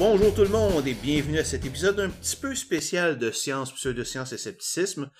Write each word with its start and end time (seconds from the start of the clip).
bonjour 0.00 0.34
tout 0.34 0.44
le 0.44 0.48
monde 0.48 0.88
et 0.88 0.94
bienvenue 0.94 1.40
à 1.40 1.44
cet 1.44 1.66
épisode 1.66 2.00
un 2.00 2.08
petit 2.08 2.34
peu 2.34 2.54
spécial 2.54 3.18
de 3.18 3.30
science, 3.30 3.70
pseudosciences 3.70 4.32
et 4.32 4.38
scepticisme. 4.38 5.10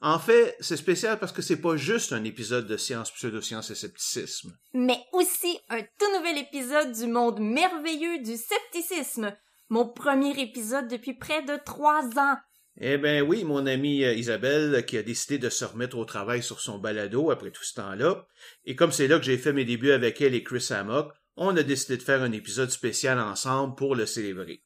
En 0.00 0.18
fait, 0.18 0.56
c'est 0.60 0.78
spécial 0.78 1.18
parce 1.18 1.32
que 1.32 1.42
c'est 1.42 1.60
pas 1.60 1.76
juste 1.76 2.14
un 2.14 2.24
épisode 2.24 2.66
de 2.66 2.78
science, 2.78 3.10
pseudosciences 3.10 3.70
et 3.70 3.74
scepticisme. 3.74 4.56
Mais 4.72 4.98
aussi 5.12 5.58
un 5.68 5.82
tout 5.82 6.16
nouvel 6.16 6.38
épisode 6.38 6.90
du 6.92 7.06
monde 7.06 7.38
merveilleux 7.38 8.22
du 8.22 8.38
scepticisme. 8.38 9.36
Mon 9.68 9.86
premier 9.86 10.30
épisode 10.40 10.88
depuis 10.88 11.12
près 11.12 11.42
de 11.42 11.58
trois 11.62 12.06
ans. 12.16 12.36
Eh 12.80 12.96
ben 12.96 13.20
oui, 13.20 13.44
mon 13.44 13.66
amie 13.66 14.04
euh, 14.04 14.14
Isabelle 14.14 14.86
qui 14.86 14.96
a 14.96 15.02
décidé 15.02 15.36
de 15.36 15.50
se 15.50 15.66
remettre 15.66 15.98
au 15.98 16.06
travail 16.06 16.42
sur 16.42 16.60
son 16.60 16.78
balado 16.78 17.30
après 17.30 17.50
tout 17.50 17.64
ce 17.64 17.74
temps-là. 17.74 18.26
Et 18.64 18.74
comme 18.74 18.90
c'est 18.90 19.06
là 19.06 19.18
que 19.18 19.24
j'ai 19.26 19.36
fait 19.36 19.52
mes 19.52 19.66
débuts 19.66 19.92
avec 19.92 20.22
elle 20.22 20.34
et 20.34 20.42
Chris 20.42 20.66
Hammock, 20.70 21.12
on 21.36 21.56
a 21.56 21.62
décidé 21.62 21.96
de 21.96 22.02
faire 22.02 22.22
un 22.22 22.32
épisode 22.32 22.70
spécial 22.70 23.18
ensemble 23.18 23.74
pour 23.74 23.94
le 23.94 24.06
célébrer. 24.06 24.62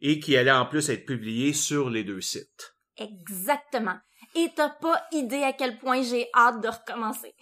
Et 0.00 0.20
qui 0.20 0.36
allait 0.36 0.50
en 0.50 0.66
plus 0.66 0.90
être 0.90 1.06
publié 1.06 1.52
sur 1.52 1.88
les 1.88 2.04
deux 2.04 2.20
sites. 2.20 2.74
Exactement. 2.98 3.96
Et 4.34 4.50
t'as 4.54 4.68
pas 4.68 5.02
idée 5.12 5.42
à 5.42 5.52
quel 5.52 5.78
point 5.78 6.02
j'ai 6.02 6.28
hâte 6.34 6.60
de 6.60 6.68
recommencer. 6.68 7.34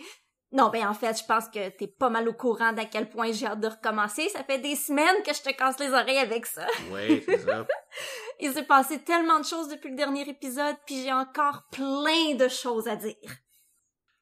Non, 0.52 0.68
ben 0.68 0.86
en 0.86 0.94
fait, 0.94 1.18
je 1.18 1.24
pense 1.26 1.48
que 1.48 1.68
t'es 1.70 1.88
pas 1.88 2.10
mal 2.10 2.28
au 2.28 2.32
courant 2.32 2.72
d'à 2.72 2.84
quel 2.84 3.10
point 3.10 3.32
j'ai 3.32 3.46
hâte 3.46 3.58
de 3.58 3.66
recommencer. 3.66 4.28
Ça 4.28 4.44
fait 4.44 4.60
des 4.60 4.76
semaines 4.76 5.20
que 5.26 5.34
je 5.34 5.42
te 5.42 5.50
casse 5.50 5.80
les 5.80 5.88
oreilles 5.88 6.18
avec 6.18 6.46
ça. 6.46 6.64
Oui, 6.92 7.24
c'est 7.26 7.38
ça. 7.38 7.66
Il 8.40 8.52
s'est 8.52 8.62
passé 8.62 9.00
tellement 9.00 9.40
de 9.40 9.44
choses 9.44 9.68
depuis 9.68 9.90
le 9.90 9.96
dernier 9.96 10.28
épisode, 10.28 10.76
puis 10.86 11.02
j'ai 11.02 11.12
encore 11.12 11.64
plein 11.72 12.36
de 12.36 12.46
choses 12.48 12.86
à 12.86 12.94
dire. 12.94 13.16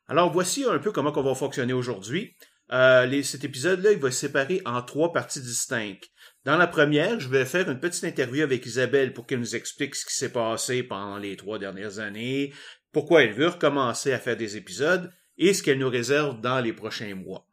Alors 0.08 0.32
voici 0.32 0.64
un 0.64 0.78
peu 0.78 0.90
comment 0.90 1.12
on 1.14 1.22
va 1.22 1.34
fonctionner 1.34 1.74
aujourd'hui. 1.74 2.34
Euh, 2.70 3.22
cet 3.22 3.44
épisode-là, 3.44 3.92
il 3.92 3.98
va 3.98 4.10
se 4.10 4.18
séparer 4.18 4.62
en 4.64 4.82
trois 4.82 5.12
parties 5.12 5.40
distinctes. 5.40 6.08
Dans 6.44 6.56
la 6.56 6.66
première, 6.66 7.20
je 7.20 7.28
vais 7.28 7.44
faire 7.44 7.70
une 7.70 7.80
petite 7.80 8.04
interview 8.04 8.42
avec 8.42 8.64
Isabelle 8.66 9.12
pour 9.12 9.26
qu'elle 9.26 9.40
nous 9.40 9.56
explique 9.56 9.94
ce 9.94 10.06
qui 10.06 10.14
s'est 10.14 10.32
passé 10.32 10.82
pendant 10.82 11.18
les 11.18 11.36
trois 11.36 11.58
dernières 11.58 11.98
années, 11.98 12.52
pourquoi 12.92 13.22
elle 13.22 13.34
veut 13.34 13.48
recommencer 13.48 14.12
à 14.12 14.18
faire 14.18 14.36
des 14.36 14.56
épisodes 14.56 15.12
et 15.38 15.54
ce 15.54 15.62
qu'elle 15.62 15.78
nous 15.78 15.88
réserve 15.88 16.40
dans 16.40 16.60
les 16.60 16.72
prochains 16.72 17.14
mois. 17.14 17.46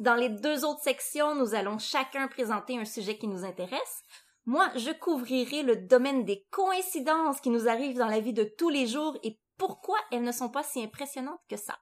Dans 0.00 0.14
les 0.14 0.28
deux 0.28 0.64
autres 0.64 0.82
sections, 0.82 1.34
nous 1.34 1.54
allons 1.54 1.78
chacun 1.78 2.26
présenter 2.26 2.76
un 2.78 2.84
sujet 2.84 3.16
qui 3.16 3.28
nous 3.28 3.44
intéresse. 3.44 4.02
Moi, 4.44 4.68
je 4.76 4.90
couvrirai 4.90 5.62
le 5.62 5.76
domaine 5.76 6.24
des 6.24 6.44
coïncidences 6.50 7.40
qui 7.40 7.50
nous 7.50 7.68
arrivent 7.68 7.96
dans 7.96 8.08
la 8.08 8.20
vie 8.20 8.32
de 8.32 8.44
tous 8.58 8.68
les 8.68 8.86
jours 8.86 9.18
et 9.22 9.38
pourquoi 9.56 9.98
elles 10.10 10.24
ne 10.24 10.32
sont 10.32 10.50
pas 10.50 10.62
si 10.62 10.82
impressionnantes 10.82 11.40
que 11.48 11.56
ça. 11.56 11.78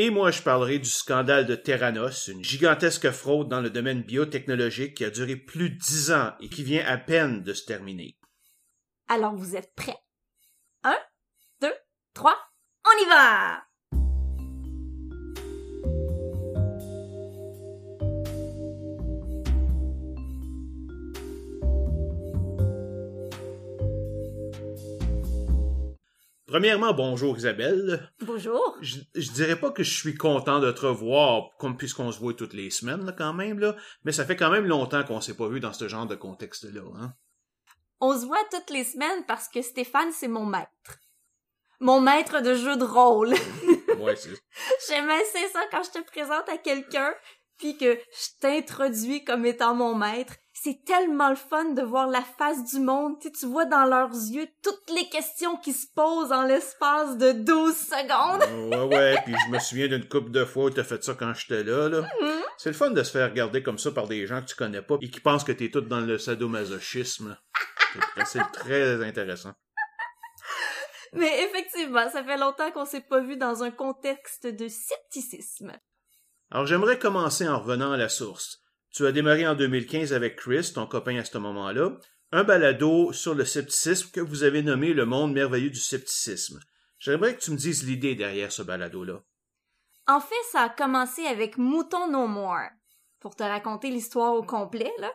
Et 0.00 0.10
moi, 0.10 0.30
je 0.30 0.42
parlerai 0.42 0.78
du 0.78 0.88
scandale 0.88 1.44
de 1.44 1.56
Terranos, 1.56 2.28
une 2.28 2.44
gigantesque 2.44 3.10
fraude 3.10 3.48
dans 3.48 3.60
le 3.60 3.68
domaine 3.68 4.04
biotechnologique 4.04 4.94
qui 4.94 5.04
a 5.04 5.10
duré 5.10 5.34
plus 5.34 5.70
de 5.70 5.74
dix 5.74 6.12
ans 6.12 6.36
et 6.38 6.48
qui 6.48 6.62
vient 6.62 6.86
à 6.86 6.98
peine 6.98 7.42
de 7.42 7.52
se 7.52 7.64
terminer. 7.64 8.16
Alors 9.08 9.34
vous 9.34 9.56
êtes 9.56 9.74
prêts? 9.74 9.98
Un, 10.84 10.96
deux, 11.60 11.74
trois, 12.14 12.38
on 12.86 13.04
y 13.04 13.08
va! 13.08 13.67
Premièrement, 26.48 26.94
bonjour 26.94 27.36
Isabelle. 27.36 28.10
Bonjour. 28.20 28.78
Je, 28.80 29.00
je 29.14 29.30
dirais 29.32 29.60
pas 29.60 29.70
que 29.70 29.82
je 29.82 29.94
suis 29.94 30.14
content 30.14 30.60
de 30.60 30.72
te 30.72 30.80
revoir, 30.80 31.50
comme 31.58 31.76
puisqu'on 31.76 32.10
se 32.10 32.18
voit 32.18 32.32
toutes 32.32 32.54
les 32.54 32.70
semaines, 32.70 33.04
là, 33.04 33.12
quand 33.12 33.34
même, 33.34 33.58
là, 33.58 33.76
mais 34.02 34.12
ça 34.12 34.24
fait 34.24 34.34
quand 34.34 34.48
même 34.48 34.64
longtemps 34.64 35.04
qu'on 35.04 35.20
s'est 35.20 35.36
pas 35.36 35.46
vu 35.46 35.60
dans 35.60 35.74
ce 35.74 35.88
genre 35.88 36.06
de 36.06 36.14
contexte-là, 36.14 36.80
hein. 36.96 37.12
On 38.00 38.18
se 38.18 38.24
voit 38.24 38.42
toutes 38.50 38.70
les 38.70 38.84
semaines 38.84 39.24
parce 39.26 39.48
que 39.48 39.60
Stéphane, 39.60 40.10
c'est 40.10 40.28
mon 40.28 40.46
maître. 40.46 41.00
Mon 41.80 42.00
maître 42.00 42.40
de 42.40 42.54
jeu 42.54 42.76
de 42.76 42.84
rôle. 42.84 43.34
Ouais, 43.98 44.14
c'est, 44.14 44.30
J'aime 44.86 45.10
assez 45.10 45.48
ça 45.52 45.60
quand 45.72 45.82
je 45.82 45.98
te 45.98 46.06
présente 46.06 46.48
à 46.48 46.56
quelqu'un, 46.56 47.12
puis 47.56 47.76
que 47.76 47.94
je 47.94 48.40
t'introduis 48.40 49.24
comme 49.24 49.44
étant 49.44 49.74
mon 49.74 49.96
maître. 49.96 50.34
C'est 50.60 50.84
tellement 50.84 51.28
le 51.30 51.36
fun 51.36 51.66
de 51.66 51.82
voir 51.82 52.08
la 52.08 52.22
face 52.22 52.64
du 52.64 52.80
monde. 52.80 53.20
Tu 53.20 53.28
sais, 53.28 53.32
tu 53.32 53.46
vois 53.46 53.64
dans 53.64 53.84
leurs 53.84 54.10
yeux 54.12 54.48
toutes 54.62 54.90
les 54.92 55.08
questions 55.08 55.56
qui 55.56 55.72
se 55.72 55.86
posent 55.94 56.32
en 56.32 56.42
l'espace 56.42 57.16
de 57.16 57.30
12 57.32 57.76
secondes. 57.76 58.42
ouais, 58.90 58.96
ouais, 58.96 59.22
puis 59.24 59.34
je 59.46 59.50
me 59.52 59.58
souviens 59.60 59.86
d'une 59.86 60.08
couple 60.08 60.30
de 60.32 60.44
fois 60.44 60.64
où 60.64 60.70
t'as 60.70 60.82
fait 60.84 61.02
ça 61.04 61.14
quand 61.14 61.32
j'étais 61.34 61.62
là, 61.62 61.88
là. 61.88 62.00
Mhm. 62.20 62.40
C'est 62.56 62.70
le 62.70 62.74
fun 62.74 62.90
de 62.90 63.02
se 63.04 63.12
faire 63.12 63.28
regarder 63.30 63.62
comme 63.62 63.78
ça 63.78 63.92
par 63.92 64.08
des 64.08 64.26
gens 64.26 64.40
que 64.40 64.46
tu 64.46 64.56
connais 64.56 64.82
pas 64.82 64.96
et 65.00 65.08
qui 65.10 65.20
pensent 65.20 65.44
que 65.44 65.52
t'es 65.52 65.70
tout 65.70 65.80
dans 65.82 66.00
le 66.00 66.18
sadomasochisme. 66.18 67.38
C'est- 68.16 68.24
C'est 68.26 68.52
très 68.52 69.04
intéressant. 69.06 69.52
Mais 71.14 71.44
effectivement, 71.44 72.10
ça 72.10 72.22
fait 72.22 72.36
longtemps 72.36 72.70
qu'on 72.70 72.84
s'est 72.84 73.00
pas 73.00 73.20
vu 73.20 73.36
dans 73.36 73.62
un 73.62 73.70
contexte 73.70 74.46
de 74.46 74.68
scepticisme. 74.68 75.72
Alors 76.50 76.66
j'aimerais 76.66 76.98
commencer 76.98 77.48
en 77.48 77.60
revenant 77.60 77.92
à 77.92 77.96
la 77.96 78.08
source. 78.08 78.60
Tu 78.92 79.06
as 79.06 79.12
démarré 79.12 79.46
en 79.46 79.54
2015 79.54 80.12
avec 80.12 80.36
Chris, 80.36 80.72
ton 80.74 80.86
copain 80.86 81.18
à 81.18 81.24
ce 81.24 81.38
moment-là, 81.38 81.98
un 82.32 82.44
balado 82.44 83.12
sur 83.12 83.34
le 83.34 83.44
scepticisme 83.44 84.10
que 84.10 84.20
vous 84.20 84.42
avez 84.42 84.62
nommé 84.62 84.92
le 84.92 85.06
monde 85.06 85.32
merveilleux 85.32 85.70
du 85.70 85.80
scepticisme. 85.80 86.60
J'aimerais 86.98 87.36
que 87.36 87.40
tu 87.40 87.50
me 87.52 87.56
dises 87.56 87.86
l'idée 87.86 88.14
derrière 88.14 88.52
ce 88.52 88.62
balado-là. 88.62 89.22
En 90.06 90.20
fait, 90.20 90.34
ça 90.50 90.62
a 90.62 90.68
commencé 90.68 91.26
avec 91.26 91.58
Mouton 91.58 92.10
No 92.10 92.26
More. 92.26 92.70
Pour 93.20 93.36
te 93.36 93.42
raconter 93.42 93.90
l'histoire 93.90 94.34
au 94.34 94.42
complet, 94.42 94.92
là. 94.98 95.12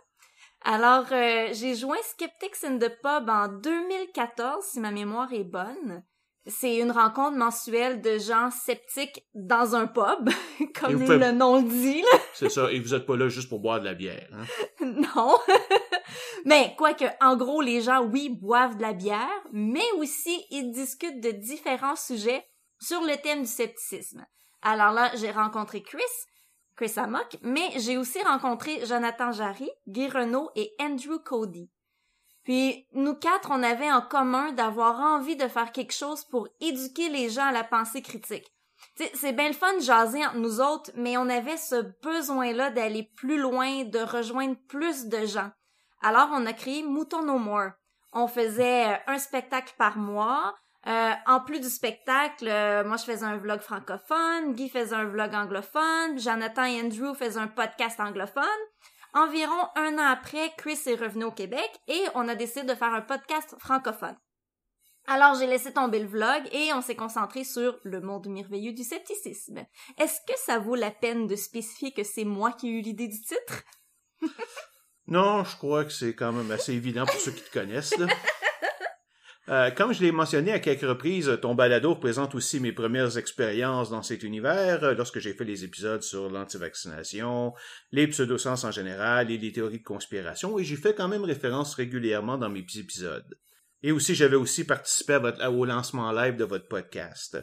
Alors, 0.66 1.12
euh, 1.12 1.50
j'ai 1.52 1.76
joint 1.76 2.02
Skeptics 2.04 2.64
in 2.64 2.78
the 2.78 2.90
Pub 3.02 3.30
en 3.30 3.48
2014, 3.50 4.64
si 4.66 4.80
ma 4.80 4.92
mémoire 4.92 5.34
est 5.34 5.44
bonne. 5.44 6.04
C'est 6.46 6.76
une 6.76 6.92
rencontre 6.92 7.38
mensuelle 7.38 8.02
de 8.02 8.18
gens 8.18 8.52
sceptiques 8.52 9.26
dans 9.34 9.76
un 9.76 9.88
pub, 9.88 10.30
comme 10.76 11.00
faites- 11.06 11.20
le 11.20 11.32
nom 11.32 11.62
le 11.62 11.70
dit. 11.70 12.04
C'est 12.34 12.50
ça, 12.50 12.70
et 12.72 12.80
vous 12.80 12.94
êtes 12.94 13.06
pas 13.06 13.16
là 13.16 13.30
juste 13.30 13.48
pour 13.48 13.60
boire 13.62 13.80
de 13.80 13.86
la 13.86 13.94
bière. 13.94 14.28
Hein? 14.34 14.46
non. 15.16 15.38
mais 16.46 16.76
quoique, 16.78 17.06
en 17.22 17.38
gros, 17.38 17.62
les 17.62 17.82
gens, 17.82 18.04
oui, 18.04 18.30
boivent 18.30 18.76
de 18.78 18.82
la 18.82 18.94
bière, 18.94 19.30
mais 19.54 19.90
aussi 19.98 20.46
ils 20.52 20.72
discutent 20.72 21.22
de 21.22 21.32
différents 21.32 21.96
sujets 21.96 22.46
sur 22.80 23.02
le 23.02 23.16
thème 23.22 23.42
du 23.44 23.48
scepticisme. 23.48 24.26
Alors 24.62 24.92
là, 24.92 25.12
j'ai 25.16 25.32
rencontré 25.32 25.82
Chris, 25.82 26.02
Chris 26.76 26.94
Amok, 26.98 27.38
mais 27.42 27.70
j'ai 27.78 27.98
aussi 27.98 28.22
rencontré 28.24 28.86
Jonathan 28.86 29.32
Jarry, 29.32 29.70
Guy 29.88 30.10
Renaud 30.10 30.50
et 30.56 30.74
Andrew 30.82 31.20
Cody. 31.24 31.70
Puis, 32.44 32.88
nous 32.92 33.16
quatre, 33.16 33.50
on 33.52 33.64
avait 33.64 33.92
en 33.92 34.02
commun 34.02 34.52
d'avoir 34.52 35.00
envie 35.00 35.36
de 35.36 35.48
faire 35.48 35.72
quelque 35.72 35.94
chose 35.94 36.26
pour 36.26 36.48
éduquer 36.60 37.10
les 37.10 37.30
gens 37.30 37.46
à 37.46 37.52
la 37.52 37.64
pensée 37.64 38.02
critique. 38.02 38.52
C'est 39.14 39.32
bien 39.32 39.48
le 39.48 39.54
fun 39.54 39.74
de 39.76 39.82
jaser 39.82 40.26
entre 40.26 40.38
nous 40.38 40.60
autres, 40.60 40.92
mais 40.96 41.18
on 41.18 41.30
avait 41.30 41.58
ce 41.58 41.82
besoin-là 42.04 42.70
d'aller 42.70 43.10
plus 43.16 43.40
loin, 43.40 43.86
de 43.86 44.00
rejoindre 44.00 44.58
plus 44.68 45.06
de 45.06 45.26
gens. 45.26 45.52
Alors, 46.02 46.30
on 46.34 46.46
a 46.46 46.54
créé 46.54 46.84
Mouton 46.84 47.24
No 47.24 47.38
More. 47.38 47.72
On 48.12 48.28
faisait 48.28 48.92
euh, 48.92 48.98
un 49.08 49.18
spectacle 49.18 49.74
par 49.78 49.98
mois. 49.98 50.54
Euh, 50.86 51.14
en 51.26 51.40
plus 51.40 51.62
du 51.62 51.70
spectacle, 51.70 52.48
euh, 52.48 52.84
moi, 52.84 52.98
je 52.98 53.06
faisais 53.06 53.26
un 53.26 53.38
vlog 53.38 53.62
francophone, 53.62 54.54
Guy 54.54 54.68
faisait 54.68 54.96
un 54.96 55.06
vlog 55.06 55.34
anglophone, 55.34 56.20
Jonathan 56.20 56.66
et 56.66 56.82
Andrew 56.82 57.14
faisaient 57.16 57.40
un 57.40 57.48
podcast 57.48 58.02
anglophone. 58.02 58.44
Environ 59.14 59.68
un 59.76 60.00
an 60.00 60.12
après, 60.12 60.52
Chris 60.58 60.80
est 60.88 60.96
revenu 60.96 61.26
au 61.26 61.32
Québec 61.32 61.70
et 61.88 62.02
on 62.16 62.28
a 62.28 62.36
décidé 62.36 62.64
de 62.64 62.76
faire 62.76 62.94
un 62.94 63.02
podcast 63.02 63.56
francophone. 63.60 64.18
Alors 65.06 65.36
j'ai 65.36 65.48
laissé 65.48 65.72
tomber 65.72 66.00
le 66.00 66.08
vlog 66.08 66.48
et 66.52 66.74
on 66.74 66.82
s'est 66.82 66.96
concentré 66.96 67.44
sur 67.44 67.78
le 67.84 68.02
monde 68.02 68.28
merveilleux 68.28 68.74
du 68.74 68.84
scepticisme. 68.84 69.66
Est-ce 70.00 70.20
que 70.26 70.38
ça 70.38 70.60
vaut 70.60 70.76
la 70.76 70.92
peine 70.92 71.28
de 71.28 71.36
spécifier 71.36 71.92
que 71.92 72.04
c'est 72.04 72.24
moi 72.24 72.54
qui 72.54 72.70
ai 72.70 72.72
eu 72.72 72.82
l'idée 72.82 73.08
du 73.08 73.22
titre? 73.22 73.64
Non, 75.08 75.44
je 75.44 75.58
crois 75.58 75.84
que 75.84 75.92
c'est 75.92 76.16
quand 76.16 76.32
même 76.32 76.50
assez 76.52 76.74
évident 76.74 77.06
pour 77.06 77.20
ceux 77.20 77.32
qui 77.32 77.44
te 77.44 77.52
connaissent. 77.52 77.98
là. 77.98 78.08
Euh, 79.54 79.70
comme 79.70 79.94
je 79.94 80.02
l'ai 80.02 80.12
mentionné 80.12 80.52
à 80.52 80.58
quelques 80.58 80.82
reprises, 80.82 81.38
ton 81.40 81.54
balado 81.54 81.94
représente 81.94 82.34
aussi 82.34 82.60
mes 82.60 82.72
premières 82.72 83.20
expériences 83.20 83.92
dans 83.92 84.02
cet 84.02 84.24
univers, 84.24 84.84
euh, 84.84 84.96
lorsque 84.96 85.20
j'ai 85.20 85.34
fait 85.34 85.44
les 85.44 85.64
épisodes 85.64 86.02
sur 86.02 86.28
l'antivaccination, 86.32 87.54
les 87.92 88.08
pseudosciences 88.08 88.64
en 88.64 88.72
général 88.72 89.30
et 89.30 89.38
les 89.38 89.52
théories 89.52 89.78
de 89.78 89.84
conspiration, 89.84 90.58
et 90.58 90.64
j'y 90.64 90.76
fais 90.76 90.96
quand 90.96 91.08
même 91.08 91.24
référence 91.24 91.76
régulièrement 91.76 92.40
dans 92.40 92.50
mes 92.50 92.64
petits 92.64 92.80
épisodes. 92.80 93.38
Et 93.84 93.92
aussi, 93.92 94.16
j'avais 94.16 94.38
aussi 94.38 94.64
participé 94.64 95.14
à 95.14 95.20
votre, 95.20 95.46
au 95.50 95.66
lancement 95.66 96.12
live 96.14 96.36
de 96.36 96.46
votre 96.46 96.68
podcast. 96.68 97.38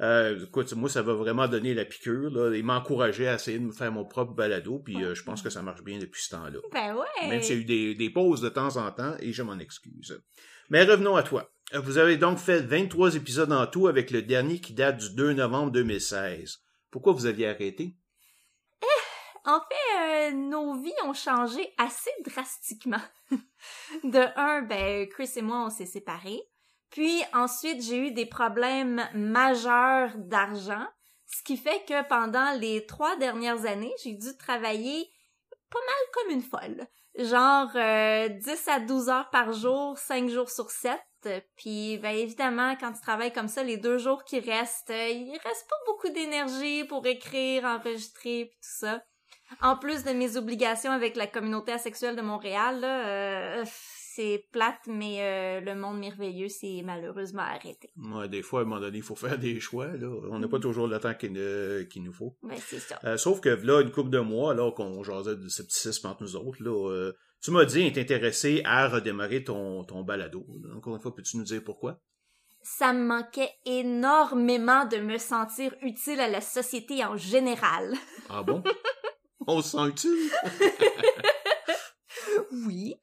Euh, 0.00 0.44
écoute, 0.44 0.72
moi, 0.74 0.88
ça 0.88 1.02
va 1.02 1.14
vraiment 1.14 1.48
donner 1.48 1.74
la 1.74 1.86
piqûre, 1.86 2.30
là, 2.30 2.52
et 2.52 2.62
m'encourager 2.62 3.26
à 3.26 3.34
essayer 3.34 3.58
de 3.58 3.64
me 3.64 3.72
faire 3.72 3.90
mon 3.90 4.04
propre 4.04 4.34
balado, 4.34 4.78
puis 4.78 5.02
euh, 5.02 5.16
je 5.16 5.24
pense 5.24 5.42
que 5.42 5.50
ça 5.50 5.62
marche 5.62 5.82
bien 5.82 5.98
depuis 5.98 6.22
ce 6.22 6.36
temps-là. 6.36 6.60
Ben 6.72 6.94
ouais! 6.94 7.28
Même 7.28 7.42
s'il 7.42 7.56
y 7.56 7.58
a 7.58 7.62
eu 7.62 7.64
des, 7.64 7.94
des 7.96 8.10
pauses 8.10 8.42
de 8.42 8.48
temps 8.48 8.76
en 8.76 8.92
temps, 8.92 9.16
et 9.18 9.32
je 9.32 9.42
m'en 9.42 9.58
excuse. 9.58 10.20
Mais 10.68 10.84
revenons 10.84 11.16
à 11.16 11.22
toi. 11.22 11.50
Euh, 11.74 11.80
Vous 11.80 11.98
avez 11.98 12.16
donc 12.16 12.38
fait 12.38 12.60
23 12.60 13.16
épisodes 13.16 13.52
en 13.52 13.66
tout 13.66 13.86
avec 13.86 14.10
le 14.10 14.22
dernier 14.22 14.60
qui 14.60 14.72
date 14.74 14.98
du 14.98 15.14
2 15.14 15.32
novembre 15.32 15.72
2016. 15.72 16.58
Pourquoi 16.90 17.12
vous 17.12 17.26
aviez 17.26 17.48
arrêté? 17.48 17.94
En 19.44 19.60
fait, 19.60 19.78
que 20.30 20.32
nos 20.34 20.74
vies 20.74 20.92
ont 21.04 21.14
changé 21.14 21.72
assez 21.78 22.10
drastiquement. 22.24 23.00
de 24.04 24.38
un, 24.38 24.62
ben, 24.62 25.08
Chris 25.08 25.30
et 25.36 25.42
moi, 25.42 25.64
on 25.64 25.70
s'est 25.70 25.86
séparés. 25.86 26.42
Puis 26.90 27.22
ensuite, 27.34 27.82
j'ai 27.82 28.08
eu 28.08 28.10
des 28.12 28.26
problèmes 28.26 29.02
majeurs 29.14 30.10
d'argent, 30.16 30.86
ce 31.26 31.42
qui 31.42 31.56
fait 31.56 31.84
que 31.86 32.06
pendant 32.08 32.52
les 32.58 32.86
trois 32.86 33.16
dernières 33.16 33.66
années, 33.66 33.92
j'ai 34.02 34.14
dû 34.14 34.36
travailler 34.38 35.10
pas 35.70 35.80
mal 35.80 35.96
comme 36.12 36.32
une 36.32 36.42
folle. 36.42 36.86
Genre 37.18 37.70
euh, 37.74 38.28
10 38.28 38.68
à 38.68 38.78
12 38.78 39.08
heures 39.08 39.28
par 39.30 39.52
jour, 39.52 39.98
5 39.98 40.28
jours 40.28 40.50
sur 40.50 40.70
7. 40.70 40.92
Puis 41.56 41.98
ben 41.98 42.14
évidemment, 42.14 42.76
quand 42.78 42.92
tu 42.92 43.00
travailles 43.00 43.32
comme 43.32 43.48
ça, 43.48 43.64
les 43.64 43.76
deux 43.76 43.98
jours 43.98 44.22
qui 44.22 44.38
restent, 44.38 44.90
euh, 44.90 45.08
il 45.08 45.32
reste 45.32 45.68
pas 45.68 45.76
beaucoup 45.86 46.08
d'énergie 46.10 46.84
pour 46.84 47.04
écrire, 47.06 47.64
enregistrer 47.64 48.50
tout 48.52 48.58
ça. 48.60 49.02
En 49.60 49.76
plus 49.76 50.04
de 50.04 50.12
mes 50.12 50.36
obligations 50.36 50.92
avec 50.92 51.16
la 51.16 51.26
communauté 51.26 51.72
asexuelle 51.72 52.14
de 52.14 52.22
Montréal, 52.22 52.80
là, 52.80 53.06
euh, 53.06 53.64
c'est 54.18 54.48
plate, 54.50 54.80
mais 54.88 55.18
euh, 55.20 55.60
le 55.60 55.76
monde 55.76 56.00
merveilleux 56.00 56.48
s'est 56.48 56.82
malheureusement 56.84 57.42
arrêté. 57.42 57.92
Ouais, 57.96 58.28
des 58.28 58.42
fois, 58.42 58.60
à 58.60 58.62
un 58.62 58.66
moment 58.66 58.80
donné, 58.80 58.98
il 58.98 59.04
faut 59.04 59.14
faire 59.14 59.38
des 59.38 59.60
choix. 59.60 59.86
Là. 59.86 60.08
On 60.32 60.40
n'a 60.40 60.48
pas 60.48 60.58
toujours 60.58 60.88
le 60.88 60.98
temps 60.98 61.14
qu'il 61.14 61.32
ne- 61.32 61.86
nous 62.00 62.12
faut. 62.12 62.36
Ouais, 62.42 62.56
c'est 62.66 62.80
ça. 62.80 62.98
Euh, 63.04 63.16
sauf 63.16 63.40
que 63.40 63.50
là, 63.50 63.80
une 63.80 63.92
couple 63.92 64.10
de 64.10 64.18
mois, 64.18 64.50
alors 64.50 64.74
qu'on 64.74 65.04
jasait 65.04 65.36
de 65.36 65.46
scepticisme 65.48 66.08
entre 66.08 66.22
nous 66.24 66.34
autres, 66.34 66.60
là, 66.64 66.90
euh, 66.90 67.12
tu 67.40 67.52
m'as 67.52 67.64
dit 67.64 67.86
être 67.86 67.98
intéressé 67.98 68.60
à 68.64 68.88
redémarrer 68.88 69.44
ton, 69.44 69.84
ton 69.84 70.02
balado. 70.02 70.44
Encore 70.76 70.96
une 70.96 71.00
fois, 71.00 71.14
peux-tu 71.14 71.36
nous 71.36 71.44
dire 71.44 71.62
pourquoi? 71.64 72.00
Ça 72.62 72.92
me 72.92 73.04
manquait 73.04 73.52
énormément 73.66 74.84
de 74.84 74.96
me 74.96 75.16
sentir 75.18 75.72
utile 75.80 76.18
à 76.18 76.28
la 76.28 76.40
société 76.40 77.04
en 77.04 77.16
général. 77.16 77.94
Ah 78.28 78.42
bon? 78.42 78.64
On 79.46 79.62
se 79.62 79.76
sent 79.78 79.88
utile? 79.88 80.30
Oui. 82.66 82.94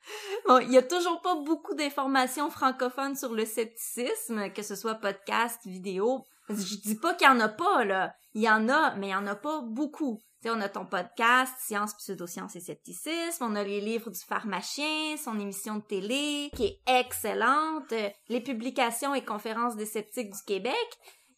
Il 0.62 0.72
y 0.72 0.78
a 0.78 0.84
toujours 0.84 1.22
pas 1.22 1.36
beaucoup 1.36 1.74
d'informations 1.74 2.50
francophones 2.50 3.16
sur 3.16 3.34
le 3.34 3.46
scepticisme, 3.46 4.52
que 4.54 4.62
ce 4.62 4.76
soit 4.76 4.96
podcast, 4.96 5.60
vidéo. 5.66 6.24
Je 6.50 6.76
dis 6.76 6.96
pas 6.96 7.16
qu'il 7.16 7.28
y 7.28 7.30
en 7.30 7.40
a 7.40 7.50
pas, 7.50 7.84
là. 7.84 8.14
Il 8.34 8.42
y 8.42 8.50
en 8.50 8.70
a, 8.70 8.96
mais 8.96 9.08
il 9.08 9.12
y 9.12 9.16
en 9.16 9.26
a 9.26 9.36
pas 9.36 9.62
beaucoup. 9.62 10.20
Tu 10.42 10.50
sais, 10.50 10.56
on 10.56 10.62
a 10.62 10.70
ton 10.70 10.86
podcast, 10.86 11.54
Science, 11.60 11.96
Pseudosciences 11.96 12.56
et 12.56 12.60
Scepticisme. 12.60 13.44
On 13.44 13.56
a 13.56 13.64
les 13.64 13.82
livres 13.82 14.12
du 14.12 14.20
pharmacien, 14.20 15.18
son 15.18 15.40
émission 15.40 15.78
de 15.78 15.84
télé, 15.84 16.52
qui 16.56 16.66
est 16.66 16.80
excellente. 16.86 17.94
Les 18.30 18.42
publications 18.42 19.16
et 19.16 19.26
conférences 19.26 19.76
des 19.76 19.88
sceptiques 19.88 20.32
du 20.32 20.44
Québec. 20.46 20.76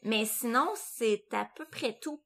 Mais 0.04 0.26
sinon, 0.26 0.68
c'est 0.76 1.26
à 1.32 1.48
peu 1.56 1.66
près 1.72 1.98
tout. 2.02 2.22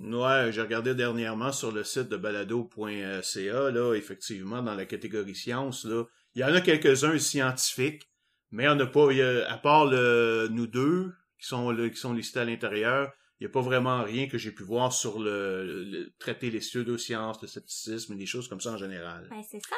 Ouais, 0.00 0.50
j'ai 0.50 0.62
regardé 0.62 0.94
dernièrement 0.94 1.52
sur 1.52 1.70
le 1.70 1.84
site 1.84 2.08
de 2.08 2.16
balado.ca, 2.16 3.70
là, 3.70 3.94
effectivement, 3.94 4.62
dans 4.62 4.74
la 4.74 4.86
catégorie 4.86 5.36
sciences, 5.36 5.84
là, 5.84 6.04
il 6.34 6.40
y 6.40 6.44
en 6.44 6.54
a 6.54 6.60
quelques-uns 6.60 7.18
scientifiques, 7.18 8.08
mais 8.50 8.64
il 8.64 8.66
n'y 8.66 8.72
en 8.72 8.80
a 8.80 8.86
pas, 8.86 9.08
il 9.10 9.18
y 9.18 9.22
a- 9.22 9.50
à 9.52 9.58
part 9.58 9.86
le, 9.86 10.48
nous 10.50 10.66
deux, 10.66 11.12
qui 11.38 11.46
sont, 11.46 11.74
qui 11.90 11.96
sont 11.96 12.12
listés 12.12 12.40
à 12.40 12.44
l'intérieur, 12.44 13.12
il 13.40 13.44
n'y 13.46 13.50
a 13.50 13.52
pas 13.52 13.60
vraiment 13.60 14.02
rien 14.04 14.28
que 14.28 14.38
j'ai 14.38 14.52
pu 14.52 14.62
voir 14.62 14.92
sur 14.92 15.18
le, 15.18 15.84
le- 15.84 16.12
traiter 16.18 16.50
les 16.50 16.60
pseudosciences, 16.60 17.42
le 17.42 17.48
scepticisme 17.48 18.12
et 18.14 18.16
des 18.16 18.26
choses 18.26 18.48
comme 18.48 18.60
ça 18.60 18.72
en 18.72 18.76
général. 18.78 19.26
Ben, 19.30 19.42
c'est 19.48 19.60
ça. 19.60 19.76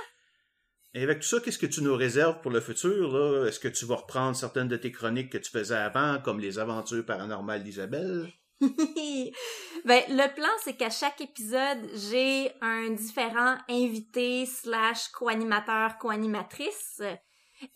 Et 0.94 1.02
avec 1.02 1.20
tout 1.20 1.26
ça, 1.26 1.40
qu'est-ce 1.40 1.58
que 1.58 1.66
tu 1.66 1.82
nous 1.82 1.94
réserves 1.96 2.40
pour 2.40 2.50
le 2.50 2.60
futur, 2.60 3.12
là? 3.12 3.46
Est-ce 3.46 3.60
que 3.60 3.68
tu 3.68 3.84
vas 3.84 3.96
reprendre 3.96 4.34
certaines 4.36 4.68
de 4.68 4.76
tes 4.76 4.92
chroniques 4.92 5.30
que 5.30 5.38
tu 5.38 5.50
faisais 5.50 5.74
avant, 5.76 6.20
comme 6.20 6.40
les 6.40 6.58
aventures 6.58 7.04
paranormales 7.04 7.62
d'Isabelle? 7.64 8.32
ben, 8.60 10.02
le 10.08 10.34
plan, 10.34 10.48
c'est 10.62 10.76
qu'à 10.76 10.88
chaque 10.88 11.20
épisode, 11.20 11.90
j'ai 11.94 12.50
un 12.62 12.90
différent 12.90 13.56
invité 13.68 14.46
slash 14.46 15.08
co-animateur, 15.08 15.98
co-animatrice. 15.98 17.02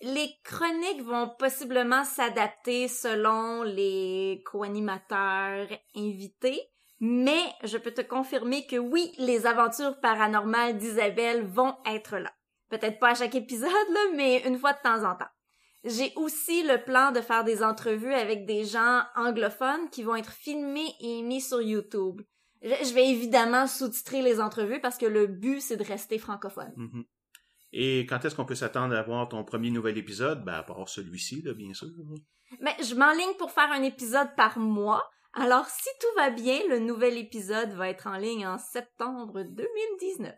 Les 0.00 0.30
chroniques 0.44 1.02
vont 1.02 1.30
possiblement 1.38 2.04
s'adapter 2.04 2.88
selon 2.88 3.62
les 3.62 4.42
co-animateurs 4.46 5.68
invités, 5.94 6.62
mais 7.00 7.42
je 7.64 7.78
peux 7.78 7.92
te 7.92 8.02
confirmer 8.02 8.66
que 8.66 8.76
oui, 8.76 9.12
les 9.18 9.46
aventures 9.46 9.98
paranormales 10.00 10.78
d'Isabelle 10.78 11.46
vont 11.46 11.76
être 11.86 12.16
là. 12.16 12.32
Peut-être 12.68 12.98
pas 12.98 13.10
à 13.10 13.14
chaque 13.14 13.34
épisode, 13.34 13.70
là, 13.70 14.00
mais 14.14 14.42
une 14.46 14.58
fois 14.58 14.72
de 14.72 14.80
temps 14.82 15.04
en 15.04 15.16
temps. 15.16 15.30
J'ai 15.84 16.12
aussi 16.16 16.62
le 16.62 16.82
plan 16.84 17.10
de 17.10 17.20
faire 17.20 17.44
des 17.44 17.62
entrevues 17.62 18.12
avec 18.12 18.44
des 18.44 18.64
gens 18.64 19.02
anglophones 19.16 19.88
qui 19.90 20.02
vont 20.02 20.16
être 20.16 20.32
filmés 20.32 20.94
et 21.00 21.22
mis 21.22 21.40
sur 21.40 21.62
YouTube. 21.62 22.20
Je, 22.62 22.92
vais 22.92 23.08
évidemment 23.08 23.66
sous-titrer 23.66 24.20
les 24.20 24.40
entrevues 24.40 24.80
parce 24.80 24.98
que 24.98 25.06
le 25.06 25.26
but, 25.26 25.60
c'est 25.60 25.78
de 25.78 25.84
rester 25.84 26.18
francophone. 26.18 26.72
Mhm. 26.76 27.04
Et 27.72 28.00
quand 28.00 28.22
est-ce 28.24 28.34
qu'on 28.34 28.44
peut 28.44 28.54
s'attendre 28.54 28.94
à 28.94 29.02
voir 29.02 29.28
ton 29.28 29.44
premier 29.44 29.70
nouvel 29.70 29.96
épisode? 29.96 30.44
Ben, 30.44 30.54
à 30.54 30.62
part 30.62 30.88
celui-ci, 30.88 31.40
là, 31.42 31.54
bien 31.54 31.72
sûr. 31.72 31.88
Mais 32.60 32.76
je 32.82 32.94
m'enligne 32.94 33.34
pour 33.38 33.52
faire 33.52 33.70
un 33.70 33.82
épisode 33.82 34.34
par 34.36 34.58
mois. 34.58 35.08
Alors, 35.32 35.66
si 35.66 35.88
tout 36.00 36.16
va 36.16 36.30
bien, 36.30 36.58
le 36.68 36.80
nouvel 36.80 37.16
épisode 37.16 37.70
va 37.70 37.88
être 37.88 38.08
en 38.08 38.16
ligne 38.16 38.46
en 38.46 38.58
septembre 38.58 39.44
2019. 39.44 40.34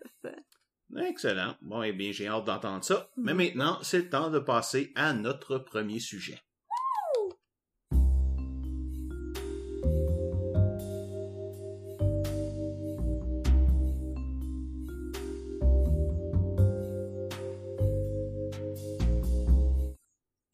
Excellent. 0.96 1.56
Bon, 1.62 1.82
eh 1.82 1.92
bien, 1.92 2.12
j'ai 2.12 2.28
hâte 2.28 2.44
d'entendre 2.44 2.84
ça. 2.84 3.10
Mais 3.16 3.34
maintenant, 3.34 3.78
c'est 3.82 3.98
le 3.98 4.10
temps 4.10 4.30
de 4.30 4.38
passer 4.38 4.92
à 4.94 5.14
notre 5.14 5.58
premier 5.58 6.00
sujet. 6.00 6.40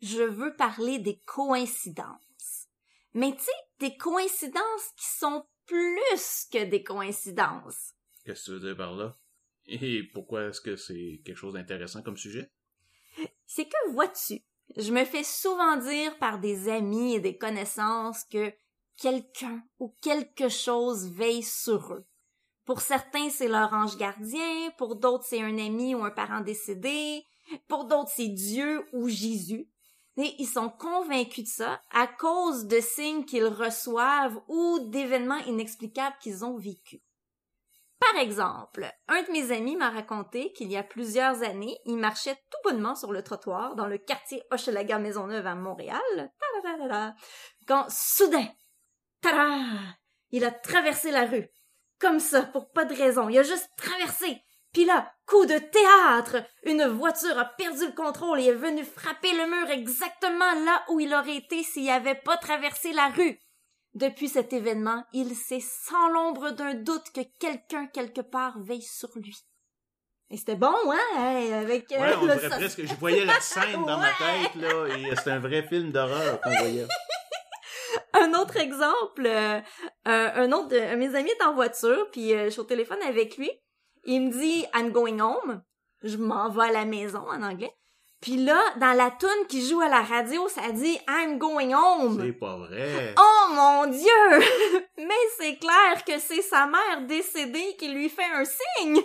Je 0.01 0.23
veux 0.23 0.55
parler 0.57 0.99
des 0.99 1.19
coïncidences. 1.27 2.69
Mais 3.15 3.33
tu 3.33 3.43
sais, 3.43 3.51
des 3.81 3.97
coïncidences 3.97 4.93
qui 4.97 5.07
sont 5.07 5.45
plus 5.67 6.47
que 6.51 6.65
des 6.65 6.83
coïncidences. 6.83 7.95
Qu'est-ce 8.25 8.41
que 8.41 8.45
tu 8.47 8.51
veux 8.53 8.61
dire 8.61 8.77
par 8.77 8.95
là? 8.95 9.15
Et 9.69 10.03
pourquoi 10.15 10.45
est-ce 10.47 10.61
que 10.61 10.77
c'est 10.77 11.21
quelque 11.25 11.37
chose 11.37 11.55
d'intéressant 11.55 12.03
comme 12.03 12.17
sujet? 12.17 12.51
C'est 13.47 13.67
que 13.67 13.91
vois-tu, 13.93 14.43
je 14.77 14.93
me 14.93 15.05
fais 15.05 15.25
souvent 15.25 15.77
dire 15.77 16.19
par 16.19 16.39
des 16.39 16.69
amis 16.69 17.15
et 17.15 17.21
des 17.21 17.37
connaissances 17.37 18.25
que 18.25 18.53
quelqu'un 18.97 19.63
ou 19.79 19.95
quelque 20.03 20.49
chose 20.49 21.11
veille 21.11 21.43
sur 21.43 21.95
eux. 21.95 22.07
Pour 22.65 22.81
certains, 22.81 23.31
c'est 23.31 23.49
leur 23.49 23.73
ange 23.73 23.97
gardien, 23.97 24.71
pour 24.77 24.97
d'autres, 24.97 25.25
c'est 25.25 25.41
un 25.41 25.59
ami 25.59 25.95
ou 25.95 26.05
un 26.05 26.11
parent 26.11 26.41
décédé, 26.41 27.25
pour 27.67 27.87
d'autres, 27.87 28.11
c'est 28.15 28.29
Dieu 28.29 28.85
ou 28.93 29.09
Jésus. 29.09 29.69
Et 30.19 30.35
ils 30.39 30.49
sont 30.49 30.69
convaincus 30.69 31.45
de 31.45 31.49
ça 31.49 31.81
à 31.93 32.07
cause 32.07 32.67
de 32.67 32.81
signes 32.81 33.25
qu'ils 33.25 33.47
reçoivent 33.47 34.41
ou 34.49 34.81
d'événements 34.91 35.45
inexplicables 35.47 36.17
qu'ils 36.21 36.45
ont 36.45 36.59
vécus. 36.59 37.01
Par 38.01 38.21
exemple, 38.21 38.89
un 39.09 39.23
de 39.23 39.33
mes 39.33 39.51
amis 39.51 39.77
m'a 39.77 39.91
raconté 39.91 40.53
qu'il 40.53 40.71
y 40.71 40.77
a 40.77 40.85
plusieurs 40.85 41.43
années, 41.43 41.77
il 41.85 41.97
marchait 41.97 42.37
tout 42.51 42.71
bonnement 42.71 42.95
sur 42.95 43.13
le 43.13 43.23
trottoir 43.23 43.75
dans 43.75 43.87
le 43.87 43.99
quartier 43.99 44.43
Hochelaga 44.53 44.99
Maisonneuve 44.99 45.47
à 45.47 45.55
Montréal, 45.57 46.33
quand 47.67 47.87
soudain, 47.91 48.47
il 50.31 50.45
a 50.45 50.51
traversé 50.53 51.11
la 51.11 51.27
rue, 51.27 51.49
comme 51.99 52.21
ça, 52.21 52.43
pour 52.43 52.71
pas 52.71 52.85
de 52.85 52.95
raison, 52.95 53.29
il 53.29 53.39
a 53.39 53.43
juste 53.43 53.71
traversé. 53.77 54.43
Puis 54.73 54.85
là, 54.85 55.13
coup 55.27 55.47
de 55.47 55.59
théâtre, 55.59 56.45
une 56.65 56.85
voiture 56.85 57.39
a 57.39 57.47
perdu 57.47 57.87
le 57.87 57.93
contrôle 57.93 58.39
et 58.39 58.47
est 58.47 58.53
venue 58.53 58.85
frapper 58.85 59.33
le 59.33 59.47
mur 59.47 59.71
exactement 59.71 60.53
là 60.65 60.85
où 60.91 61.01
il 61.01 61.15
aurait 61.15 61.37
été 61.37 61.63
s'il 61.63 61.89
avait 61.91 62.15
pas 62.15 62.37
traversé 62.37 62.93
la 62.93 63.09
rue. 63.09 63.41
Depuis 63.95 64.29
cet 64.29 64.53
événement, 64.53 65.05
il 65.13 65.35
sait 65.35 65.61
sans 65.61 66.09
l'ombre 66.09 66.51
d'un 66.51 66.75
doute 66.75 67.11
que 67.15 67.23
quelqu'un 67.39 67.87
quelque 67.87 68.21
part 68.21 68.59
veille 68.61 68.83
sur 68.83 69.11
lui. 69.17 69.37
Et 70.31 70.37
c'était 70.37 70.57
bon, 70.57 70.75
hein, 70.91 70.99
hey, 71.17 71.53
avec 71.55 71.91
euh, 71.93 71.99
Ouais, 71.99 72.15
on 72.21 72.27
le 72.27 72.35
dirait 72.35 72.49
presque, 72.51 72.85
je 72.85 72.95
voyais 72.97 73.25
la 73.25 73.41
scène 73.41 73.85
dans 73.87 73.99
ma 73.99 74.11
tête, 74.19 74.55
là, 74.57 74.87
et 74.97 75.17
c'est 75.17 75.31
un 75.31 75.39
vrai 75.39 75.63
film 75.63 75.91
d'horreur 75.91 76.41
qu'on 76.41 76.51
voyait. 76.51 76.87
Un 78.13 78.35
autre 78.35 78.57
exemple, 78.57 79.25
euh, 79.27 79.61
un, 80.05 80.33
un 80.35 80.53
autre 80.53 80.69
de 80.69 80.97
mes 80.97 81.15
amis 81.15 81.31
est 81.31 81.45
en 81.45 81.55
voiture, 81.55 82.11
puis 82.11 82.35
euh, 82.35 82.47
je 82.47 82.51
suis 82.51 82.61
au 82.61 82.65
téléphone 82.65 82.99
avec 83.07 83.37
lui. 83.37 83.51
Il 84.05 84.27
me 84.27 84.31
dit 84.31 84.65
I'm 84.75 84.91
going 84.91 85.21
home. 85.21 85.63
Je 86.03 86.17
m'en 86.17 86.49
vais 86.51 86.65
à 86.65 86.73
la 86.73 86.85
maison 86.85 87.21
en 87.29 87.43
anglais. 87.43 87.73
Puis 88.21 88.37
là, 88.37 88.61
dans 88.81 88.95
la 88.95 89.13
tune 89.13 89.47
qui 89.49 89.67
joue 89.67 89.81
à 89.81 89.89
la 89.89 90.03
radio, 90.03 90.49
ça 90.49 90.73
dit 90.73 90.99
I'm 91.09 91.39
going 91.39 91.73
home. 91.73 92.21
C'est 92.21 92.33
pas 92.33 92.57
vrai. 92.57 93.15
Oh 93.17 93.53
mon 93.53 93.87
dieu! 93.87 94.47
Mais 94.99 95.15
c'est 95.39 95.57
clair 95.57 96.05
que 96.05 96.19
c'est 96.19 96.43
sa 96.43 96.67
mère 96.67 97.03
décédée 97.07 97.77
qui 97.79 97.89
lui 97.89 98.09
fait 98.09 98.25
un 98.25 98.45
signe. 98.45 98.99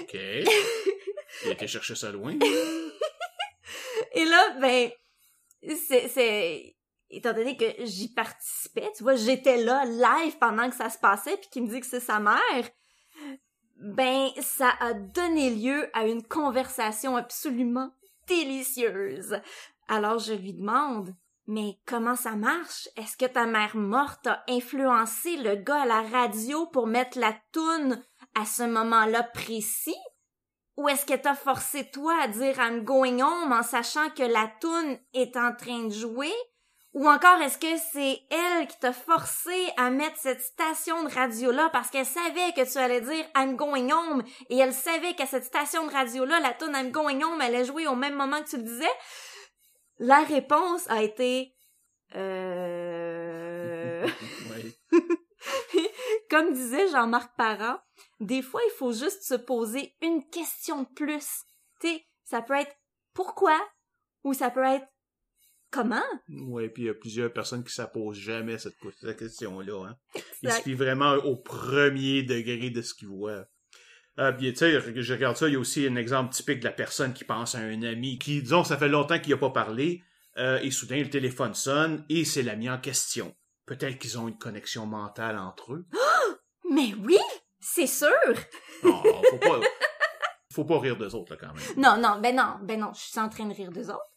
OK. 0.00 0.14
Il 1.44 1.50
été 1.50 1.66
chercher 1.66 1.94
ça 1.94 2.10
loin. 2.10 2.34
Et 4.14 4.24
là, 4.24 4.50
ben, 4.58 4.90
c'est, 5.62 6.08
c'est, 6.08 6.76
étant 7.10 7.34
donné 7.34 7.56
que 7.58 7.66
j'y 7.84 8.12
participais, 8.12 8.90
tu 8.96 9.02
vois, 9.02 9.16
j'étais 9.16 9.58
là, 9.58 9.84
live, 9.84 10.38
pendant 10.38 10.70
que 10.70 10.76
ça 10.76 10.88
se 10.88 10.98
passait, 10.98 11.36
puis 11.36 11.48
qu'il 11.50 11.64
me 11.64 11.68
dit 11.68 11.80
que 11.80 11.86
c'est 11.86 12.00
sa 12.00 12.20
mère, 12.20 12.70
ben, 13.76 14.30
ça 14.40 14.72
a 14.80 14.94
donné 14.94 15.50
lieu 15.50 15.90
à 15.92 16.06
une 16.06 16.22
conversation 16.22 17.16
absolument 17.16 17.92
délicieuse. 18.26 19.40
Alors 19.88 20.18
je 20.18 20.32
lui 20.32 20.52
demande, 20.52 21.14
mais 21.46 21.78
comment 21.86 22.16
ça 22.16 22.32
marche? 22.32 22.88
Est-ce 22.96 23.16
que 23.16 23.26
ta 23.26 23.46
mère 23.46 23.76
morte 23.76 24.26
a 24.26 24.42
influencé 24.48 25.36
le 25.36 25.56
gars 25.56 25.82
à 25.82 25.86
la 25.86 26.02
radio 26.02 26.66
pour 26.66 26.86
mettre 26.86 27.18
la 27.18 27.34
toune 27.52 28.02
à 28.34 28.44
ce 28.44 28.64
moment-là 28.64 29.22
précis? 29.22 29.94
Ou 30.76 30.88
est-ce 30.88 31.06
que 31.06 31.14
t'as 31.14 31.34
forcé 31.34 31.88
toi 31.90 32.14
à 32.20 32.28
dire 32.28 32.58
I'm 32.58 32.84
going 32.84 33.22
home 33.22 33.52
en 33.52 33.62
sachant 33.62 34.10
que 34.10 34.22
la 34.22 34.52
toune 34.60 34.98
est 35.14 35.36
en 35.36 35.54
train 35.54 35.84
de 35.84 35.92
jouer? 35.92 36.34
Ou 36.96 37.06
encore 37.10 37.42
est-ce 37.42 37.58
que 37.58 37.76
c'est 37.92 38.22
elle 38.30 38.66
qui 38.66 38.78
t'a 38.78 38.94
forcé 38.94 39.54
à 39.76 39.90
mettre 39.90 40.16
cette 40.16 40.40
station 40.40 41.04
de 41.04 41.12
radio-là 41.12 41.68
parce 41.70 41.90
qu'elle 41.90 42.06
savait 42.06 42.54
que 42.56 42.72
tu 42.72 42.78
allais 42.78 43.02
dire 43.02 43.22
I'm 43.36 43.54
going 43.54 43.92
home 43.92 44.24
et 44.48 44.56
elle 44.56 44.72
savait 44.72 45.12
qu'à 45.12 45.26
cette 45.26 45.44
station 45.44 45.86
de 45.86 45.92
radio-là, 45.92 46.40
la 46.40 46.54
tune 46.54 46.74
I'm 46.74 46.92
going 46.92 47.22
home 47.22 47.42
allait 47.42 47.66
jouer 47.66 47.86
au 47.86 47.94
même 47.94 48.14
moment 48.14 48.42
que 48.42 48.48
tu 48.48 48.56
le 48.56 48.62
disais? 48.62 48.88
La 49.98 50.22
réponse 50.22 50.88
a 50.88 51.02
été 51.02 51.54
euh... 52.14 54.06
Comme 56.30 56.54
disait 56.54 56.88
Jean-Marc 56.88 57.36
Parent, 57.36 57.76
des 58.20 58.40
fois 58.40 58.62
il 58.68 58.72
faut 58.78 58.92
juste 58.92 59.22
se 59.22 59.34
poser 59.34 59.94
une 60.00 60.26
question 60.30 60.84
de 60.84 60.88
plus. 60.94 61.44
Tu 61.78 61.88
sais, 61.88 62.06
ça 62.24 62.40
peut 62.40 62.54
être 62.54 62.74
pourquoi 63.12 63.60
ou 64.24 64.32
ça 64.32 64.48
peut 64.48 64.64
être 64.64 64.86
comment? 65.76 66.02
Ouais, 66.28 66.68
puis 66.68 66.84
il 66.84 66.86
y 66.86 66.90
a 66.90 66.94
plusieurs 66.94 67.32
personnes 67.32 67.64
qui 67.64 67.80
ne 67.80 67.86
posent 67.86 68.18
jamais 68.18 68.58
cette, 68.58 68.76
question-là. 69.16 69.88
Hein. 69.88 69.96
Ils 70.42 70.50
se 70.50 70.62
fient 70.62 70.74
vraiment 70.74 71.12
au 71.12 71.36
premier 71.36 72.22
degré 72.22 72.70
de 72.70 72.82
ce 72.82 72.94
qu'ils 72.94 73.08
voient. 73.08 73.46
Euh, 74.18 74.32
tu 74.38 74.54
sais, 74.56 74.80
je 74.80 75.12
regarde 75.12 75.36
ça, 75.36 75.46
il 75.46 75.52
y 75.52 75.56
a 75.56 75.58
aussi 75.58 75.86
un 75.86 75.96
exemple 75.96 76.32
typique 76.32 76.60
de 76.60 76.64
la 76.64 76.72
personne 76.72 77.12
qui 77.12 77.24
pense 77.24 77.54
à 77.54 77.58
un 77.58 77.82
ami 77.82 78.18
qui, 78.18 78.40
disons, 78.40 78.64
ça 78.64 78.78
fait 78.78 78.88
longtemps 78.88 79.18
qu'il 79.18 79.32
n'a 79.32 79.38
pas 79.38 79.50
parlé, 79.50 80.02
euh, 80.38 80.58
et 80.62 80.70
soudain 80.70 80.98
le 80.98 81.10
téléphone 81.10 81.54
sonne, 81.54 82.04
et 82.08 82.24
c'est 82.24 82.42
l'ami 82.42 82.70
en 82.70 82.78
question. 82.78 83.36
Peut-être 83.66 83.98
qu'ils 83.98 84.18
ont 84.18 84.28
une 84.28 84.38
connexion 84.38 84.86
mentale 84.86 85.36
entre 85.36 85.74
eux. 85.74 85.86
mais 86.70 86.94
oui, 87.04 87.18
c'est 87.60 87.86
sûr! 87.86 88.08
non, 88.82 89.02
faut 89.30 89.38
pas, 89.38 89.60
faut 90.52 90.64
pas 90.64 90.78
rire 90.78 90.96
d'eux 90.96 91.14
autres, 91.14 91.34
là, 91.34 91.38
quand 91.38 91.52
même. 91.52 91.76
Non, 91.76 92.00
non, 92.00 92.18
ben 92.20 92.34
non, 92.34 92.56
ben 92.62 92.80
non, 92.80 92.92
je 92.94 93.00
suis 93.00 93.20
en 93.20 93.28
train 93.28 93.44
de 93.44 93.54
rire 93.54 93.70
d'eux 93.70 93.90
autres. 93.90 94.15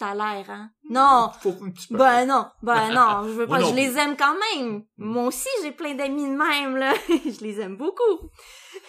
Ça 0.00 0.12
a 0.12 0.14
l'air, 0.14 0.48
hein? 0.48 0.70
Non! 0.88 1.30
Faut 1.42 1.54
un 1.60 1.70
petit 1.70 1.88
peu. 1.88 1.98
Ben 1.98 2.24
non, 2.24 2.46
ben 2.62 2.90
non, 2.94 3.22
je 3.24 3.32
veux 3.34 3.46
pas, 3.46 3.58
non 3.58 3.68
je 3.68 3.74
les 3.74 3.98
aime 3.98 4.16
quand 4.16 4.34
même. 4.54 4.78
Mm. 4.78 4.84
Moi 4.96 5.24
aussi, 5.24 5.48
j'ai 5.62 5.72
plein 5.72 5.92
d'amis 5.92 6.24
de 6.24 6.36
même, 6.36 6.78
là. 6.78 6.94
je 7.08 7.44
les 7.44 7.60
aime 7.60 7.76
beaucoup. 7.76 8.30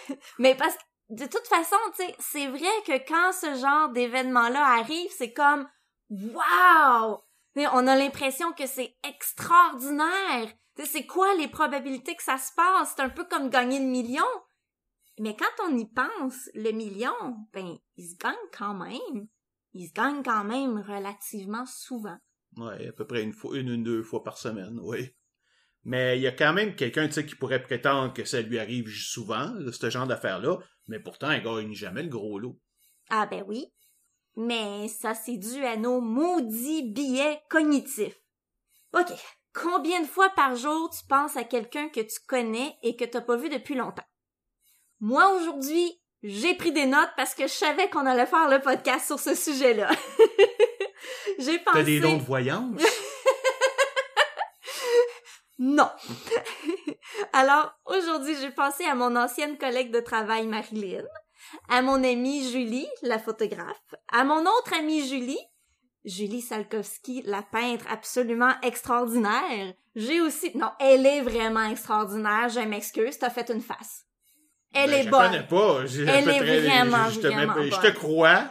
Mais 0.40 0.56
parce 0.56 0.74
que, 0.74 0.82
de 1.10 1.26
toute 1.26 1.46
façon, 1.48 1.76
tu 1.98 2.06
sais, 2.06 2.16
c'est 2.18 2.48
vrai 2.48 2.72
que 2.88 2.94
quand 3.06 3.34
ce 3.34 3.60
genre 3.60 3.90
d'événement-là 3.90 4.66
arrive, 4.80 5.12
c'est 5.12 5.34
comme, 5.34 5.68
wow! 6.10 7.20
On 7.58 7.88
a 7.88 7.96
l'impression 7.98 8.54
que 8.54 8.66
c'est 8.66 8.96
extraordinaire. 9.06 10.48
Tu 10.78 10.86
sais, 10.86 10.88
c'est 10.88 11.06
quoi 11.06 11.36
les 11.36 11.50
probabilités 11.50 12.16
que 12.16 12.24
ça 12.24 12.38
se 12.38 12.54
passe? 12.56 12.94
C'est 12.96 13.04
un 13.04 13.10
peu 13.10 13.26
comme 13.26 13.50
gagner 13.50 13.80
le 13.80 13.86
million. 13.86 14.24
Mais 15.20 15.36
quand 15.36 15.66
on 15.68 15.78
y 15.78 15.86
pense, 15.88 16.50
le 16.54 16.72
million, 16.72 17.36
ben, 17.52 17.78
il 17.98 18.10
se 18.10 18.16
gagne 18.16 18.34
quand 18.58 18.76
même. 18.76 19.28
Il 19.74 19.88
se 19.88 19.94
gagne 19.94 20.24
quand 20.24 20.44
même 20.44 20.80
relativement 20.80 21.66
souvent. 21.66 22.18
Ouais, 22.58 22.88
à 22.88 22.92
peu 22.92 23.08
près 23.08 23.24
une 23.24 23.34
fois, 23.34 23.58
une 23.58 23.72
ou 23.72 23.78
deux 23.78 24.04
fois 24.04 24.24
par 24.24 24.38
semaine, 24.38 24.80
oui. 24.82 25.10
Mais 25.84 26.18
il 26.18 26.22
y 26.22 26.28
a 26.28 26.32
quand 26.32 26.54
même 26.54 26.76
quelqu'un, 26.76 27.08
tu 27.08 27.26
qui 27.26 27.36
pourrait 27.36 27.64
prétendre 27.64 28.14
que 28.14 28.26
ça 28.26 28.42
lui 28.42 28.60
arrive 28.60 28.90
souvent, 28.90 29.54
ce 29.72 29.90
genre 29.90 30.06
d'affaires-là, 30.06 30.60
mais 30.88 31.00
pourtant, 31.00 31.32
il 31.32 31.42
gagne 31.42 31.74
jamais 31.74 32.04
le 32.04 32.10
gros 32.10 32.38
lot. 32.38 32.60
Ah 33.10 33.26
ben 33.26 33.44
oui. 33.48 33.66
Mais 34.36 34.88
ça, 34.88 35.14
c'est 35.14 35.38
dû 35.38 35.64
à 35.66 35.78
nos 35.78 36.02
maudits 36.02 36.92
billets 36.92 37.42
cognitifs. 37.50 38.20
OK. 38.94 39.12
Combien 39.54 40.02
de 40.02 40.08
fois 40.08 40.30
par 40.30 40.56
jour 40.56 40.90
tu 40.90 41.06
penses 41.08 41.36
à 41.36 41.44
quelqu'un 41.44 41.90
que 41.90 42.00
tu 42.00 42.20
connais 42.26 42.78
et 42.84 42.96
que 42.96 43.04
t'as 43.04 43.22
pas 43.22 43.36
vu 43.36 43.50
depuis 43.50 43.76
longtemps? 43.76 44.06
Moi, 45.02 45.34
aujourd'hui, 45.36 46.01
j'ai 46.24 46.56
pris 46.56 46.72
des 46.72 46.86
notes 46.86 47.12
parce 47.18 47.34
que 47.34 47.44
je 47.44 47.54
savais 47.54 47.90
qu'on 47.90 48.06
allait 48.06 48.26
faire 48.26 48.50
le 48.50 48.60
podcast 48.60 49.08
sur 49.08 49.20
ce 49.20 49.36
sujet-là. 49.36 49.90
j'ai 51.40 51.58
pensé... 51.60 51.78
T'as 51.78 51.84
des 51.84 52.00
dons 52.00 52.18
de 52.18 52.24
voyance? 52.24 52.82
Non. 55.62 55.92
Alors, 57.34 57.72
aujourd'hui, 57.86 58.36
j'ai 58.42 58.50
pensé 58.50 58.84
à 58.86 58.96
mon 58.96 59.16
ancienne 59.16 59.60
collègue 59.60 59.92
de 59.92 60.00
travail, 60.00 60.48
Marilyn, 60.48 61.06
à 61.70 61.84
mon 61.84 62.04
amie 62.04 62.50
Julie, 62.52 62.88
la 63.04 63.20
photographe, 63.20 63.94
à 64.12 64.24
mon 64.24 64.42
autre 64.42 64.74
amie 64.74 65.08
Julie, 65.08 65.40
Julie 66.04 66.42
Salkowski, 66.42 67.22
la 67.26 67.44
peintre 67.44 67.86
absolument 67.92 68.54
extraordinaire. 68.64 69.76
J'ai 69.96 70.20
aussi... 70.20 70.58
Non, 70.58 70.72
elle 70.80 71.06
est 71.06 71.22
vraiment 71.22 71.66
extraordinaire, 71.66 72.50
je 72.50 72.62
m'excuse, 72.62 73.20
t'as 73.20 73.30
fait 73.30 73.52
une 73.52 73.62
face. 73.62 74.08
Elle 74.74 74.90
Ben, 74.92 75.00
est 75.00 75.04
je 75.04 75.10
bonne. 75.10 75.22
connais 75.32 75.44
pas. 75.48 75.86
J'ai 75.86 76.04
Elle 76.06 76.30
est 76.30 76.40
vraiment, 76.40 77.10
je 77.10 77.20
te 77.20 77.28
mets- 77.28 77.46
vraiment 77.46 77.62
Je 77.64 77.70
te 77.76 77.82
bonne. 77.82 77.94
crois. 77.94 78.44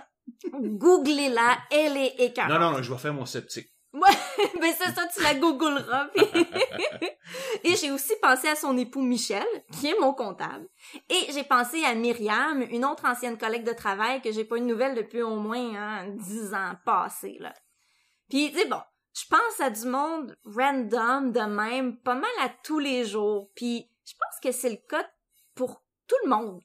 Googlez-la, 0.53 1.59
elle 1.71 1.97
est 1.97 2.15
écœurante. 2.21 2.50
Non, 2.53 2.59
non, 2.59 2.71
non, 2.73 2.83
je 2.83 2.93
vais 2.93 2.99
faire 2.99 3.15
mon 3.15 3.27
sceptique. 3.27 3.69
Mais 3.93 4.73
c'est 4.79 4.95
ça, 4.95 5.07
tu 5.12 5.21
la 5.23 5.35
googleras. 5.35 6.09
et 7.65 7.75
j'ai 7.77 7.91
aussi 7.91 8.12
pensé 8.23 8.49
à 8.49 8.55
son 8.55 8.77
époux 8.77 9.03
Michel, 9.03 9.45
qui 9.73 9.89
est 9.89 9.99
mon 10.00 10.15
comptable. 10.15 10.69
Et 11.09 11.33
j'ai 11.33 11.43
pensé 11.43 11.85
à 11.85 11.95
Myriam, 11.95 12.62
une 12.71 12.85
autre 12.85 13.05
ancienne 13.07 13.37
collègue 13.37 13.65
de 13.65 13.73
travail 13.73 14.21
que 14.23 14.31
j'ai 14.31 14.45
pas 14.45 14.57
eu 14.57 14.61
de 14.61 14.67
nouvelles 14.67 14.95
depuis 14.95 15.23
au 15.23 15.37
moins 15.37 15.75
hein, 15.75 16.09
dix 16.11 16.55
ans 16.55 16.75
passés. 16.85 17.37
Là. 17.41 17.53
Puis, 18.29 18.53
tu 18.53 18.69
bon, 18.69 18.81
je 19.17 19.25
pense 19.29 19.61
à 19.61 19.71
du 19.71 19.87
monde 19.87 20.37
random 20.45 21.33
de 21.33 21.41
même, 21.41 21.97
pas 21.99 22.15
mal 22.15 22.31
à 22.43 22.49
tous 22.62 22.79
les 22.79 23.05
jours. 23.05 23.50
Puis, 23.57 23.91
je 24.07 24.12
pense 24.12 24.41
que 24.41 24.53
c'est 24.57 24.71
le 24.71 24.79
cas 24.89 25.05
pour 25.57 25.83
tout 26.11 26.17
le 26.25 26.31
monde. 26.31 26.61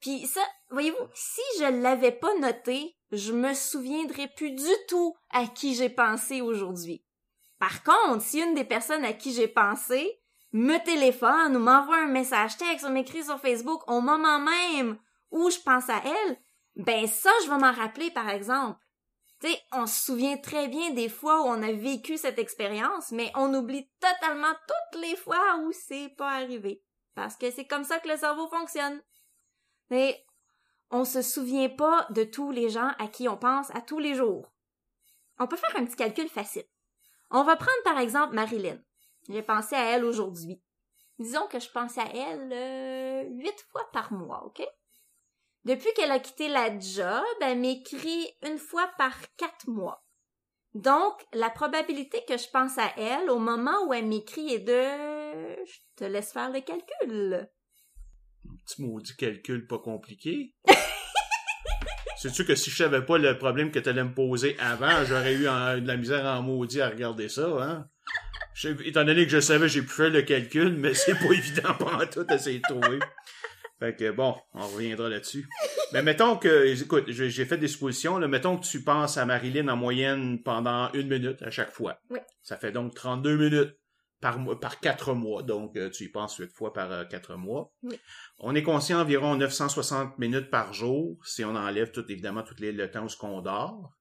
Puis 0.00 0.26
ça, 0.26 0.40
voyez-vous, 0.70 1.08
si 1.14 1.42
je 1.58 1.82
l'avais 1.82 2.12
pas 2.12 2.32
noté, 2.38 2.96
je 3.10 3.32
me 3.32 3.54
souviendrais 3.54 4.28
plus 4.28 4.52
du 4.52 4.72
tout 4.88 5.16
à 5.30 5.46
qui 5.46 5.74
j'ai 5.74 5.90
pensé 5.90 6.40
aujourd'hui. 6.40 7.04
Par 7.58 7.82
contre, 7.82 8.22
si 8.22 8.40
une 8.40 8.54
des 8.54 8.64
personnes 8.64 9.04
à 9.04 9.12
qui 9.12 9.32
j'ai 9.32 9.48
pensé 9.48 10.20
me 10.52 10.78
téléphone 10.84 11.56
ou 11.56 11.58
m'envoie 11.58 11.98
un 11.98 12.06
message 12.06 12.56
texte 12.56 12.86
ou 12.86 12.90
m'écrit 12.90 13.24
sur 13.24 13.40
Facebook 13.40 13.82
au 13.90 14.00
moment 14.00 14.38
même 14.38 14.96
où 15.32 15.50
je 15.50 15.58
pense 15.58 15.88
à 15.88 16.00
elle, 16.04 16.36
ben 16.76 17.06
ça, 17.08 17.30
je 17.44 17.50
vais 17.50 17.58
m'en 17.58 17.72
rappeler, 17.72 18.10
par 18.12 18.28
exemple. 18.28 18.78
Tu 19.40 19.48
sais, 19.48 19.60
on 19.72 19.86
se 19.86 20.04
souvient 20.04 20.36
très 20.36 20.68
bien 20.68 20.90
des 20.90 21.08
fois 21.08 21.42
où 21.42 21.46
on 21.46 21.62
a 21.62 21.72
vécu 21.72 22.16
cette 22.16 22.38
expérience, 22.38 23.10
mais 23.10 23.32
on 23.34 23.52
oublie 23.54 23.90
totalement 24.00 24.54
toutes 24.66 25.02
les 25.02 25.16
fois 25.16 25.58
où 25.62 25.72
c'est 25.72 26.14
pas 26.16 26.30
arrivé. 26.30 26.82
Parce 27.20 27.36
que 27.36 27.50
c'est 27.50 27.66
comme 27.66 27.84
ça 27.84 27.98
que 27.98 28.08
le 28.08 28.16
cerveau 28.16 28.48
fonctionne. 28.48 28.98
Mais 29.90 30.24
on 30.90 31.04
se 31.04 31.20
souvient 31.20 31.68
pas 31.68 32.06
de 32.08 32.24
tous 32.24 32.50
les 32.50 32.70
gens 32.70 32.92
à 32.98 33.08
qui 33.08 33.28
on 33.28 33.36
pense 33.36 33.70
à 33.74 33.82
tous 33.82 33.98
les 33.98 34.14
jours. 34.14 34.50
On 35.38 35.46
peut 35.46 35.58
faire 35.58 35.76
un 35.76 35.84
petit 35.84 35.96
calcul 35.96 36.30
facile. 36.30 36.64
On 37.30 37.44
va 37.44 37.56
prendre 37.56 37.82
par 37.84 37.98
exemple 37.98 38.34
Marilyn. 38.34 38.78
J'ai 39.28 39.42
pensé 39.42 39.74
à 39.74 39.84
elle 39.84 40.06
aujourd'hui. 40.06 40.62
Disons 41.18 41.46
que 41.48 41.60
je 41.60 41.70
pense 41.70 41.98
à 41.98 42.04
elle 42.04 42.50
euh, 42.54 43.24
huit 43.28 43.66
fois 43.70 43.86
par 43.92 44.14
mois, 44.14 44.42
ok? 44.46 44.66
Depuis 45.66 45.92
qu'elle 45.92 46.12
a 46.12 46.20
quitté 46.20 46.48
la 46.48 46.78
job, 46.78 47.22
elle 47.42 47.58
m'écrit 47.58 48.34
une 48.46 48.56
fois 48.56 48.88
par 48.96 49.12
quatre 49.36 49.68
mois. 49.68 50.06
Donc, 50.72 51.22
la 51.34 51.50
probabilité 51.50 52.24
que 52.24 52.38
je 52.38 52.48
pense 52.48 52.78
à 52.78 52.94
elle 52.96 53.28
au 53.28 53.38
moment 53.38 53.84
où 53.84 53.92
elle 53.92 54.06
m'écrit 54.06 54.54
est 54.54 54.60
de... 54.60 55.09
Je 55.32 55.78
te 55.96 56.04
laisse 56.04 56.32
faire 56.32 56.50
le 56.50 56.60
calcul. 56.60 57.48
Petit 58.66 58.82
maudit 58.82 59.16
calcul 59.16 59.66
pas 59.66 59.78
compliqué. 59.78 60.54
Sais-tu 62.16 62.44
que 62.44 62.54
si 62.54 62.70
je 62.70 62.76
savais 62.76 63.02
pas 63.02 63.16
le 63.18 63.38
problème 63.38 63.70
que 63.70 63.78
tu 63.78 63.88
allais 63.88 64.04
me 64.04 64.12
poser 64.14 64.56
avant, 64.58 65.04
j'aurais 65.06 65.34
eu 65.34 65.48
en- 65.48 65.78
de 65.78 65.86
la 65.86 65.96
misère 65.96 66.24
en 66.26 66.42
maudit 66.42 66.80
à 66.82 66.88
regarder 66.90 67.28
ça, 67.28 67.46
hein? 67.62 67.88
Je- 68.52 68.68
étant 68.84 69.04
donné 69.04 69.24
que 69.24 69.30
je 69.32 69.40
savais, 69.40 69.68
j'ai 69.68 69.80
pu 69.80 69.88
faire 69.88 70.10
le 70.10 70.22
calcul, 70.22 70.74
mais 70.76 70.92
c'est 70.92 71.14
pas 71.14 71.24
évident 71.32 71.74
pas 71.74 72.06
tout 72.06 72.26
à 72.28 72.34
essayer 72.34 72.58
de 72.58 72.64
trouver. 72.68 72.98
Fait 73.78 73.96
que 73.96 74.10
bon, 74.10 74.36
on 74.52 74.66
reviendra 74.68 75.08
là-dessus. 75.08 75.48
Mais 75.94 76.02
mettons 76.02 76.36
que, 76.36 76.66
écoute, 76.82 77.04
j'ai 77.08 77.30
j'ai 77.30 77.46
fait 77.46 77.56
des 77.56 77.68
suppositions, 77.68 78.18
là, 78.18 78.28
mettons 78.28 78.58
que 78.58 78.66
tu 78.66 78.82
penses 78.84 79.16
à 79.16 79.24
Marilyn 79.24 79.68
en 79.68 79.76
moyenne 79.76 80.42
pendant 80.42 80.92
une 80.92 81.08
minute 81.08 81.40
à 81.42 81.50
chaque 81.50 81.70
fois. 81.70 81.98
Oui. 82.10 82.18
Ça 82.42 82.58
fait 82.58 82.72
donc 82.72 82.94
32 82.94 83.36
minutes 83.38 83.74
par 84.20 84.38
par 84.60 84.80
quatre 84.80 85.14
mois. 85.14 85.42
Donc, 85.42 85.76
euh, 85.76 85.90
tu 85.90 86.04
y 86.04 86.08
penses 86.08 86.36
huit 86.36 86.52
fois 86.52 86.72
par 86.72 86.92
euh, 86.92 87.04
quatre 87.04 87.36
mois. 87.36 87.72
Oui. 87.82 87.98
On 88.38 88.54
est 88.54 88.62
conscient 88.62 89.00
environ 89.00 89.36
960 89.36 90.18
minutes 90.18 90.50
par 90.50 90.72
jour, 90.72 91.18
si 91.24 91.44
on 91.44 91.56
enlève 91.56 91.90
tout, 91.90 92.04
évidemment, 92.10 92.42
tout 92.42 92.54
les, 92.58 92.72
le 92.72 92.90
temps 92.90 93.04
où 93.04 93.08
ce 93.08 93.16
qu'on 93.16 93.40
dort. 93.40 93.92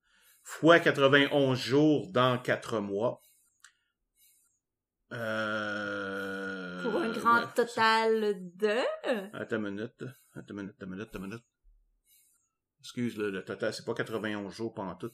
Fois 0.44 0.80
91 0.80 1.58
jours 1.58 2.12
dans 2.12 2.38
quatre 2.38 2.80
mois. 2.80 3.22
Euh... 5.12 6.84
Pour 6.84 7.02
un 7.02 7.10
grand 7.10 7.40
ouais, 7.40 7.54
total 7.56 8.36
de... 8.56 8.78
Attends 9.34 9.58
une 9.58 9.72
minute. 9.72 10.04
Attends 10.36 10.54
une 10.54 10.56
minute, 10.58 10.76
attends 10.76 10.86
une 10.86 10.92
minute, 10.92 11.08
attends 11.10 11.20
une 11.20 11.26
minute. 11.26 11.44
Excuse, 12.82 13.18
le, 13.18 13.30
le 13.32 13.44
total, 13.44 13.74
c'est 13.74 13.86
pas 13.86 13.94
91 13.94 14.54
jours 14.54 14.74
pendant 14.74 14.96
tout. 14.96 15.12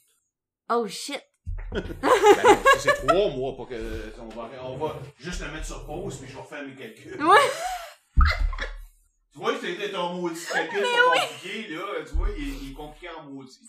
Oh 0.69 0.88
shit! 0.88 1.22
Ben 1.72 1.84
non, 2.43 2.57
c'est 2.79 2.93
trois 3.07 3.29
mois 3.29 3.55
pour 3.55 3.67
que. 3.67 3.75
On 4.19 4.27
va, 4.29 4.50
on 4.63 4.77
va 4.77 5.00
juste 5.19 5.41
le 5.41 5.51
mettre 5.51 5.65
sur 5.65 5.86
pause, 5.86 6.17
puis 6.17 6.27
je 6.29 6.36
vais 6.36 6.41
refaire 6.41 6.63
mes 6.65 6.75
calculs. 6.75 7.22
Ouais. 7.24 7.38
Tu 9.31 9.39
vois, 9.39 9.53
c'était 9.60 9.91
ton 9.91 10.13
maudit 10.15 10.39
calcul 10.53 10.81
pas 10.81 11.19
compliqué, 11.19 11.67
là. 11.69 11.81
Tu 12.07 12.15
vois, 12.15 12.27
il, 12.38 12.43
est- 12.48 12.57
il 12.63 12.72
est 12.72 12.74
compliqué 12.74 13.07
en 13.10 13.24
maudit. 13.24 13.60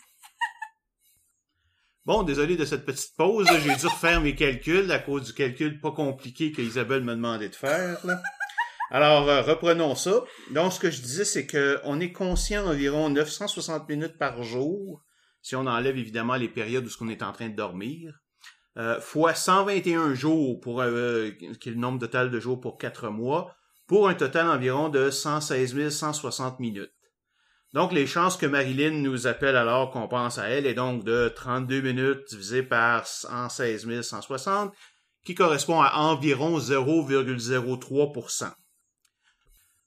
Bon, 2.05 2.23
désolé 2.23 2.55
de 2.55 2.63
cette 2.65 2.85
petite 2.85 3.15
pause. 3.17 3.47
J'ai 3.63 3.75
dû 3.75 3.85
refaire 3.87 4.21
mes 4.21 4.33
calculs 4.35 4.89
à 4.91 4.99
cause 4.99 5.23
du 5.23 5.33
calcul 5.33 5.81
pas 5.81 5.91
compliqué 5.91 6.53
que 6.53 6.61
Isabelle 6.61 7.03
me 7.03 7.13
demandait 7.15 7.49
de 7.49 7.55
faire. 7.55 7.99
Là. 8.05 8.21
Alors, 8.91 9.27
euh, 9.27 9.41
reprenons 9.41 9.93
ça. 9.95 10.23
Donc, 10.51 10.71
ce 10.71 10.79
que 10.79 10.89
je 10.89 11.01
disais, 11.01 11.25
c'est 11.25 11.45
que 11.45 11.81
on 11.83 11.99
est 11.99 12.13
conscient 12.13 12.63
d'environ 12.63 13.09
960 13.09 13.89
minutes 13.89 14.17
par 14.17 14.41
jour, 14.43 15.03
si 15.47 15.55
on 15.55 15.65
enlève 15.65 15.97
évidemment 15.97 16.35
les 16.35 16.49
périodes 16.49 16.85
où 16.85 16.89
on 16.99 17.07
est 17.07 17.23
en 17.23 17.31
train 17.31 17.47
de 17.47 17.55
dormir, 17.55 18.19
euh, 18.75 18.99
fois 18.99 19.33
121 19.33 20.13
jours, 20.13 20.59
pour 20.59 20.81
euh, 20.81 21.29
qui 21.61 21.69
est 21.69 21.71
le 21.71 21.77
nombre 21.77 21.99
total 21.99 22.29
de 22.29 22.37
jours 22.37 22.59
pour 22.59 22.77
4 22.77 23.07
mois, 23.07 23.55
pour 23.87 24.09
un 24.09 24.13
total 24.13 24.49
environ 24.49 24.89
de 24.89 25.09
116 25.09 25.89
160 25.89 26.59
minutes. 26.59 26.91
Donc, 27.71 27.93
les 27.93 28.07
chances 28.07 28.35
que 28.35 28.45
Marilyn 28.45 28.91
nous 28.91 29.25
appelle 29.25 29.55
alors 29.55 29.91
qu'on 29.91 30.09
pense 30.09 30.37
à 30.37 30.49
elle 30.49 30.65
est 30.65 30.73
donc 30.73 31.05
de 31.05 31.31
32 31.33 31.79
minutes 31.79 32.27
divisé 32.29 32.61
par 32.61 33.07
116 33.07 34.01
160, 34.01 34.73
qui 35.23 35.33
correspond 35.33 35.79
à 35.79 35.93
environ 35.95 36.59
0,03%. 36.59 38.51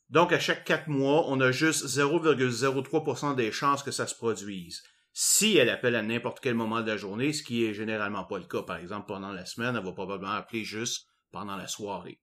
Donc, 0.08 0.32
à 0.32 0.38
chaque 0.38 0.64
4 0.64 0.88
mois, 0.88 1.26
on 1.28 1.38
a 1.42 1.52
juste 1.52 1.84
0,03% 1.84 3.34
des 3.34 3.52
chances 3.52 3.82
que 3.82 3.90
ça 3.90 4.06
se 4.06 4.14
produise. 4.14 4.82
Si 5.22 5.58
elle 5.58 5.68
appelle 5.68 5.96
à 5.96 6.02
n'importe 6.02 6.40
quel 6.40 6.54
moment 6.54 6.80
de 6.80 6.86
la 6.86 6.96
journée, 6.96 7.34
ce 7.34 7.42
qui 7.42 7.66
est 7.66 7.74
généralement 7.74 8.24
pas 8.24 8.38
le 8.38 8.46
cas, 8.46 8.62
par 8.62 8.78
exemple, 8.78 9.06
pendant 9.06 9.32
la 9.32 9.44
semaine, 9.44 9.76
elle 9.76 9.84
va 9.84 9.92
probablement 9.92 10.32
appeler 10.32 10.64
juste 10.64 11.08
pendant 11.30 11.56
la 11.56 11.66
soirée. 11.66 12.22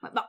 Bon, 0.00 0.22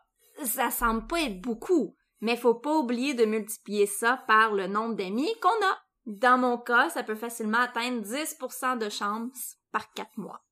ça 0.43 0.71
semble 0.71 1.07
pas 1.07 1.21
être 1.21 1.39
beaucoup, 1.39 1.95
mais 2.19 2.35
faut 2.35 2.55
pas 2.55 2.75
oublier 2.75 3.13
de 3.13 3.23
multiplier 3.23 3.85
ça 3.85 4.21
par 4.27 4.51
le 4.51 4.67
nombre 4.67 4.95
d'amis 4.95 5.33
qu'on 5.41 5.47
a. 5.47 5.79
Dans 6.05 6.37
mon 6.37 6.57
cas, 6.57 6.89
ça 6.89 7.01
peut 7.01 7.15
facilement 7.15 7.59
atteindre 7.59 8.05
10% 8.05 8.77
de 8.77 8.89
chance 8.89 9.55
par 9.71 9.93
4 9.93 10.17
mois. 10.17 10.43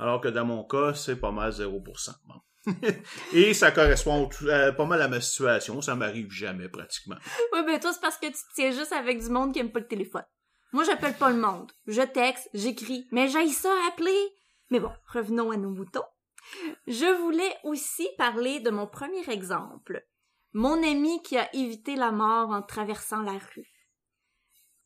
Alors 0.00 0.20
que 0.20 0.26
dans 0.26 0.44
mon 0.44 0.64
cas, 0.64 0.92
c'est 0.94 1.20
pas 1.20 1.30
mal 1.30 1.52
0%. 1.52 2.10
Bon. 2.24 2.40
Et 3.32 3.54
ça 3.54 3.70
correspond 3.70 4.28
euh, 4.42 4.72
pas 4.72 4.86
mal 4.86 5.00
à 5.00 5.06
ma 5.06 5.20
situation. 5.20 5.80
Ça 5.82 5.94
m'arrive 5.94 6.32
jamais, 6.32 6.68
pratiquement. 6.68 7.16
Oui, 7.52 7.60
ben 7.64 7.78
toi, 7.78 7.92
c'est 7.92 8.00
parce 8.00 8.18
que 8.18 8.26
tu 8.26 8.32
te 8.32 8.54
tiens 8.56 8.72
juste 8.72 8.92
avec 8.92 9.20
du 9.20 9.28
monde 9.28 9.52
qui 9.54 9.60
aime 9.60 9.70
pas 9.70 9.78
le 9.78 9.86
téléphone. 9.86 10.24
Moi, 10.74 10.82
j'appelle 10.82 11.16
pas 11.16 11.30
le 11.30 11.38
monde. 11.38 11.70
Je 11.86 12.02
texte, 12.02 12.50
j'écris, 12.52 13.06
mais 13.12 13.28
j'aille 13.28 13.52
ça 13.52 13.72
appeler. 13.86 14.34
Mais 14.70 14.80
bon, 14.80 14.90
revenons 15.06 15.52
à 15.52 15.56
nos 15.56 15.70
moutons. 15.70 16.02
Je 16.88 17.16
voulais 17.22 17.56
aussi 17.62 18.08
parler 18.18 18.58
de 18.58 18.70
mon 18.70 18.88
premier 18.88 19.30
exemple. 19.30 20.04
Mon 20.52 20.82
ami 20.82 21.22
qui 21.22 21.38
a 21.38 21.48
évité 21.54 21.94
la 21.94 22.10
mort 22.10 22.50
en 22.50 22.60
traversant 22.60 23.22
la 23.22 23.38
rue. 23.38 23.68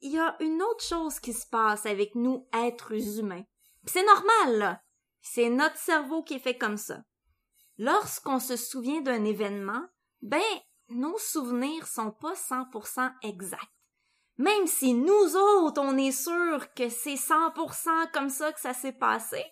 Il 0.02 0.12
y 0.12 0.18
a 0.18 0.36
une 0.40 0.60
autre 0.60 0.84
chose 0.84 1.20
qui 1.20 1.32
se 1.32 1.46
passe 1.46 1.86
avec 1.86 2.14
nous, 2.14 2.46
êtres 2.52 3.18
humains. 3.18 3.44
C'est 3.86 4.04
normal, 4.04 4.58
là. 4.58 4.82
C'est 5.22 5.48
notre 5.48 5.78
cerveau 5.78 6.22
qui 6.22 6.34
est 6.34 6.38
fait 6.38 6.58
comme 6.58 6.76
ça. 6.76 7.02
Lorsqu'on 7.78 8.40
se 8.40 8.56
souvient 8.56 9.00
d'un 9.00 9.24
événement, 9.24 9.86
ben, 10.20 10.42
nos 10.90 11.16
souvenirs 11.16 11.86
sont 11.86 12.10
pas 12.10 12.34
100% 12.34 13.10
exacts. 13.22 13.77
Même 14.38 14.68
si 14.68 14.94
nous 14.94 15.36
autres, 15.36 15.80
on 15.80 15.96
est 15.96 16.12
sûr 16.12 16.72
que 16.74 16.88
c'est 16.88 17.14
100% 17.14 18.12
comme 18.12 18.30
ça 18.30 18.52
que 18.52 18.60
ça 18.60 18.72
s'est 18.72 18.92
passé, 18.92 19.44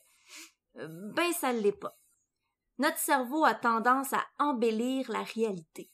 euh, 0.79 0.87
ben 0.89 1.33
ça 1.33 1.53
l'est 1.53 1.73
pas. 1.73 1.99
Notre 2.79 2.99
cerveau 2.99 3.45
a 3.45 3.55
tendance 3.55 4.13
à 4.13 4.25
embellir 4.39 5.11
la 5.11 5.23
réalité. 5.23 5.91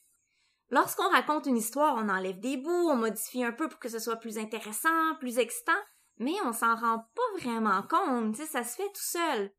Lorsqu'on 0.69 1.09
raconte 1.09 1.47
une 1.47 1.57
histoire, 1.57 1.95
on 1.95 2.09
enlève 2.09 2.39
des 2.39 2.57
bouts, 2.57 2.89
on 2.89 2.95
modifie 2.95 3.43
un 3.43 3.51
peu 3.51 3.67
pour 3.67 3.79
que 3.79 3.89
ce 3.89 3.99
soit 3.99 4.17
plus 4.17 4.37
intéressant, 4.37 5.15
plus 5.19 5.39
excitant, 5.39 5.71
mais 6.17 6.33
on 6.45 6.53
s'en 6.53 6.75
rend 6.75 6.99
pas 7.15 7.39
vraiment 7.39 7.81
compte, 7.83 8.35
tu 8.35 8.41
sais, 8.41 8.47
ça 8.47 8.63
se 8.63 8.75
fait 8.75 8.89
tout 8.89 9.01
seul. 9.01 9.51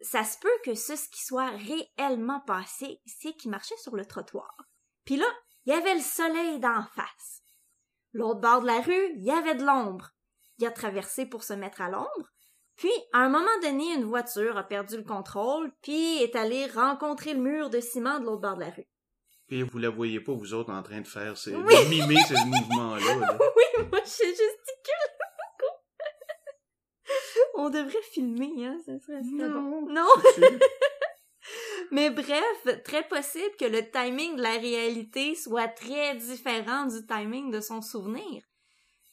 Ça 0.00 0.24
se 0.24 0.38
peut 0.38 0.48
que 0.64 0.74
ce, 0.74 0.96
ce 0.96 1.08
qui 1.08 1.24
soit 1.24 1.50
réellement 1.50 2.40
passé, 2.40 3.00
c'est 3.06 3.34
qu'il 3.34 3.50
marchait 3.50 3.76
sur 3.76 3.94
le 3.94 4.04
trottoir. 4.04 4.56
Puis 5.04 5.16
là, 5.16 5.26
il 5.64 5.72
y 5.72 5.76
avait 5.76 5.94
le 5.94 6.00
soleil 6.00 6.58
d'en 6.58 6.82
face. 6.94 7.43
L'autre 8.14 8.40
bord 8.40 8.60
de 8.62 8.66
la 8.66 8.80
rue, 8.80 9.12
il 9.16 9.24
y 9.24 9.30
avait 9.30 9.54
de 9.56 9.64
l'ombre. 9.64 10.10
Il 10.58 10.66
a 10.66 10.70
traversé 10.70 11.26
pour 11.26 11.42
se 11.44 11.52
mettre 11.52 11.80
à 11.82 11.90
l'ombre. 11.90 12.30
Puis, 12.76 12.90
à 13.12 13.18
un 13.18 13.28
moment 13.28 13.46
donné, 13.62 13.92
une 13.94 14.04
voiture 14.04 14.56
a 14.56 14.62
perdu 14.64 14.96
le 14.96 15.02
contrôle, 15.04 15.70
puis 15.82 16.22
est 16.22 16.34
allée 16.36 16.66
rencontrer 16.66 17.34
le 17.34 17.40
mur 17.40 17.70
de 17.70 17.80
ciment 17.80 18.18
de 18.20 18.24
l'autre 18.24 18.40
bord 18.42 18.54
de 18.56 18.60
la 18.62 18.70
rue. 18.70 18.86
Et 19.50 19.62
vous 19.62 19.78
la 19.78 19.90
voyez 19.90 20.20
pas, 20.20 20.32
vous 20.32 20.54
autres, 20.54 20.72
en 20.72 20.82
train 20.82 21.00
de 21.00 21.06
faire 21.06 21.36
ces, 21.36 21.54
Oui. 21.54 21.62
de 21.62 21.88
mimer 21.90 22.20
ces 22.26 22.34
mouvements-là. 22.46 23.16
là? 23.16 23.38
Oui, 23.56 23.84
moi, 23.90 24.00
je 24.04 24.08
gesticule 24.08 25.10
beaucoup. 25.18 25.72
On 27.56 27.68
devrait 27.70 28.02
filmer, 28.12 28.64
hein, 28.64 28.78
ça 28.86 28.98
serait 28.98 29.20
bon. 29.48 29.86
Non. 29.92 30.06
Mais 31.90 32.10
bref, 32.10 32.82
très 32.84 33.06
possible 33.06 33.56
que 33.58 33.66
le 33.66 33.90
timing 33.90 34.36
de 34.36 34.42
la 34.42 34.58
réalité 34.58 35.34
soit 35.34 35.68
très 35.68 36.16
différent 36.16 36.86
du 36.86 37.06
timing 37.06 37.50
de 37.50 37.60
son 37.60 37.82
souvenir. 37.82 38.42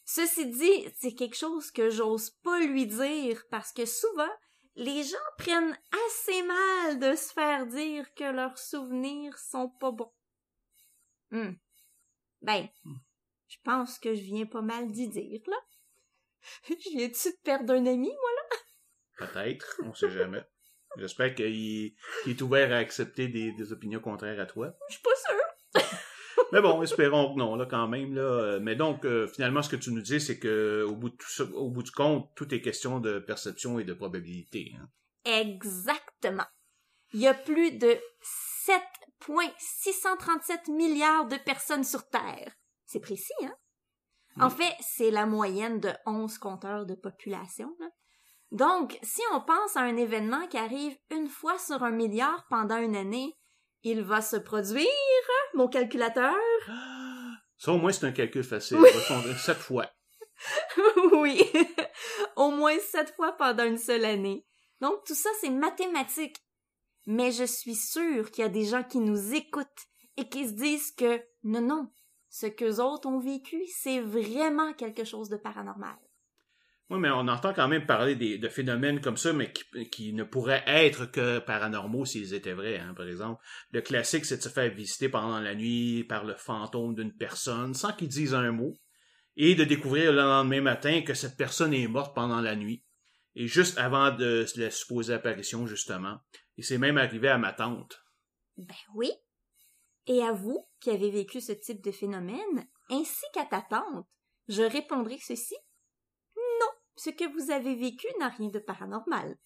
Ceci 0.05 0.47
dit, 0.47 0.87
c'est 0.99 1.13
quelque 1.13 1.37
chose 1.37 1.71
que 1.71 1.89
j'ose 1.89 2.31
pas 2.43 2.59
lui 2.59 2.85
dire 2.85 3.43
parce 3.49 3.71
que 3.71 3.85
souvent, 3.85 4.31
les 4.75 5.03
gens 5.03 5.17
prennent 5.37 5.77
assez 6.07 6.43
mal 6.43 6.99
de 6.99 7.15
se 7.15 7.33
faire 7.33 7.67
dire 7.67 8.13
que 8.13 8.23
leurs 8.23 8.57
souvenirs 8.57 9.37
sont 9.37 9.69
pas 9.69 9.91
bons. 9.91 10.13
Hmm. 11.31 11.53
Ben, 12.41 12.67
je 13.47 13.57
pense 13.63 13.99
que 13.99 14.13
je 14.13 14.21
viens 14.21 14.45
pas 14.45 14.61
mal 14.61 14.91
d'y 14.91 15.07
dire, 15.07 15.41
là. 15.47 15.57
Je 16.67 16.89
viens-tu 16.97 17.29
de 17.29 17.37
perdre 17.43 17.73
un 17.73 17.85
ami, 17.85 18.09
moi? 18.09 18.31
Peut-être, 19.17 19.79
on 19.83 19.93
sait 19.93 20.09
jamais. 20.09 20.43
J'espère 20.97 21.33
qu'il 21.35 21.93
est 22.27 22.41
ouvert 22.41 22.71
à 22.73 22.77
accepter 22.77 23.27
des, 23.27 23.51
des 23.53 23.73
opinions 23.73 23.99
contraires 23.99 24.39
à 24.39 24.45
toi. 24.45 24.73
Je 24.89 24.93
suis 24.95 25.03
pas 25.03 25.09
sûre. 25.15 25.73
Mais 26.51 26.61
bon, 26.61 26.81
espérons 26.83 27.33
que 27.33 27.39
non, 27.39 27.55
là, 27.55 27.65
quand 27.65 27.87
même. 27.87 28.13
Là. 28.13 28.59
Mais 28.59 28.75
donc, 28.75 29.05
euh, 29.05 29.25
finalement, 29.27 29.61
ce 29.61 29.69
que 29.69 29.77
tu 29.77 29.91
nous 29.91 30.01
dis, 30.01 30.19
c'est 30.19 30.37
que 30.37 30.83
au 30.87 30.95
bout, 30.95 31.09
de 31.09 31.15
tout 31.15 31.29
ça, 31.29 31.43
au 31.45 31.69
bout 31.69 31.83
du 31.83 31.91
compte, 31.91 32.29
tout 32.35 32.53
est 32.53 32.61
question 32.61 32.99
de 32.99 33.19
perception 33.19 33.79
et 33.79 33.85
de 33.85 33.93
probabilité. 33.93 34.73
hein. 34.77 34.89
Exactement. 35.23 36.45
Il 37.13 37.21
y 37.21 37.27
a 37.27 37.33
plus 37.33 37.71
de 37.71 37.97
7,637 38.65 40.67
milliards 40.69 41.27
de 41.27 41.37
personnes 41.37 41.83
sur 41.83 42.07
Terre. 42.09 42.53
C'est 42.85 42.99
précis, 42.99 43.33
hein? 43.43 43.53
En 44.39 44.49
fait, 44.49 44.73
c'est 44.79 45.11
la 45.11 45.25
moyenne 45.25 45.79
de 45.79 45.91
11 46.05 46.37
compteurs 46.37 46.85
de 46.85 46.95
population. 46.95 47.75
là. 47.79 47.87
Donc, 48.51 48.99
si 49.01 49.21
on 49.33 49.41
pense 49.41 49.77
à 49.77 49.81
un 49.81 49.95
événement 49.95 50.47
qui 50.47 50.57
arrive 50.57 50.97
une 51.09 51.29
fois 51.29 51.57
sur 51.57 51.83
un 51.83 51.91
milliard 51.91 52.45
pendant 52.49 52.77
une 52.77 52.95
année, 52.95 53.37
il 53.83 54.01
va 54.01 54.21
se 54.21 54.35
produire, 54.35 54.87
mon 55.53 55.67
calculateur, 55.67 56.35
Ça, 57.61 57.71
au 57.73 57.77
moins, 57.77 57.91
c'est 57.91 58.07
un 58.07 58.11
calcul 58.11 58.43
facile. 58.43 58.77
Oui. 58.77 58.89
Sept 59.37 59.57
fois. 59.57 59.85
oui, 61.13 61.43
au 62.35 62.49
moins 62.49 62.79
sept 62.79 63.13
fois 63.15 63.33
pendant 63.33 63.65
une 63.65 63.77
seule 63.77 64.05
année. 64.05 64.47
Donc 64.79 65.03
tout 65.05 65.13
ça, 65.13 65.29
c'est 65.39 65.51
mathématique. 65.51 66.37
Mais 67.05 67.31
je 67.31 67.43
suis 67.43 67.75
sûre 67.75 68.31
qu'il 68.31 68.43
y 68.43 68.47
a 68.47 68.49
des 68.49 68.65
gens 68.65 68.83
qui 68.83 68.97
nous 68.97 69.35
écoutent 69.35 69.67
et 70.17 70.27
qui 70.27 70.47
se 70.47 70.53
disent 70.53 70.91
que 70.91 71.21
non, 71.43 71.61
non, 71.61 71.91
ce 72.29 72.47
qu'eux 72.47 72.79
autres 72.79 73.07
ont 73.07 73.19
vécu, 73.19 73.63
c'est 73.67 73.99
vraiment 73.99 74.73
quelque 74.73 75.03
chose 75.03 75.29
de 75.29 75.37
paranormal. 75.37 75.99
Oui, 76.91 76.99
mais 76.99 77.09
on 77.09 77.29
entend 77.29 77.53
quand 77.53 77.69
même 77.69 77.85
parler 77.85 78.15
de 78.15 78.49
phénomènes 78.49 78.99
comme 78.99 79.15
ça, 79.15 79.31
mais 79.31 79.53
qui, 79.53 80.11
ne 80.11 80.25
pourraient 80.25 80.65
être 80.67 81.05
que 81.05 81.39
paranormaux 81.39 82.03
s'ils 82.03 82.33
étaient 82.33 82.51
vrais. 82.51 82.79
Hein, 82.79 82.93
par 82.93 83.07
exemple, 83.07 83.41
le 83.71 83.79
classique, 83.79 84.25
c'est 84.25 84.35
de 84.35 84.41
se 84.41 84.49
faire 84.49 84.69
visiter 84.73 85.07
pendant 85.07 85.39
la 85.39 85.55
nuit 85.55 86.03
par 86.03 86.25
le 86.25 86.35
fantôme 86.35 86.93
d'une 86.93 87.15
personne 87.15 87.73
sans 87.73 87.93
qu'il 87.93 88.09
dise 88.09 88.33
un 88.33 88.51
mot, 88.51 88.73
et 89.37 89.55
de 89.55 89.63
découvrir 89.63 90.11
le 90.11 90.17
lendemain 90.17 90.59
matin 90.59 91.01
que 91.01 91.13
cette 91.13 91.37
personne 91.37 91.73
est 91.73 91.87
morte 91.87 92.13
pendant 92.13 92.41
la 92.41 92.57
nuit, 92.57 92.83
et 93.35 93.47
juste 93.47 93.77
avant 93.77 94.11
de 94.11 94.45
la 94.57 94.69
supposée 94.69 95.13
apparition, 95.13 95.67
justement. 95.67 96.17
Et 96.57 96.61
c'est 96.61 96.77
même 96.77 96.97
arrivé 96.97 97.29
à 97.29 97.37
ma 97.37 97.53
tante. 97.53 98.03
Ben 98.57 98.75
oui. 98.95 99.09
Et 100.07 100.21
à 100.23 100.33
vous 100.33 100.67
qui 100.81 100.89
avez 100.89 101.09
vécu 101.09 101.39
ce 101.39 101.53
type 101.53 101.81
de 101.81 101.91
phénomène, 101.91 102.67
ainsi 102.89 103.23
qu'à 103.33 103.45
ta 103.45 103.61
tante, 103.61 104.07
je 104.49 104.63
répondrai 104.63 105.19
ceci. 105.25 105.55
Ce 106.95 107.09
que 107.09 107.31
vous 107.31 107.51
avez 107.51 107.75
vécu 107.75 108.07
n'a 108.19 108.29
rien 108.29 108.49
de 108.49 108.59
paranormal. 108.59 109.37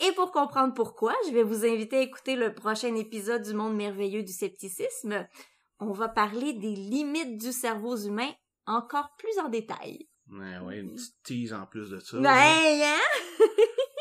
Et 0.00 0.12
pour 0.12 0.30
comprendre 0.30 0.74
pourquoi, 0.74 1.14
je 1.26 1.32
vais 1.32 1.42
vous 1.42 1.64
inviter 1.64 1.96
à 1.96 2.02
écouter 2.02 2.36
le 2.36 2.54
prochain 2.54 2.94
épisode 2.94 3.42
du 3.42 3.54
monde 3.54 3.76
merveilleux 3.76 4.22
du 4.22 4.32
scepticisme. 4.32 5.26
On 5.80 5.92
va 5.92 6.08
parler 6.08 6.52
des 6.52 6.74
limites 6.74 7.38
du 7.38 7.52
cerveau 7.52 7.96
humain 7.96 8.30
encore 8.66 9.14
plus 9.18 9.38
en 9.40 9.48
détail. 9.48 10.08
Ouais, 10.30 10.58
ouais, 10.58 10.80
une 10.80 10.94
petite 10.94 11.16
tease 11.22 11.52
en 11.52 11.66
plus 11.66 11.90
de 11.90 11.98
ça. 11.98 12.18
Ouais, 12.18 12.84
hein? 12.84 13.00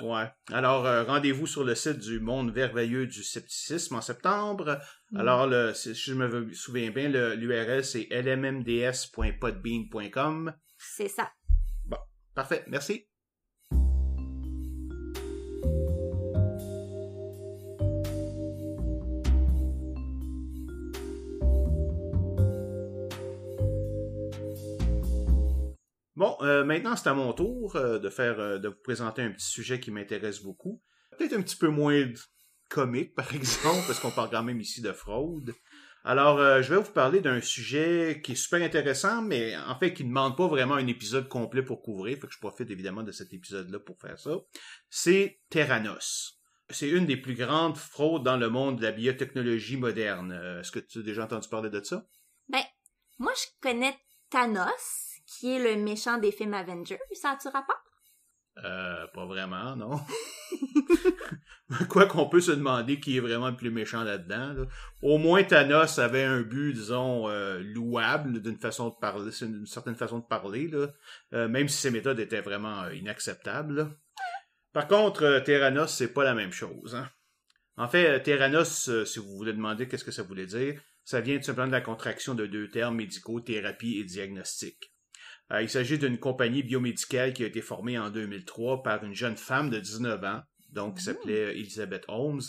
Ouais. 0.03 0.29
Alors, 0.51 0.85
euh, 0.85 1.03
rendez-vous 1.03 1.47
sur 1.47 1.63
le 1.63 1.73
site 1.73 1.97
du 1.97 2.19
Monde 2.19 2.53
merveilleux 2.53 3.07
du 3.07 3.23
scepticisme 3.23 3.95
en 3.95 4.01
septembre. 4.01 4.79
Mm. 5.11 5.19
Alors, 5.19 5.47
le, 5.47 5.73
si 5.73 5.95
je 5.95 6.13
me 6.13 6.53
souviens 6.53 6.91
bien, 6.91 7.09
l'URL, 7.09 7.83
c'est 7.83 8.07
lmmds.podbean.com. 8.11 10.53
C'est 10.77 11.07
ça. 11.07 11.31
Parfait, 12.37 12.63
merci. 12.67 13.03
Bon, 26.15 26.37
euh, 26.41 26.63
maintenant 26.63 26.95
c'est 26.95 27.09
à 27.09 27.15
mon 27.15 27.33
tour 27.33 27.75
euh, 27.75 27.97
de 27.97 28.07
faire 28.11 28.39
euh, 28.39 28.59
de 28.59 28.67
vous 28.67 28.75
présenter 28.83 29.23
un 29.23 29.31
petit 29.31 29.47
sujet 29.47 29.79
qui 29.79 29.89
m'intéresse 29.89 30.43
beaucoup. 30.43 30.79
Peut-être 31.17 31.33
un 31.33 31.41
petit 31.41 31.55
peu 31.55 31.69
moins 31.69 32.05
comique, 32.69 33.15
par 33.15 33.33
exemple, 33.33 33.81
parce 33.87 33.99
qu'on 33.99 34.11
parle 34.11 34.29
quand 34.29 34.43
même 34.43 34.61
ici 34.61 34.81
de 34.81 34.91
fraude. 34.91 35.55
Alors, 36.03 36.39
euh, 36.39 36.61
je 36.61 36.73
vais 36.73 36.81
vous 36.81 36.91
parler 36.91 37.19
d'un 37.19 37.41
sujet 37.41 38.21
qui 38.23 38.31
est 38.31 38.35
super 38.35 38.61
intéressant, 38.61 39.21
mais 39.21 39.57
en 39.57 39.77
fait 39.77 39.93
qui 39.93 40.03
ne 40.03 40.09
demande 40.09 40.37
pas 40.37 40.47
vraiment 40.47 40.75
un 40.75 40.87
épisode 40.87 41.27
complet 41.27 41.63
pour 41.63 41.81
couvrir. 41.81 42.17
Fait 42.17 42.27
que 42.27 42.33
je 42.33 42.39
profite 42.39 42.69
évidemment 42.69 43.03
de 43.03 43.11
cet 43.11 43.33
épisode-là 43.33 43.79
pour 43.79 43.99
faire 43.99 44.17
ça. 44.19 44.37
C'est 44.89 45.41
Terranos. 45.49 46.39
C'est 46.69 46.89
une 46.89 47.05
des 47.05 47.17
plus 47.17 47.35
grandes 47.35 47.77
fraudes 47.77 48.23
dans 48.23 48.37
le 48.37 48.49
monde 48.49 48.77
de 48.77 48.83
la 48.83 48.91
biotechnologie 48.91 49.77
moderne. 49.77 50.31
Euh, 50.31 50.61
Est-ce 50.61 50.71
que 50.71 50.79
tu 50.79 50.99
as 50.99 51.03
déjà 51.03 51.23
entendu 51.25 51.47
parler 51.49 51.69
de 51.69 51.81
ça? 51.83 52.05
Ben, 52.49 52.63
moi, 53.19 53.33
je 53.35 53.45
connais 53.61 53.97
Thanos, 54.29 55.21
qui 55.25 55.55
est 55.55 55.59
le 55.59 55.81
méchant 55.81 56.17
des 56.17 56.31
films 56.31 56.53
Avengers. 56.53 56.99
Ça 57.13 57.31
a-tu 57.31 57.47
rapport? 57.47 57.83
Euh, 58.65 59.05
pas 59.13 59.25
vraiment, 59.25 59.75
non. 59.75 59.99
Quoi 61.89 62.05
qu'on 62.05 62.27
peut 62.29 62.39
se 62.41 62.51
demander 62.51 62.99
qui 62.99 63.17
est 63.17 63.19
vraiment 63.19 63.49
le 63.49 63.55
plus 63.55 63.69
méchant 63.71 64.03
là-dedans. 64.03 64.53
là. 64.53 64.65
Au 65.01 65.17
moins, 65.17 65.43
Thanos 65.43 65.99
avait 65.99 66.23
un 66.23 66.41
but, 66.41 66.73
disons, 66.73 67.29
euh, 67.29 67.59
louable 67.59 68.41
d'une 68.41 68.57
certaine 69.65 69.95
façon 69.95 70.19
de 70.19 70.25
parler, 70.25 70.71
euh, 71.33 71.47
même 71.47 71.67
si 71.67 71.77
ses 71.77 71.91
méthodes 71.91 72.19
étaient 72.19 72.41
vraiment 72.41 72.89
inacceptables. 72.89 73.89
Par 74.73 74.87
contre, 74.87 75.39
Terranos, 75.45 75.91
c'est 75.91 76.13
pas 76.13 76.23
la 76.23 76.33
même 76.33 76.53
chose. 76.53 76.95
hein. 76.95 77.09
En 77.75 77.87
fait, 77.87 78.23
Terranos, 78.23 78.89
si 79.05 79.19
vous 79.19 79.35
voulez 79.37 79.53
demander 79.53 79.87
qu'est-ce 79.87 80.03
que 80.05 80.11
ça 80.11 80.23
voulait 80.23 80.47
dire, 80.47 80.81
ça 81.03 81.21
vient 81.21 81.37
tout 81.37 81.43
simplement 81.43 81.67
de 81.67 81.71
la 81.73 81.81
contraction 81.81 82.33
de 82.33 82.47
deux 82.47 82.69
termes 82.69 82.95
médicaux, 82.95 83.39
thérapie 83.39 83.99
et 83.99 84.03
diagnostic. 84.03 84.93
Euh, 85.51 85.61
il 85.61 85.69
s'agit 85.69 85.97
d'une 85.97 86.17
compagnie 86.17 86.63
biomédicale 86.63 87.33
qui 87.33 87.43
a 87.43 87.47
été 87.47 87.61
formée 87.61 87.97
en 87.97 88.09
2003 88.09 88.83
par 88.83 89.03
une 89.03 89.13
jeune 89.13 89.37
femme 89.37 89.69
de 89.69 89.79
19 89.79 90.23
ans, 90.23 90.41
donc 90.71 90.97
qui 90.97 91.03
s'appelait 91.03 91.57
Elizabeth 91.57 92.03
Holmes, 92.07 92.41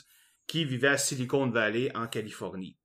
qui 0.46 0.64
vivait 0.64 0.88
à 0.88 0.98
Silicon 0.98 1.48
Valley 1.48 1.94
en 1.94 2.06
Californie. 2.06 2.78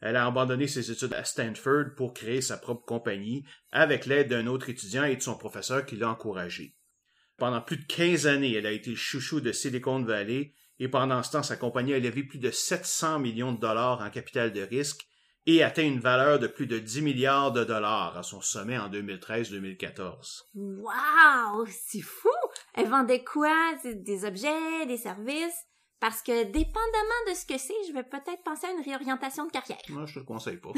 Elle 0.00 0.16
a 0.16 0.26
abandonné 0.26 0.68
ses 0.68 0.90
études 0.90 1.14
à 1.14 1.24
Stanford 1.24 1.94
pour 1.96 2.12
créer 2.12 2.42
sa 2.42 2.58
propre 2.58 2.84
compagnie 2.84 3.44
avec 3.72 4.06
l'aide 4.06 4.28
d'un 4.28 4.46
autre 4.46 4.68
étudiant 4.68 5.04
et 5.04 5.16
de 5.16 5.22
son 5.22 5.36
professeur 5.36 5.86
qui 5.86 5.96
l'a 5.96 6.10
encouragé. 6.10 6.76
Pendant 7.38 7.60
plus 7.60 7.78
de 7.78 7.84
15 7.84 8.26
années, 8.26 8.52
elle 8.52 8.66
a 8.66 8.72
été 8.72 8.90
le 8.90 8.96
chouchou 8.96 9.40
de 9.40 9.52
Silicon 9.52 10.02
Valley 10.02 10.52
et 10.78 10.88
pendant 10.88 11.22
ce 11.22 11.32
temps, 11.32 11.42
sa 11.42 11.56
compagnie 11.56 11.94
a 11.94 11.98
levé 11.98 12.22
plus 12.22 12.38
de 12.38 12.50
700 12.50 13.18
millions 13.18 13.52
de 13.52 13.60
dollars 13.60 14.00
en 14.00 14.10
capital 14.10 14.52
de 14.52 14.60
risque 14.60 15.06
et 15.46 15.62
atteint 15.62 15.84
une 15.84 16.00
valeur 16.00 16.38
de 16.38 16.46
plus 16.46 16.66
de 16.66 16.78
10 16.78 17.02
milliards 17.02 17.52
de 17.52 17.64
dollars 17.64 18.18
à 18.18 18.22
son 18.22 18.40
sommet 18.40 18.78
en 18.78 18.88
2013-2014. 18.88 20.42
Wow! 20.54 21.66
C'est 21.66 22.00
fou! 22.00 22.28
Elle 22.74 22.88
vendait 22.88 23.22
quoi? 23.22 23.74
Des 23.84 24.24
objets, 24.24 24.86
des 24.86 24.96
services? 24.96 25.66
Parce 26.00 26.22
que, 26.22 26.44
dépendamment 26.44 27.24
de 27.30 27.34
ce 27.34 27.46
que 27.46 27.58
c'est, 27.58 27.72
je 27.88 27.92
vais 27.94 28.02
peut-être 28.02 28.42
penser 28.44 28.66
à 28.66 28.72
une 28.72 28.84
réorientation 28.84 29.46
de 29.46 29.50
carrière. 29.50 29.78
Moi, 29.88 30.04
je 30.04 30.14
te 30.14 30.18
le 30.18 30.24
conseille 30.26 30.58
pas. 30.58 30.72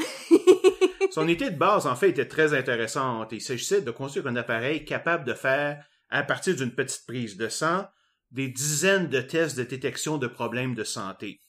Son 1.11 1.27
idée 1.27 1.49
de 1.49 1.57
base, 1.57 1.87
en 1.87 1.95
fait, 1.95 2.09
était 2.09 2.27
très 2.27 2.53
intéressante. 2.53 3.33
Il 3.33 3.41
s'agissait 3.41 3.81
de 3.81 3.91
construire 3.91 4.27
un 4.27 4.37
appareil 4.37 4.85
capable 4.85 5.25
de 5.25 5.33
faire, 5.33 5.85
à 6.09 6.23
partir 6.23 6.55
d'une 6.55 6.73
petite 6.73 7.05
prise 7.05 7.35
de 7.35 7.49
sang, 7.49 7.85
des 8.31 8.47
dizaines 8.47 9.09
de 9.09 9.19
tests 9.19 9.57
de 9.57 9.63
détection 9.63 10.17
de 10.17 10.27
problèmes 10.27 10.75
de 10.75 10.83
santé. 10.83 11.41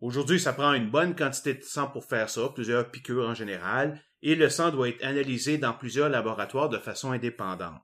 Aujourd'hui, 0.00 0.38
ça 0.38 0.52
prend 0.52 0.74
une 0.74 0.90
bonne 0.90 1.16
quantité 1.16 1.54
de 1.54 1.62
sang 1.62 1.88
pour 1.88 2.04
faire 2.04 2.30
ça, 2.30 2.48
plusieurs 2.54 2.90
piqûres 2.90 3.28
en 3.28 3.34
général, 3.34 4.00
et 4.22 4.36
le 4.36 4.48
sang 4.48 4.70
doit 4.70 4.88
être 4.88 5.04
analysé 5.04 5.58
dans 5.58 5.72
plusieurs 5.72 6.08
laboratoires 6.08 6.68
de 6.68 6.78
façon 6.78 7.12
indépendante. 7.12 7.82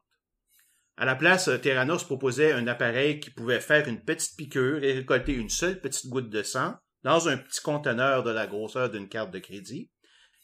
À 0.97 1.05
la 1.05 1.17
place, 1.17 1.49
euh, 1.49 1.59
Theranos 1.59 2.05
proposait 2.05 2.53
un 2.53 2.69
appareil 2.69 3.19
qui 3.19 3.31
pouvait 3.31 3.61
faire 3.61 3.89
une 3.89 4.01
petite 4.01 4.37
piqûre 4.37 4.85
et 4.85 4.93
récolter 4.93 5.33
une 5.33 5.49
seule 5.49 5.81
petite 5.81 6.09
goutte 6.09 6.31
de 6.31 6.43
sang 6.45 6.77
dans 7.03 7.29
un 7.29 7.37
petit 7.37 7.61
conteneur 7.61 8.23
de 8.23 8.31
la 8.31 8.47
grosseur 8.47 8.91
d'une 8.91 9.09
carte 9.09 9.33
de 9.33 9.41
crédit, 9.41 9.91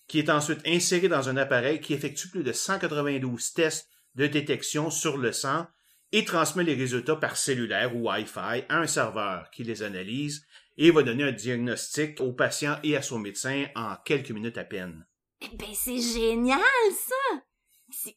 qui 0.09 0.19
est 0.19 0.29
ensuite 0.29 0.61
inséré 0.67 1.09
dans 1.09 1.29
un 1.29 1.37
appareil 1.37 1.81
qui 1.81 1.95
effectue 1.95 2.31
plus 2.31 2.43
de 2.43 2.53
192 2.53 3.53
tests 3.53 3.89
de 4.17 4.27
détection 4.27 4.91
sur 4.91 5.19
le 5.19 5.31
sang 5.31 5.67
et 6.11 6.25
transmet 6.25 6.65
les 6.65 6.75
résultats 6.75 7.15
par 7.15 7.37
cellulaire 7.37 7.95
ou 7.95 8.11
Wi-Fi 8.11 8.65
à 8.69 8.79
un 8.79 8.89
serveur 8.89 9.49
qui 9.53 9.63
les 9.63 9.85
analyse 9.85 10.45
et 10.81 10.91
va 10.91 11.03
donner 11.03 11.25
un 11.25 11.33
diagnostic 11.33 12.21
au 12.23 12.33
patient 12.33 12.79
et 12.83 12.97
à 12.97 13.03
son 13.03 13.19
médecin 13.19 13.67
en 13.77 13.97
quelques 14.03 14.31
minutes 14.31 14.57
à 14.57 14.65
peine. 14.65 15.07
Eh 15.43 15.55
ben, 15.55 15.69
c'est 15.75 16.01
génial, 16.01 16.61
ça! 16.95 17.43
C'est 17.91 18.17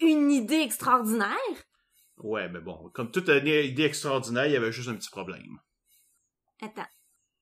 une 0.00 0.30
idée 0.30 0.60
extraordinaire! 0.60 1.36
Ouais, 2.16 2.48
mais 2.48 2.60
bon, 2.60 2.90
comme 2.94 3.10
toute 3.10 3.28
idée 3.28 3.84
extraordinaire, 3.84 4.46
il 4.46 4.52
y 4.52 4.56
avait 4.56 4.72
juste 4.72 4.88
un 4.88 4.94
petit 4.94 5.10
problème. 5.10 5.58
Attends, 6.62 6.88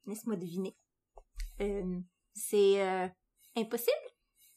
laisse-moi 0.04 0.34
deviner. 0.34 0.76
Euh, 1.60 2.00
c'est 2.34 2.82
euh, 2.82 3.06
impossible? 3.56 3.92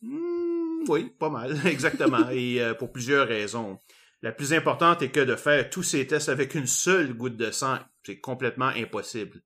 Hmm, 0.01 0.85
oui, 0.87 1.11
pas 1.19 1.29
mal, 1.29 1.55
exactement, 1.67 2.29
et 2.31 2.59
euh, 2.59 2.73
pour 2.73 2.91
plusieurs 2.91 3.27
raisons. 3.27 3.77
La 4.23 4.31
plus 4.31 4.53
importante 4.53 5.03
est 5.03 5.11
que 5.11 5.19
de 5.19 5.35
faire 5.35 5.69
tous 5.69 5.83
ces 5.83 6.07
tests 6.07 6.29
avec 6.29 6.55
une 6.55 6.67
seule 6.67 7.13
goutte 7.13 7.37
de 7.37 7.51
sang, 7.51 7.77
c'est 8.03 8.19
complètement 8.19 8.69
impossible. 8.69 9.43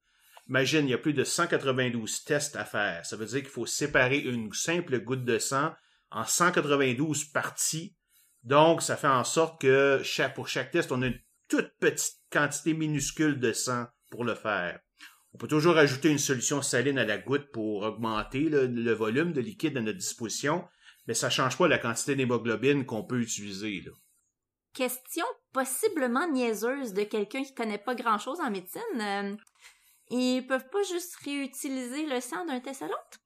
Imagine, 0.53 0.87
il 0.87 0.91
y 0.91 0.93
a 0.93 0.99
plus 0.99 1.13
de 1.13 1.23
192 1.23 2.25
tests 2.25 2.55
à 2.57 2.63
faire. 2.63 3.03
Ça 3.07 3.15
veut 3.15 3.25
dire 3.25 3.39
qu'il 3.39 3.49
faut 3.49 3.65
séparer 3.65 4.19
une 4.19 4.53
simple 4.53 4.99
goutte 4.99 5.25
de 5.25 5.39
sang 5.39 5.73
en 6.11 6.25
192 6.25 7.25
parties. 7.25 7.95
Donc, 8.43 8.83
ça 8.83 8.95
fait 8.95 9.07
en 9.07 9.23
sorte 9.23 9.59
que 9.59 10.01
chaque, 10.03 10.35
pour 10.35 10.47
chaque 10.47 10.69
test, 10.69 10.91
on 10.91 11.01
a 11.01 11.07
une 11.07 11.19
toute 11.49 11.71
petite 11.79 12.19
quantité 12.31 12.75
minuscule 12.75 13.39
de 13.39 13.51
sang 13.51 13.87
pour 14.11 14.23
le 14.23 14.35
faire. 14.35 14.79
On 15.33 15.39
peut 15.39 15.47
toujours 15.47 15.75
ajouter 15.75 16.09
une 16.09 16.19
solution 16.19 16.61
saline 16.61 16.99
à 16.99 17.05
la 17.05 17.17
goutte 17.17 17.51
pour 17.51 17.81
augmenter 17.81 18.41
le, 18.41 18.93
volume 18.93 19.33
de 19.33 19.41
liquide 19.41 19.75
à 19.77 19.81
notre 19.81 19.97
disposition, 19.97 20.67
mais 21.07 21.15
ça 21.15 21.31
change 21.31 21.57
pas 21.57 21.67
la 21.67 21.79
quantité 21.79 22.15
d'hémoglobine 22.15 22.85
qu'on 22.85 23.03
peut 23.03 23.19
utiliser. 23.19 23.83
Question 24.75 25.25
possiblement 25.51 26.31
niaiseuse 26.31 26.93
de 26.93 27.05
quelqu'un 27.05 27.43
qui 27.43 27.55
connaît 27.55 27.79
pas 27.79 27.95
grand-chose 27.95 28.39
en 28.39 28.51
médecine. 28.51 28.81
Euh, 29.01 29.35
ils 30.19 30.45
peuvent 30.45 30.69
pas 30.69 30.83
juste 30.83 31.15
réutiliser 31.23 32.05
le 32.05 32.21
sang 32.21 32.45
d'un 32.45 32.59
test 32.59 32.81
à 32.81 32.87
l'autre? 32.87 33.19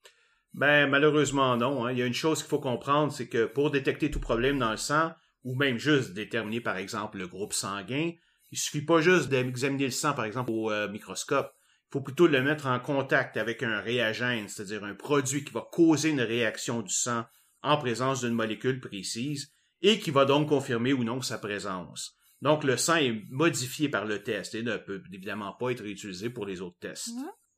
Ben, 0.53 0.87
malheureusement, 0.89 1.55
non. 1.57 1.85
hein. 1.85 1.91
Il 1.91 1.99
y 1.99 2.01
a 2.01 2.05
une 2.05 2.13
chose 2.13 2.41
qu'il 2.41 2.49
faut 2.49 2.59
comprendre, 2.59 3.11
c'est 3.11 3.27
que 3.27 3.45
pour 3.45 3.71
détecter 3.71 4.09
tout 4.09 4.19
problème 4.19 4.57
dans 4.59 4.71
le 4.71 4.77
sang, 4.77 5.11
ou 5.43 5.55
même 5.55 5.77
juste 5.77 6.13
déterminer, 6.13 6.61
par 6.61 6.77
exemple, 6.77 7.17
le 7.17 7.27
groupe 7.27 7.53
sanguin, 7.53 8.11
il 8.51 8.57
suffit 8.57 8.83
pas 8.83 9.01
juste 9.01 9.29
d'examiner 9.29 9.85
le 9.85 9.91
sang, 9.91 10.13
par 10.13 10.25
exemple, 10.25 10.51
au 10.51 10.71
euh, 10.71 10.87
microscope. 10.89 11.53
Il 11.89 11.93
faut 11.93 12.01
plutôt 12.01 12.27
le 12.27 12.41
mettre 12.41 12.67
en 12.67 12.79
contact 12.79 13.37
avec 13.37 13.63
un 13.63 13.79
réagène, 13.79 14.47
c'est-à-dire 14.47 14.83
un 14.83 14.95
produit 14.95 15.43
qui 15.43 15.53
va 15.53 15.65
causer 15.71 16.09
une 16.09 16.21
réaction 16.21 16.81
du 16.81 16.93
sang 16.93 17.25
en 17.61 17.77
présence 17.77 18.21
d'une 18.21 18.33
molécule 18.33 18.79
précise 18.81 19.51
et 19.81 19.99
qui 19.99 20.11
va 20.11 20.25
donc 20.25 20.49
confirmer 20.49 20.93
ou 20.93 21.03
non 21.03 21.21
sa 21.21 21.37
présence. 21.37 22.17
Donc, 22.41 22.63
le 22.63 22.77
sang 22.77 22.97
est 22.97 23.23
modifié 23.29 23.89
par 23.89 24.05
le 24.05 24.23
test 24.23 24.53
et 24.55 24.63
ne 24.63 24.77
peut 24.77 25.01
évidemment 25.11 25.53
pas 25.53 25.71
être 25.71 25.81
réutilisé 25.81 26.29
pour 26.29 26.45
les 26.45 26.61
autres 26.61 26.77
tests. 26.79 27.09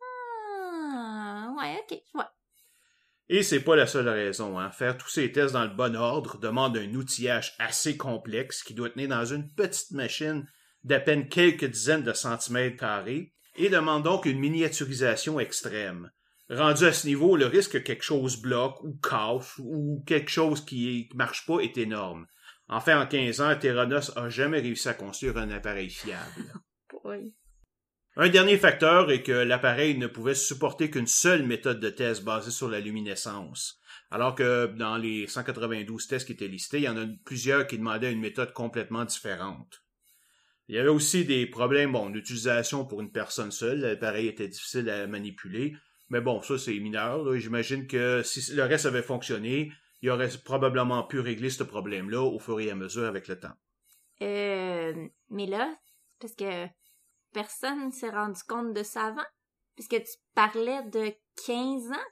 Ah, 0.02 1.54
ouais, 1.58 1.80
ok, 1.84 2.02
vois. 2.14 2.32
Et 3.28 3.44
c'est 3.44 3.60
pas 3.60 3.76
la 3.76 3.86
seule 3.86 4.10
raison. 4.10 4.58
Hein. 4.60 4.72
Faire 4.72 4.98
tous 4.98 5.10
ces 5.10 5.32
tests 5.32 5.54
dans 5.54 5.64
le 5.64 5.70
bon 5.70 5.96
ordre 5.96 6.40
demande 6.40 6.78
un 6.78 6.96
outillage 6.96 7.54
assez 7.60 7.96
complexe 7.96 8.64
qui 8.64 8.74
doit 8.74 8.90
tenir 8.90 9.10
dans 9.10 9.26
une 9.26 9.48
petite 9.54 9.92
machine 9.92 10.48
d'à 10.84 11.00
peine 11.00 11.30
quelques 11.30 11.66
dizaines 11.66 12.04
de 12.04 12.14
centimètres 12.14 12.78
carrés 12.78 13.34
et 13.56 13.70
demande 13.70 14.04
donc 14.04 14.26
une 14.26 14.40
miniaturisation 14.40 15.40
extrême. 15.40 16.10
Rendu 16.50 16.86
à 16.86 16.94
ce 16.94 17.06
niveau, 17.06 17.36
le 17.36 17.46
risque 17.46 17.74
que 17.74 17.78
quelque 17.78 18.04
chose 18.04 18.38
bloque 18.38 18.84
ou 18.84 18.98
casse 18.98 19.60
ou 19.60 20.04
quelque 20.08 20.32
chose 20.32 20.66
qui 20.66 21.08
ne 21.12 21.18
marche 21.18 21.46
pas 21.46 21.60
est 21.60 21.78
énorme. 21.78 22.26
Enfin, 22.70 23.02
en 23.02 23.08
15 23.08 23.42
ans, 23.42 23.56
Theranos 23.56 24.16
a 24.16 24.30
jamais 24.30 24.60
réussi 24.60 24.88
à 24.88 24.94
construire 24.94 25.38
un 25.38 25.50
appareil 25.50 25.90
fiable. 25.90 26.54
Oui. 27.06 27.34
Un 28.18 28.28
dernier 28.30 28.58
facteur 28.58 29.10
est 29.10 29.24
que 29.24 29.32
l'appareil 29.32 29.98
ne 29.98 30.08
pouvait 30.08 30.36
supporter 30.36 30.90
qu'une 30.92 31.08
seule 31.08 31.44
méthode 31.44 31.80
de 31.80 31.90
test 31.90 32.24
basée 32.24 32.52
sur 32.52 32.68
la 32.68 32.82
luminescence. 32.82 33.80
Alors 34.12 34.36
que 34.36 34.66
dans 34.66 34.98
les 34.98 35.26
192 35.26 36.08
tests 36.08 36.28
qui 36.28 36.34
étaient 36.34 36.48
listés, 36.48 36.80
il 36.80 36.84
y 36.84 36.90
en 36.90 36.98
a 36.98 37.06
plusieurs 37.24 37.68
qui 37.68 37.78
demandaient 37.78 38.12
une 38.12 38.20
méthode 38.20 38.52
complètement 38.52 39.06
différente. 39.06 39.82
Il 40.68 40.76
y 40.76 40.78
avait 40.78 40.90
aussi 40.90 41.26
des 41.26 41.48
problèmes 41.48 41.94
bon, 41.94 42.10
d'utilisation 42.10 42.86
pour 42.86 43.02
une 43.02 43.12
personne 43.12 43.52
seule. 43.52 43.80
L'appareil 43.80 44.28
était 44.28 44.48
difficile 44.48 44.90
à 44.90 45.08
manipuler. 45.08 45.76
Mais 46.10 46.22
bon, 46.22 46.42
ça 46.42 46.58
c'est 46.58 46.78
mineur. 46.80 47.36
J'imagine 47.38 47.88
que 47.88 48.22
si 48.24 48.54
le 48.54 48.64
reste 48.64 48.86
avait 48.86 49.02
fonctionné, 49.02 49.72
il 50.02 50.10
aurait 50.10 50.30
probablement 50.44 51.04
pu 51.04 51.20
régler 51.20 51.50
ce 51.50 51.64
problème-là 51.64 52.22
au 52.22 52.40
fur 52.40 52.60
et 52.60 52.72
à 52.72 52.76
mesure 52.76 53.06
avec 53.06 53.28
le 53.28 53.40
temps. 53.40 53.56
Euh, 54.22 55.08
mais 55.30 55.46
là, 55.46 55.76
parce 56.20 56.36
que 56.36 56.68
personne 57.34 57.88
ne 57.88 57.92
s'est 57.92 58.10
rendu 58.10 58.42
compte 58.48 58.74
de 58.74 58.84
ça 58.84 59.08
avant, 59.08 59.26
puisque 59.76 60.04
tu 60.04 60.18
parlais 60.36 60.84
de 60.84 61.14
15 61.46 61.92
ans? 61.92 62.10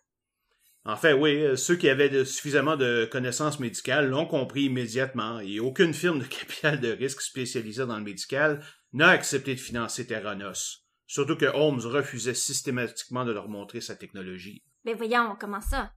En 0.85 0.95
fait, 0.95 1.11
oui, 1.11 1.35
euh, 1.43 1.57
ceux 1.57 1.75
qui 1.75 1.89
avaient 1.89 2.23
suffisamment 2.23 2.77
de 2.77 3.09
connaissances 3.11 3.59
médicales 3.59 4.09
l'ont 4.09 4.25
compris 4.25 4.63
immédiatement 4.63 5.41
et 5.41 5.59
aucune 5.59 5.93
firme 5.93 6.19
de 6.19 6.25
capital 6.25 6.79
de 6.79 6.89
risque 6.89 7.21
spécialisée 7.21 7.85
dans 7.85 7.97
le 7.97 8.03
médical 8.03 8.63
n'a 8.93 9.09
accepté 9.09 9.53
de 9.53 9.59
financer 9.59 10.07
Terranos. 10.07 10.85
Surtout 11.05 11.35
que 11.35 11.45
Holmes 11.45 11.81
refusait 11.83 12.33
systématiquement 12.33 13.25
de 13.25 13.33
leur 13.33 13.49
montrer 13.49 13.81
sa 13.81 13.95
technologie. 13.95 14.63
Mais 14.85 14.93
voyons, 14.93 15.35
comment 15.39 15.61
ça? 15.61 15.91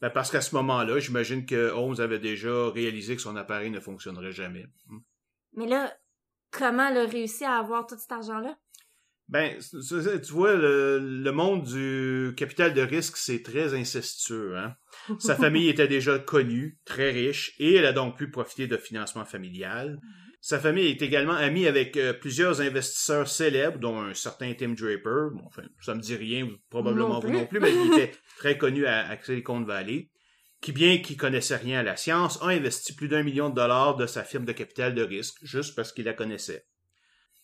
Ben 0.00 0.10
parce 0.10 0.30
qu'à 0.30 0.40
ce 0.40 0.54
moment-là, 0.54 0.98
j'imagine 1.00 1.44
que 1.44 1.70
Holmes 1.70 1.98
avait 1.98 2.20
déjà 2.20 2.70
réalisé 2.70 3.16
que 3.16 3.22
son 3.22 3.36
appareil 3.36 3.70
ne 3.70 3.80
fonctionnerait 3.80 4.32
jamais. 4.32 4.66
Hmm. 4.86 4.98
Mais 5.54 5.66
là, 5.66 5.92
comment 6.50 6.88
elle 6.88 6.98
a 6.98 7.06
réussi 7.06 7.44
à 7.44 7.54
avoir 7.54 7.86
tout 7.86 7.96
cet 7.98 8.12
argent-là? 8.12 8.56
Ben, 9.28 9.58
tu 9.58 10.32
vois, 10.32 10.54
le, 10.54 11.30
monde 11.32 11.64
du 11.64 12.34
capital 12.34 12.72
de 12.72 12.80
risque, 12.80 13.18
c'est 13.18 13.42
très 13.42 13.74
incestueux. 13.74 14.56
Hein? 14.56 14.74
Sa 15.18 15.36
famille 15.36 15.68
était 15.68 15.88
déjà 15.88 16.18
connue, 16.18 16.78
très 16.86 17.10
riche, 17.10 17.54
et 17.58 17.74
elle 17.74 17.84
a 17.84 17.92
donc 17.92 18.16
pu 18.16 18.30
profiter 18.30 18.66
de 18.66 18.78
financement 18.78 19.26
familial. 19.26 20.00
Sa 20.40 20.60
famille 20.60 20.86
est 20.86 21.02
également 21.02 21.34
amie 21.34 21.66
avec 21.66 21.96
euh, 21.96 22.12
plusieurs 22.12 22.60
investisseurs 22.60 23.28
célèbres, 23.28 23.78
dont 23.78 24.00
un 24.00 24.14
certain 24.14 24.54
Tim 24.54 24.74
Draper. 24.74 25.30
Bon, 25.32 25.42
enfin, 25.46 25.62
ça 25.80 25.94
me 25.94 26.00
dit 26.00 26.14
rien, 26.14 26.48
probablement 26.70 27.18
vous 27.18 27.30
non 27.30 27.46
plus, 27.46 27.58
mais 27.58 27.72
il 27.74 27.92
était 27.92 28.12
très 28.36 28.56
connu 28.56 28.86
à, 28.86 29.08
à 29.08 29.20
Silicon 29.20 29.62
Valley, 29.62 30.10
qui, 30.60 30.72
bien 30.72 30.98
qu'il 30.98 31.16
connaissait 31.16 31.56
rien 31.56 31.80
à 31.80 31.82
la 31.82 31.96
science, 31.96 32.40
a 32.42 32.48
investi 32.48 32.94
plus 32.94 33.08
d'un 33.08 33.24
million 33.24 33.50
de 33.50 33.56
dollars 33.56 33.96
de 33.96 34.06
sa 34.06 34.22
firme 34.22 34.44
de 34.44 34.52
capital 34.52 34.94
de 34.94 35.02
risque, 35.02 35.38
juste 35.42 35.74
parce 35.74 35.92
qu'il 35.92 36.04
la 36.04 36.14
connaissait. 36.14 36.66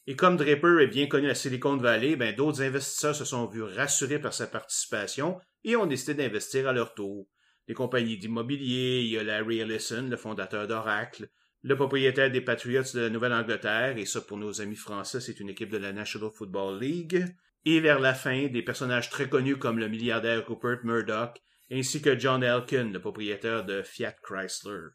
Et 0.07 0.17
comme 0.17 0.37
Draper 0.37 0.83
est 0.83 0.89
bien 0.89 1.07
connu 1.07 1.31
à 1.31 1.35
Silicon 1.35 1.77
Valley, 1.77 2.15
ben, 2.15 2.35
d'autres 2.35 2.63
investisseurs 2.63 3.15
se 3.15 3.25
sont 3.25 3.47
vus 3.47 3.63
rassurés 3.63 4.19
par 4.19 4.35
sa 4.35 4.47
participation 4.47 5.41
et 5.65 5.77
ont 5.77 5.87
décidé 5.87 6.15
d'investir 6.15 6.69
à 6.69 6.73
leur 6.73 6.95
tour. 6.95 7.27
Des 7.67 7.75
compagnies 7.75 8.19
d'immobilier, 8.19 9.01
il 9.01 9.11
y 9.11 9.19
a 9.19 9.25
Larry 9.25 9.61
Ellison, 9.61 10.07
le 10.09 10.17
fondateur 10.19 10.69
d'Oracle, 10.69 11.29
le 11.65 11.77
propriétaire 11.77 12.31
des 12.31 12.43
Patriots 12.43 12.83
de 12.93 13.01
la 13.01 13.09
Nouvelle-Angleterre, 13.09 13.97
et 13.97 14.05
ça 14.05 14.21
pour 14.21 14.37
nos 14.37 14.61
amis 14.61 14.77
français, 14.77 15.19
c'est 15.19 15.41
une 15.41 15.49
équipe 15.49 15.71
de 15.71 15.79
la 15.79 15.95
National 15.95 16.31
Football 16.31 16.79
League, 16.79 17.25
et 17.65 17.81
vers 17.81 18.01
la 18.01 18.13
fin, 18.13 18.49
des 18.49 18.61
personnages 18.61 19.09
très 19.09 19.31
connus 19.31 19.57
comme 19.57 19.79
le 19.79 19.89
milliardaire 19.89 20.47
Rupert 20.47 20.85
Murdoch, 20.85 21.41
ainsi 21.73 22.03
que 22.03 22.19
John 22.19 22.43
Elkin, 22.43 22.91
le 22.93 23.01
propriétaire 23.01 23.65
de 23.65 23.81
Fiat 23.81 24.15
Chrysler. 24.23 24.89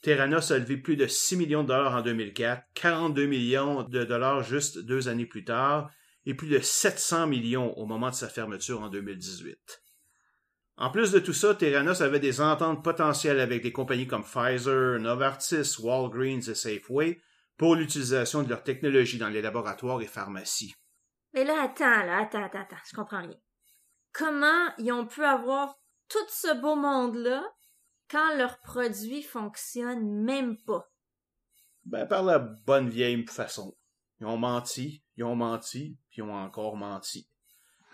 Terranos 0.00 0.52
a 0.52 0.58
levé 0.58 0.76
plus 0.76 0.94
de 0.94 1.08
6 1.08 1.38
millions 1.38 1.64
de 1.64 1.68
dollars 1.68 1.96
en 1.96 2.02
2004, 2.02 2.62
42 2.74 3.26
millions 3.26 3.82
de 3.82 4.04
dollars 4.04 4.44
juste 4.44 4.78
deux 4.78 5.08
années 5.08 5.26
plus 5.26 5.44
tard, 5.44 5.90
et 6.24 6.34
plus 6.34 6.48
de 6.48 6.60
700 6.60 7.26
millions 7.26 7.76
au 7.76 7.84
moment 7.84 8.10
de 8.10 8.14
sa 8.14 8.28
fermeture 8.28 8.80
en 8.80 8.90
2018. 8.90 9.82
En 10.78 10.90
plus 10.90 11.10
de 11.10 11.18
tout 11.18 11.32
ça, 11.32 11.54
Terranos 11.54 12.02
avait 12.02 12.20
des 12.20 12.40
ententes 12.40 12.84
potentielles 12.84 13.40
avec 13.40 13.62
des 13.62 13.72
compagnies 13.72 14.06
comme 14.06 14.24
Pfizer, 14.24 14.98
Novartis, 15.00 15.80
Walgreens 15.80 16.48
et 16.48 16.54
Safeway 16.54 17.20
pour 17.56 17.76
l'utilisation 17.76 18.42
de 18.42 18.50
leur 18.50 18.62
technologie 18.62 19.16
dans 19.16 19.30
les 19.30 19.40
laboratoires 19.40 20.02
et 20.02 20.06
pharmacies. 20.06 20.74
Mais 21.32 21.44
là, 21.44 21.62
attends, 21.62 22.04
là, 22.04 22.18
attends, 22.18 22.44
attends, 22.44 22.60
attends, 22.60 22.76
je 22.88 22.94
comprends 22.94 23.22
rien. 23.22 23.36
Comment 24.12 24.74
ils 24.78 24.92
ont 24.92 25.06
pu 25.06 25.24
avoir 25.24 25.74
tout 26.08 26.18
ce 26.28 26.60
beau 26.60 26.76
monde-là 26.76 27.42
quand 28.10 28.36
leurs 28.36 28.60
produits 28.60 29.22
fonctionnent 29.22 30.24
même 30.24 30.58
pas? 30.62 30.90
Ben, 31.86 32.06
par 32.06 32.22
la 32.22 32.38
bonne 32.38 32.90
vieille 32.90 33.24
façon. 33.26 33.76
Ils 34.20 34.26
ont 34.26 34.38
menti, 34.38 35.02
ils 35.16 35.24
ont 35.24 35.36
menti, 35.36 35.98
puis 36.10 36.18
ils 36.18 36.22
ont 36.22 36.34
encore 36.34 36.76
menti. 36.76 37.28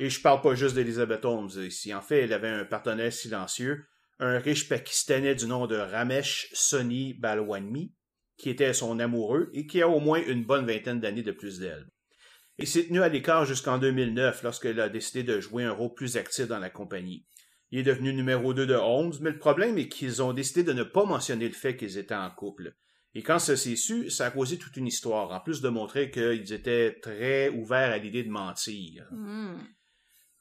Et 0.02 0.10
je 0.10 0.20
parle 0.20 0.40
pas 0.40 0.56
juste 0.56 0.74
d'Elizabeth 0.74 1.24
Holmes 1.24 1.62
ici. 1.64 1.94
En 1.94 2.00
fait, 2.00 2.22
elle 2.22 2.32
avait 2.32 2.48
un 2.48 2.64
partenaire 2.64 3.12
silencieux, 3.12 3.84
un 4.18 4.36
riche 4.40 4.68
Pakistanais 4.68 5.36
du 5.36 5.46
nom 5.46 5.68
de 5.68 5.76
Ramesh 5.76 6.48
Soni 6.54 7.14
Balwanmi, 7.14 7.94
qui 8.36 8.50
était 8.50 8.72
son 8.72 8.98
amoureux 8.98 9.48
et 9.52 9.64
qui 9.64 9.80
a 9.80 9.86
au 9.86 10.00
moins 10.00 10.20
une 10.26 10.44
bonne 10.44 10.66
vingtaine 10.66 10.98
d'années 10.98 11.22
de 11.22 11.30
plus 11.30 11.60
d'elle. 11.60 11.86
Il 12.58 12.66
s'est 12.66 12.88
tenu 12.88 13.00
à 13.00 13.08
l'écart 13.08 13.44
jusqu'en 13.44 13.78
2009 13.78 14.42
lorsqu'elle 14.42 14.80
a 14.80 14.88
décidé 14.88 15.22
de 15.22 15.38
jouer 15.38 15.62
un 15.62 15.70
rôle 15.70 15.94
plus 15.94 16.16
actif 16.16 16.48
dans 16.48 16.58
la 16.58 16.68
compagnie. 16.68 17.24
Il 17.70 17.78
est 17.78 17.84
devenu 17.84 18.12
numéro 18.12 18.54
2 18.54 18.66
de 18.66 18.74
Holmes, 18.74 19.14
mais 19.20 19.30
le 19.30 19.38
problème 19.38 19.78
est 19.78 19.86
qu'ils 19.86 20.20
ont 20.20 20.32
décidé 20.32 20.64
de 20.64 20.72
ne 20.72 20.82
pas 20.82 21.04
mentionner 21.04 21.46
le 21.46 21.54
fait 21.54 21.76
qu'ils 21.76 21.96
étaient 21.96 22.12
en 22.12 22.30
couple. 22.32 22.74
Et 23.14 23.22
quand 23.22 23.38
ça 23.38 23.56
s'est 23.56 23.76
su, 23.76 24.10
ça 24.10 24.26
a 24.26 24.30
causé 24.32 24.58
toute 24.58 24.76
une 24.76 24.88
histoire, 24.88 25.30
en 25.30 25.38
plus 25.38 25.60
de 25.60 25.68
montrer 25.68 26.10
qu'ils 26.10 26.52
étaient 26.52 26.98
très 27.00 27.50
ouverts 27.50 27.92
à 27.92 27.98
l'idée 27.98 28.24
de 28.24 28.30
mentir. 28.30 29.06
Hmm. 29.12 29.60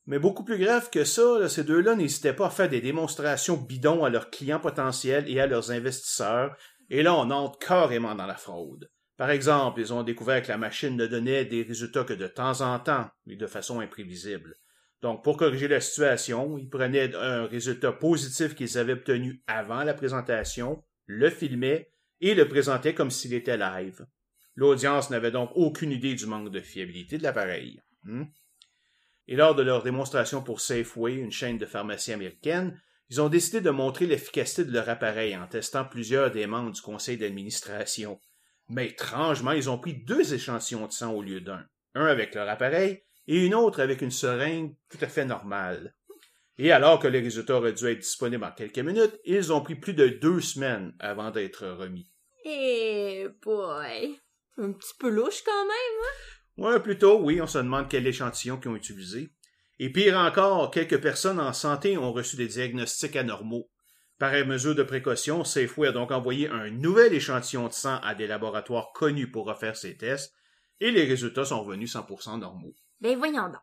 Mais 0.05 0.19
beaucoup 0.19 0.43
plus 0.43 0.57
grave 0.57 0.89
que 0.89 1.03
ça, 1.03 1.47
ces 1.47 1.63
deux-là 1.63 1.95
n'hésitaient 1.95 2.33
pas 2.33 2.47
à 2.47 2.49
faire 2.49 2.69
des 2.69 2.81
démonstrations 2.81 3.57
bidons 3.57 4.03
à 4.03 4.09
leurs 4.09 4.29
clients 4.29 4.59
potentiels 4.59 5.29
et 5.29 5.39
à 5.39 5.47
leurs 5.47 5.71
investisseurs, 5.71 6.55
et 6.89 7.03
là 7.03 7.15
on 7.15 7.29
entre 7.29 7.59
carrément 7.59 8.15
dans 8.15 8.25
la 8.25 8.35
fraude. 8.35 8.89
Par 9.17 9.29
exemple, 9.29 9.79
ils 9.79 9.93
ont 9.93 10.01
découvert 10.01 10.41
que 10.41 10.47
la 10.47 10.57
machine 10.57 10.95
ne 10.97 11.05
donnait 11.05 11.45
des 11.45 11.61
résultats 11.61 12.03
que 12.03 12.13
de 12.13 12.25
temps 12.25 12.61
en 12.61 12.79
temps, 12.79 13.07
mais 13.27 13.35
de 13.35 13.45
façon 13.45 13.79
imprévisible. 13.79 14.55
Donc, 15.03 15.23
pour 15.23 15.37
corriger 15.37 15.67
la 15.67 15.79
situation, 15.79 16.57
ils 16.57 16.69
prenaient 16.69 17.15
un 17.15 17.45
résultat 17.45 17.91
positif 17.91 18.55
qu'ils 18.55 18.77
avaient 18.77 18.93
obtenu 18.93 19.43
avant 19.45 19.83
la 19.83 19.93
présentation, 19.93 20.83
le 21.05 21.29
filmaient 21.29 21.91
et 22.19 22.35
le 22.35 22.47
présentaient 22.47 22.93
comme 22.93 23.11
s'il 23.11 23.33
était 23.33 23.57
live. 23.57 24.05
L'audience 24.55 25.09
n'avait 25.09 25.31
donc 25.31 25.51
aucune 25.55 25.91
idée 25.91 26.13
du 26.13 26.25
manque 26.25 26.51
de 26.51 26.59
fiabilité 26.59 27.17
de 27.17 27.23
l'appareil. 27.23 27.79
Hmm? 28.03 28.23
Et 29.31 29.37
lors 29.37 29.55
de 29.55 29.63
leur 29.63 29.81
démonstration 29.81 30.43
pour 30.43 30.59
Safeway, 30.59 31.13
une 31.13 31.31
chaîne 31.31 31.57
de 31.57 31.65
pharmacie 31.65 32.11
américaine, 32.11 32.77
ils 33.09 33.21
ont 33.21 33.29
décidé 33.29 33.61
de 33.61 33.69
montrer 33.69 34.05
l'efficacité 34.05 34.65
de 34.65 34.73
leur 34.73 34.89
appareil 34.89 35.37
en 35.37 35.47
testant 35.47 35.85
plusieurs 35.85 36.31
des 36.31 36.47
membres 36.47 36.73
du 36.73 36.81
conseil 36.81 37.15
d'administration. 37.15 38.19
Mais 38.67 38.87
étrangement, 38.87 39.53
ils 39.53 39.69
ont 39.69 39.77
pris 39.77 39.93
deux 39.93 40.33
échantillons 40.33 40.85
de 40.85 40.91
sang 40.91 41.13
au 41.13 41.21
lieu 41.21 41.39
d'un. 41.39 41.65
Un 41.95 42.07
avec 42.07 42.35
leur 42.35 42.49
appareil 42.49 43.05
et 43.25 43.45
une 43.45 43.55
autre 43.55 43.81
avec 43.81 44.01
une 44.01 44.11
seringue 44.11 44.75
tout 44.89 44.97
à 44.99 45.07
fait 45.07 45.23
normale. 45.23 45.95
Et 46.57 46.73
alors 46.73 46.99
que 46.99 47.07
les 47.07 47.21
résultats 47.21 47.55
auraient 47.55 47.71
dû 47.71 47.87
être 47.87 47.99
disponibles 47.99 48.43
en 48.43 48.51
quelques 48.51 48.79
minutes, 48.79 49.17
ils 49.23 49.53
ont 49.53 49.61
pris 49.61 49.75
plus 49.75 49.93
de 49.93 50.09
deux 50.09 50.41
semaines 50.41 50.93
avant 50.99 51.31
d'être 51.31 51.65
remis. 51.65 52.11
Eh 52.43 53.29
boy! 53.41 54.19
Un 54.57 54.73
petit 54.73 54.93
peu 54.99 55.07
louche 55.07 55.41
quand 55.45 55.63
même, 55.63 56.01
hein? 56.03 56.40
Ouais, 56.62 56.80
plutôt, 56.80 57.19
oui, 57.19 57.41
on 57.41 57.47
se 57.47 57.58
demande 57.58 57.88
quel 57.89 58.06
échantillon 58.06 58.58
qu'ils 58.58 58.69
ont 58.69 58.76
utilisé. 58.76 59.32
Et 59.80 59.89
pire 59.89 60.15
encore, 60.15 60.69
quelques 60.69 61.02
personnes 61.02 61.39
en 61.39 61.54
santé 61.54 61.97
ont 61.97 62.13
reçu 62.13 62.36
des 62.36 62.45
diagnostics 62.45 63.15
anormaux. 63.15 63.71
Par 64.19 64.34
mesure 64.45 64.76
de 64.76 64.84
précaution, 64.84 65.43
Safeway 65.43 65.88
a 65.88 65.91
donc 65.91 66.12
envoyé 66.12 66.50
un 66.50 66.69
nouvel 66.69 67.15
échantillon 67.15 67.67
de 67.67 67.74
sang 67.74 67.97
à 68.04 68.13
des 68.13 68.28
laboratoires 68.28 68.91
connus 68.93 69.32
pour 69.32 69.47
refaire 69.47 69.76
ces 69.76 69.97
tests, 69.97 70.36
et 70.80 70.91
les 70.91 71.06
résultats 71.06 71.45
sont 71.45 71.63
revenus 71.63 71.95
100% 71.95 72.39
normaux. 72.39 72.76
Ben 73.00 73.17
voyons 73.17 73.47
donc. 73.47 73.58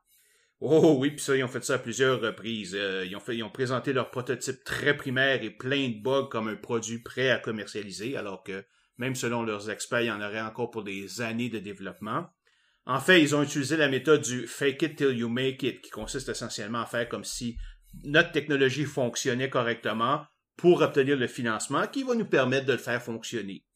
Oh 0.59 0.97
oui, 0.99 1.13
puis 1.13 1.21
ça, 1.21 1.37
ils 1.37 1.45
ont 1.45 1.49
fait 1.49 1.63
ça 1.63 1.75
à 1.75 1.79
plusieurs 1.79 2.21
reprises. 2.21 2.75
Euh, 2.75 3.07
ils, 3.07 3.15
ont 3.15 3.21
fait, 3.21 3.37
ils 3.37 3.45
ont 3.45 3.49
présenté 3.49 3.93
leur 3.93 4.11
prototype 4.11 4.65
très 4.65 4.97
primaire 4.97 5.45
et 5.45 5.51
plein 5.51 5.91
de 5.91 6.03
bugs 6.03 6.27
comme 6.29 6.49
un 6.49 6.57
produit 6.57 6.99
prêt 6.99 7.31
à 7.31 7.39
commercialiser, 7.39 8.17
alors 8.17 8.43
que 8.43 8.65
même 8.97 9.15
selon 9.15 9.45
leurs 9.45 9.71
experts, 9.71 10.01
il 10.01 10.07
y 10.07 10.11
en 10.11 10.21
aurait 10.21 10.41
encore 10.41 10.73
pour 10.73 10.83
des 10.83 11.21
années 11.21 11.49
de 11.49 11.61
développement. 11.61 12.27
En 12.89 13.01
fait, 13.01 13.21
ils 13.21 13.37
ont 13.37 13.43
utilisé 13.43 13.77
la 13.77 13.89
méthode 13.89 14.23
du 14.23 14.47
fake 14.47 14.83
it 14.83 14.97
till 14.97 15.17
you 15.17 15.29
make 15.29 15.63
it, 15.63 15.83
qui 15.83 15.91
consiste 15.91 16.31
essentiellement 16.31 16.81
à 16.81 16.87
faire 16.87 17.07
comme 17.07 17.23
si 17.23 17.59
notre 18.03 18.33
technologie 18.33 18.87
fonctionnait 18.87 19.51
correctement 19.51 20.25
pour 20.57 20.81
obtenir 20.81 21.19
le 21.19 21.27
financement 21.27 21.87
qui 21.87 22.03
va 22.03 22.15
nous 22.15 22.25
permettre 22.25 22.65
de 22.65 22.73
le 22.73 22.79
faire 22.79 23.03
fonctionner. 23.03 23.67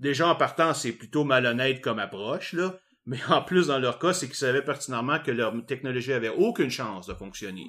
Déjà 0.00 0.26
en 0.28 0.34
partant, 0.34 0.74
c'est 0.74 0.90
plutôt 0.90 1.22
malhonnête 1.22 1.80
comme 1.80 2.00
approche, 2.00 2.52
là, 2.52 2.76
mais 3.06 3.20
en 3.28 3.42
plus, 3.42 3.68
dans 3.68 3.78
leur 3.78 4.00
cas, 4.00 4.12
c'est 4.12 4.26
qu'ils 4.26 4.34
savaient 4.34 4.64
pertinemment 4.64 5.20
que 5.20 5.30
leur 5.30 5.54
technologie 5.64 6.12
avait 6.12 6.28
aucune 6.28 6.70
chance 6.70 7.06
de 7.06 7.14
fonctionner. 7.14 7.66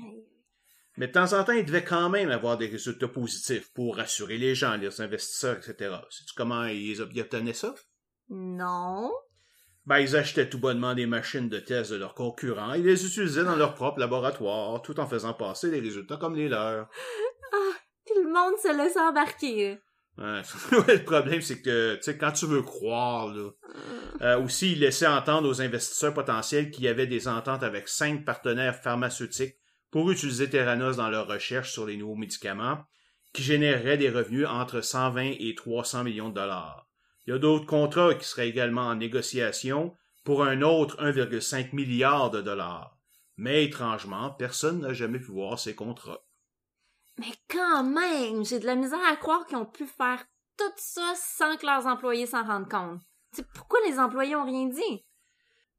Mais 0.98 1.08
de 1.08 1.12
temps 1.12 1.34
en 1.34 1.44
temps, 1.44 1.54
ils 1.54 1.66
devaient 1.66 1.84
quand 1.84 2.10
même 2.10 2.32
avoir 2.32 2.58
des 2.58 2.68
résultats 2.68 3.08
positifs 3.08 3.72
pour 3.74 3.98
rassurer 3.98 4.40
les 4.40 4.56
gens, 4.56 4.76
les 4.76 5.02
investisseurs, 5.02 5.58
etc. 5.58 5.98
Sais-tu 6.10 6.34
comment 6.36 6.66
ils 6.66 7.00
obtenaient 7.00 7.54
ça? 7.54 7.76
Non. 8.28 9.12
Ben, 9.90 9.98
ils 9.98 10.16
achetaient 10.16 10.48
tout 10.48 10.60
bonnement 10.60 10.94
des 10.94 11.08
machines 11.08 11.50
de 11.50 11.58
test 11.58 11.92
de 11.92 11.96
leurs 11.96 12.14
concurrents 12.14 12.74
et 12.74 12.82
les 12.84 13.08
utilisaient 13.08 13.44
dans 13.44 13.56
leur 13.56 13.74
propre 13.74 14.00
laboratoire, 14.00 14.84
tout 14.84 15.00
en 15.00 15.08
faisant 15.08 15.34
passer 15.34 15.72
les 15.72 15.80
résultats 15.80 16.18
comme 16.18 16.36
les 16.36 16.48
leurs. 16.48 16.88
Ah, 17.52 17.76
tout 18.06 18.22
le 18.24 18.32
monde 18.32 18.54
se 18.62 18.78
laisse 18.78 18.96
embarquer. 18.96 19.80
Ouais, 20.20 20.98
le 20.98 21.04
problème, 21.06 21.42
c'est 21.42 21.62
que, 21.62 21.96
tu 21.96 22.04
sais, 22.04 22.18
quand 22.18 22.34
tu 22.34 22.46
veux 22.46 22.62
croire, 22.62 23.34
là, 23.34 23.52
euh, 24.22 24.44
aussi, 24.44 24.74
il 24.74 24.80
laissait 24.82 25.08
entendre 25.08 25.48
aux 25.48 25.62
investisseurs 25.62 26.14
potentiels 26.14 26.72
qu'il 26.72 26.84
y 26.84 26.90
avait 26.90 27.08
des 27.08 27.30
ententes 27.30 27.64
avec 27.64 27.88
cinq 27.88 28.26
partenaires 28.26 28.76
pharmaceutiques 28.76 29.56
pour 29.92 30.12
utiliser 30.12 30.50
Theranos 30.50 30.98
dans 30.98 31.10
leurs 31.10 31.28
recherches 31.28 31.72
sur 31.72 31.88
les 31.88 31.96
nouveaux 31.96 32.18
médicaments, 32.18 32.84
qui 33.34 33.44
généreraient 33.44 33.98
des 33.98 34.10
revenus 34.10 34.46
entre 34.46 34.82
120 34.82 35.36
et 35.40 35.56
300 35.56 36.04
millions 36.04 36.30
de 36.30 36.36
dollars. 36.36 36.89
Il 37.30 37.34
y 37.34 37.36
a 37.36 37.38
d'autres 37.38 37.68
contrats 37.68 38.16
qui 38.16 38.28
seraient 38.28 38.50
également 38.50 38.88
en 38.88 38.96
négociation 38.96 39.96
pour 40.24 40.44
un 40.44 40.64
autre 40.64 40.98
1,5 40.98 41.76
milliard 41.76 42.32
de 42.32 42.42
dollars. 42.42 42.98
Mais 43.38 43.66
étrangement, 43.66 44.32
personne 44.32 44.80
n'a 44.80 44.94
jamais 44.94 45.20
pu 45.20 45.32
voir 45.32 45.60
ces 45.60 45.76
contrats. 45.76 46.26
Mais 47.20 47.32
quand 47.48 47.84
même, 47.84 48.44
j'ai 48.44 48.58
de 48.58 48.66
la 48.66 48.74
misère 48.74 49.06
à 49.08 49.16
croire 49.16 49.46
qu'ils 49.46 49.58
ont 49.58 49.68
pu 49.68 49.86
faire 49.86 50.26
tout 50.58 50.74
ça 50.78 51.14
sans 51.16 51.56
que 51.58 51.68
leurs 51.68 51.86
employés 51.86 52.26
s'en 52.26 52.44
rendent 52.44 52.68
compte. 52.68 53.04
C'est 53.32 53.46
pourquoi 53.54 53.78
les 53.88 54.00
employés 54.00 54.36
ont 54.36 54.46
rien 54.46 54.66
dit? 54.66 55.06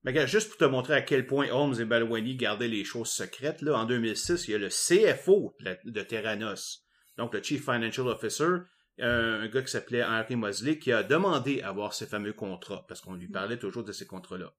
Mais 0.04 0.12
regarde, 0.12 0.28
juste 0.28 0.50
pour 0.50 0.58
te 0.58 0.64
montrer 0.66 0.94
à 0.94 1.02
quel 1.02 1.26
point 1.26 1.48
Holmes 1.50 1.80
et 1.80 1.84
Balwani 1.84 2.36
gardaient 2.36 2.68
les 2.68 2.84
choses 2.84 3.10
secrètes, 3.10 3.60
là, 3.60 3.76
en 3.76 3.86
2006, 3.86 4.46
il 4.46 4.52
y 4.52 4.54
a 4.54 4.58
le 4.58 4.68
CFO 4.68 5.56
de 5.84 6.02
Terranos, 6.02 6.86
donc 7.16 7.34
le 7.34 7.42
Chief 7.42 7.64
Financial 7.64 8.06
Officer, 8.06 8.58
un, 9.00 9.46
gars 9.48 9.62
qui 9.62 9.70
s'appelait 9.70 10.04
Henry 10.04 10.36
Mosley, 10.36 10.78
qui 10.78 10.92
a 10.92 11.02
demandé 11.02 11.62
à 11.62 11.72
voir 11.72 11.94
ces 11.94 12.06
fameux 12.06 12.32
contrats, 12.32 12.84
parce 12.88 13.00
qu'on 13.00 13.14
lui 13.14 13.28
parlait 13.28 13.58
toujours 13.58 13.84
de 13.84 13.92
ces 13.92 14.06
contrats-là. 14.06 14.52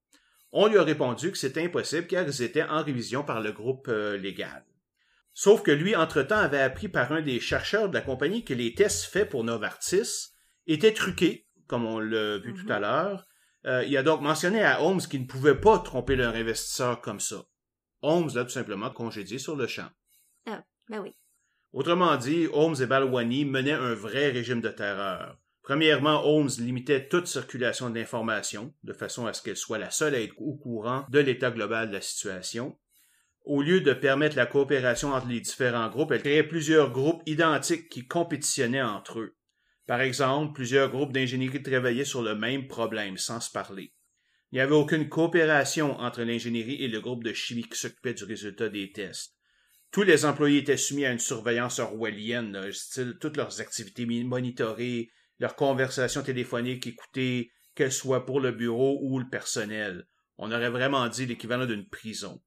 On 0.52 0.66
lui 0.66 0.78
a 0.78 0.82
répondu 0.82 1.32
que 1.32 1.38
c'était 1.38 1.64
impossible 1.64 2.06
car 2.06 2.26
ils 2.26 2.42
étaient 2.42 2.62
en 2.62 2.82
révision 2.82 3.24
par 3.24 3.40
le 3.40 3.52
groupe 3.52 3.88
euh, 3.88 4.18
légal. 4.18 4.64
Sauf 5.32 5.62
que 5.62 5.70
lui, 5.70 5.96
entre-temps, 5.96 6.36
avait 6.36 6.60
appris 6.60 6.88
par 6.88 7.12
un 7.12 7.22
des 7.22 7.40
chercheurs 7.40 7.88
de 7.88 7.94
la 7.94 8.02
compagnie 8.02 8.44
que 8.44 8.52
les 8.52 8.74
tests 8.74 9.04
faits 9.04 9.30
pour 9.30 9.44
Novartis 9.44 10.32
étaient 10.66 10.92
truqués, 10.92 11.48
comme 11.66 11.86
on 11.86 11.98
l'a 11.98 12.38
vu 12.38 12.52
tout 12.52 12.70
à 12.70 12.76
mhm. 12.76 12.82
l'heure. 12.82 13.26
Euh, 13.64 13.84
il 13.84 13.96
a 13.96 14.02
donc 14.02 14.20
mentionné 14.20 14.62
à 14.62 14.82
Holmes 14.82 15.00
qu'il 15.00 15.22
ne 15.22 15.26
pouvait 15.26 15.58
pas 15.58 15.78
tromper 15.78 16.16
leur 16.16 16.34
investisseur 16.34 17.00
comme 17.00 17.20
ça. 17.20 17.44
Holmes 18.02 18.30
l'a 18.34 18.44
tout 18.44 18.50
simplement 18.50 18.90
congédié 18.90 19.38
sur 19.38 19.56
le 19.56 19.66
champ. 19.66 19.88
Ah, 20.46 20.62
ben 20.88 21.00
oui. 21.00 21.16
Autrement 21.72 22.16
dit, 22.16 22.48
Holmes 22.52 22.76
et 22.82 22.86
Balwani 22.86 23.46
menaient 23.46 23.72
un 23.72 23.94
vrai 23.94 24.30
régime 24.30 24.60
de 24.60 24.68
terreur. 24.68 25.38
Premièrement, 25.62 26.26
Holmes 26.26 26.50
limitait 26.58 27.08
toute 27.08 27.26
circulation 27.26 27.88
d'informations, 27.88 28.74
de 28.82 28.92
façon 28.92 29.26
à 29.26 29.32
ce 29.32 29.42
qu'elle 29.42 29.56
soit 29.56 29.78
la 29.78 29.90
seule 29.90 30.14
à 30.14 30.20
être 30.20 30.34
au 30.38 30.54
courant 30.54 31.06
de 31.08 31.18
l'état 31.20 31.50
global 31.50 31.88
de 31.88 31.94
la 31.94 32.00
situation. 32.02 32.76
Au 33.44 33.62
lieu 33.62 33.80
de 33.80 33.94
permettre 33.94 34.36
la 34.36 34.46
coopération 34.46 35.14
entre 35.14 35.28
les 35.28 35.40
différents 35.40 35.88
groupes, 35.88 36.12
elle 36.12 36.20
créait 36.20 36.42
plusieurs 36.42 36.90
groupes 36.90 37.22
identiques 37.26 37.88
qui 37.88 38.06
compétitionnaient 38.06 38.82
entre 38.82 39.20
eux. 39.20 39.36
Par 39.86 40.00
exemple, 40.00 40.52
plusieurs 40.52 40.90
groupes 40.90 41.12
d'ingénierie 41.12 41.62
travaillaient 41.62 42.04
sur 42.04 42.22
le 42.22 42.34
même 42.34 42.68
problème 42.68 43.16
sans 43.16 43.40
se 43.40 43.50
parler. 43.50 43.94
Il 44.50 44.56
n'y 44.56 44.60
avait 44.60 44.74
aucune 44.74 45.08
coopération 45.08 45.98
entre 45.98 46.22
l'ingénierie 46.22 46.84
et 46.84 46.88
le 46.88 47.00
groupe 47.00 47.24
de 47.24 47.32
chimie 47.32 47.64
qui 47.64 47.78
s'occupait 47.78 48.14
du 48.14 48.24
résultat 48.24 48.68
des 48.68 48.92
tests 48.92 49.34
tous 49.92 50.02
les 50.02 50.24
employés 50.24 50.60
étaient 50.60 50.78
soumis 50.78 51.04
à 51.04 51.12
une 51.12 51.18
surveillance 51.18 51.78
orwellienne, 51.78 52.72
style 52.72 53.18
toutes 53.20 53.36
leurs 53.36 53.60
activités 53.60 54.06
monitorées, 54.06 55.10
leurs 55.38 55.54
conversations 55.54 56.22
téléphoniques 56.22 56.86
écoutées, 56.86 57.52
qu'elles 57.74 57.92
soient 57.92 58.24
pour 58.24 58.40
le 58.40 58.52
bureau 58.52 58.98
ou 59.02 59.18
le 59.18 59.28
personnel. 59.28 60.06
On 60.38 60.50
aurait 60.50 60.70
vraiment 60.70 61.06
dit 61.08 61.26
l'équivalent 61.26 61.66
d'une 61.66 61.86
prison. 61.86 62.42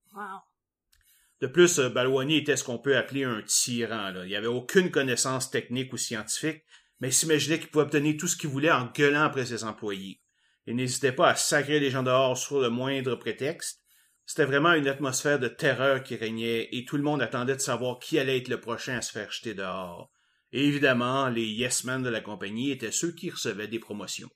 De 1.42 1.48
plus, 1.48 1.80
euh, 1.80 1.90
Balwani 1.90 2.38
était 2.38 2.56
ce 2.56 2.64
qu'on 2.64 2.80
peut 2.80 2.98
appeler 2.98 3.24
un 3.24 3.42
tyran. 3.44 4.14
Il 4.24 4.30
n'y 4.30 4.36
avait 4.36 4.48
aucune 4.48 4.90
connaissance 4.90 5.52
technique 5.52 5.94
ou 5.94 5.98
scientifique, 5.98 6.64
mais 7.00 7.10
il 7.10 7.14
s'imaginait 7.14 7.60
qu'il 7.60 7.70
pouvait 7.70 7.86
obtenir 7.86 8.16
tout 8.18 8.28
ce 8.28 8.38
qu'il 8.38 8.50
voulait 8.50 8.72
en 8.72 8.86
gueulant 8.86 9.24
après 9.24 9.46
ses 9.46 9.64
employés. 9.64 10.22
Il 10.66 10.76
n'hésitait 10.76 11.12
pas 11.12 11.30
à 11.30 11.36
sacrer 11.36 11.80
les 11.80 11.92
gens 11.92 12.04
dehors 12.04 12.38
sur 12.38 12.60
le 12.60 12.70
moindre 12.70 13.16
prétexte, 13.16 13.85
c'était 14.26 14.46
vraiment 14.46 14.74
une 14.74 14.88
atmosphère 14.88 15.40
de 15.40 15.48
terreur 15.48 16.04
qui 16.04 16.16
régnait 16.16 16.70
et 16.72 16.86
tout 16.86 16.98
le 16.98 17.04
monde 17.04 17.22
attendait 17.22 17.56
de 17.56 17.62
savoir 17.62 18.00
qui 18.00 18.18
allait 18.18 18.38
être 18.38 18.48
le 18.48 18.60
prochain 18.60 18.98
à 18.98 19.02
se 19.02 19.12
faire 19.12 19.32
jeter 19.32 19.54
dehors. 19.54 20.12
Et 20.52 20.66
évidemment, 20.66 21.30
les 21.30 21.46
yes-men 21.46 22.02
de 22.02 22.10
la 22.10 22.22
compagnie 22.22 22.72
étaient 22.72 22.92
ceux 22.92 23.12
qui 23.12 23.30
recevaient 23.30 23.68
des 23.68 23.80
promotions. 23.80 24.30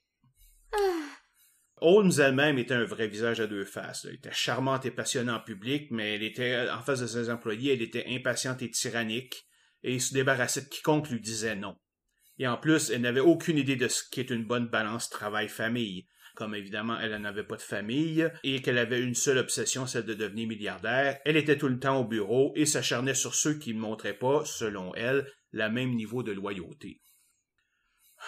Ah. 0.72 0.76
Holmes 1.80 2.12
elle-même 2.18 2.58
était 2.58 2.74
un 2.74 2.84
vrai 2.84 3.08
visage 3.08 3.40
à 3.40 3.46
deux 3.46 3.64
faces. 3.64 4.04
Elle 4.04 4.16
était 4.16 4.32
charmante 4.32 4.84
et 4.84 4.90
passionnante 4.90 5.40
en 5.40 5.44
public, 5.44 5.88
mais 5.90 6.14
elle 6.14 6.22
était, 6.22 6.68
en 6.68 6.82
face 6.82 7.00
de 7.00 7.06
ses 7.06 7.30
employés, 7.30 7.72
elle 7.72 7.82
était 7.82 8.04
impatiente 8.08 8.62
et 8.62 8.70
tyrannique, 8.70 9.46
et 9.82 9.98
se 9.98 10.12
débarrassait 10.12 10.62
de 10.62 10.68
quiconque 10.68 11.08
lui 11.08 11.20
disait 11.20 11.56
non. 11.56 11.76
Et 12.38 12.46
en 12.46 12.58
plus, 12.58 12.90
elle 12.90 13.00
n'avait 13.00 13.20
aucune 13.20 13.58
idée 13.58 13.76
de 13.76 13.88
ce 13.88 14.02
qu'est 14.10 14.30
une 14.30 14.44
bonne 14.44 14.68
balance 14.68 15.08
travail-famille 15.08 16.06
comme 16.40 16.54
évidemment 16.54 16.98
elle 16.98 17.14
n'avait 17.20 17.44
pas 17.44 17.56
de 17.56 17.62
famille 17.62 18.26
et 18.44 18.62
qu'elle 18.62 18.78
avait 18.78 19.02
une 19.02 19.14
seule 19.14 19.36
obsession, 19.36 19.86
celle 19.86 20.06
de 20.06 20.14
devenir 20.14 20.48
milliardaire, 20.48 21.18
elle 21.26 21.36
était 21.36 21.58
tout 21.58 21.68
le 21.68 21.78
temps 21.78 22.00
au 22.00 22.04
bureau 22.04 22.54
et 22.56 22.64
s'acharnait 22.64 23.12
sur 23.12 23.34
ceux 23.34 23.58
qui 23.58 23.74
ne 23.74 23.78
montraient 23.78 24.16
pas, 24.16 24.46
selon 24.46 24.94
elle, 24.94 25.30
le 25.52 25.68
même 25.68 25.94
niveau 25.94 26.22
de 26.22 26.32
loyauté. 26.32 27.02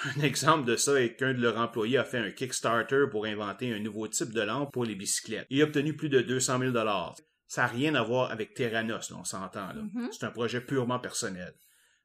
Un 0.05 0.21
exemple 0.21 0.67
de 0.67 0.77
ça 0.77 1.01
est 1.01 1.17
qu'un 1.17 1.33
de 1.33 1.41
leurs 1.41 1.57
employés 1.57 1.97
a 1.97 2.05
fait 2.05 2.19
un 2.19 2.31
Kickstarter 2.31 3.05
pour 3.11 3.25
inventer 3.25 3.73
un 3.73 3.81
nouveau 3.81 4.07
type 4.09 4.35
de 4.35 4.43
lampe 4.43 4.71
pour 4.75 4.85
les 4.85 4.95
bicyclettes 4.95 5.47
et 5.49 5.63
a 5.63 5.65
obtenu 5.65 5.97
plus 5.97 6.11
de 6.11 6.21
200 6.21 6.59
000 6.59 6.73
dollars. 6.73 7.17
Ça 7.47 7.63
n'a 7.63 7.69
rien 7.69 7.95
à 7.95 8.03
voir 8.03 8.31
avec 8.31 8.53
Terranos, 8.53 9.11
on 9.13 9.25
s'entend 9.25 9.69
là. 9.69 9.83
Mm-hmm. 9.83 10.09
C'est 10.13 10.27
un 10.27 10.31
projet 10.31 10.61
purement 10.61 10.99
personnel. 10.99 11.55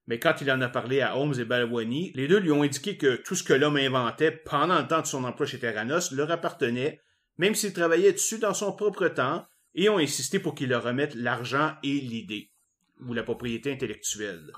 Mais 0.08 0.20
quand 0.20 0.36
il 0.40 0.50
en 0.50 0.62
a 0.62 0.70
parlé 0.70 1.02
à 1.02 1.18
Holmes 1.18 1.36
et 1.38 1.46
Balwani, 1.46 2.12
les 2.16 2.28
deux 2.28 2.40
lui 2.40 2.52
ont 2.52 2.64
indiqué 2.64 2.98
que 2.98 3.18
tout 3.18 3.36
ce 3.36 3.44
que 3.44 3.54
l'homme 3.54 3.76
inventait 3.76 4.32
pendant 4.32 4.80
le 4.80 4.88
temps 4.88 5.02
de 5.02 5.06
son 5.06 5.26
emploi 5.26 5.46
chez 5.46 5.60
Terranos 5.60 6.12
leur 6.12 6.32
appartenait, 6.32 7.02
même 7.38 7.56
s'il 7.56 7.74
travaillait 7.74 8.14
dessus 8.14 8.40
dans 8.40 8.54
son 8.54 8.72
propre 8.72 9.10
temps, 9.10 9.46
et 9.76 9.90
ont 9.90 10.00
insisté 10.00 10.40
pour 10.40 10.56
qu'il 10.56 10.70
leur 10.70 10.84
remette 10.84 11.14
l'argent 11.14 11.76
et 11.84 12.00
l'idée, 12.00 12.52
ou 13.06 13.14
la 13.14 13.24
propriété 13.24 13.72
intellectuelle. 13.72 14.52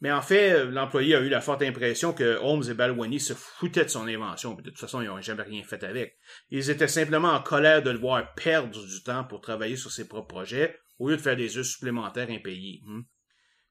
Mais 0.00 0.12
en 0.12 0.20
fait, 0.20 0.66
l'employé 0.66 1.16
a 1.16 1.20
eu 1.20 1.30
la 1.30 1.40
forte 1.40 1.62
impression 1.62 2.12
que 2.12 2.36
Holmes 2.42 2.64
et 2.70 2.74
Balwani 2.74 3.18
se 3.18 3.32
foutaient 3.32 3.84
de 3.84 3.90
son 3.90 4.06
invention, 4.06 4.54
de 4.54 4.70
toute 4.70 4.78
façon, 4.78 5.00
ils 5.00 5.06
n'ont 5.08 5.22
jamais 5.22 5.42
rien 5.42 5.62
fait 5.62 5.82
avec. 5.84 6.18
Ils 6.50 6.68
étaient 6.68 6.86
simplement 6.86 7.32
en 7.32 7.42
colère 7.42 7.82
de 7.82 7.90
le 7.90 7.98
voir 7.98 8.34
perdre 8.34 8.86
du 8.86 9.02
temps 9.02 9.24
pour 9.24 9.40
travailler 9.40 9.76
sur 9.76 9.90
ses 9.90 10.06
propres 10.06 10.28
projets, 10.28 10.78
au 10.98 11.08
lieu 11.08 11.16
de 11.16 11.22
faire 11.22 11.36
des 11.36 11.56
heures 11.56 11.64
supplémentaires 11.64 12.28
impayés. 12.30 12.82
Hmm. 12.84 13.02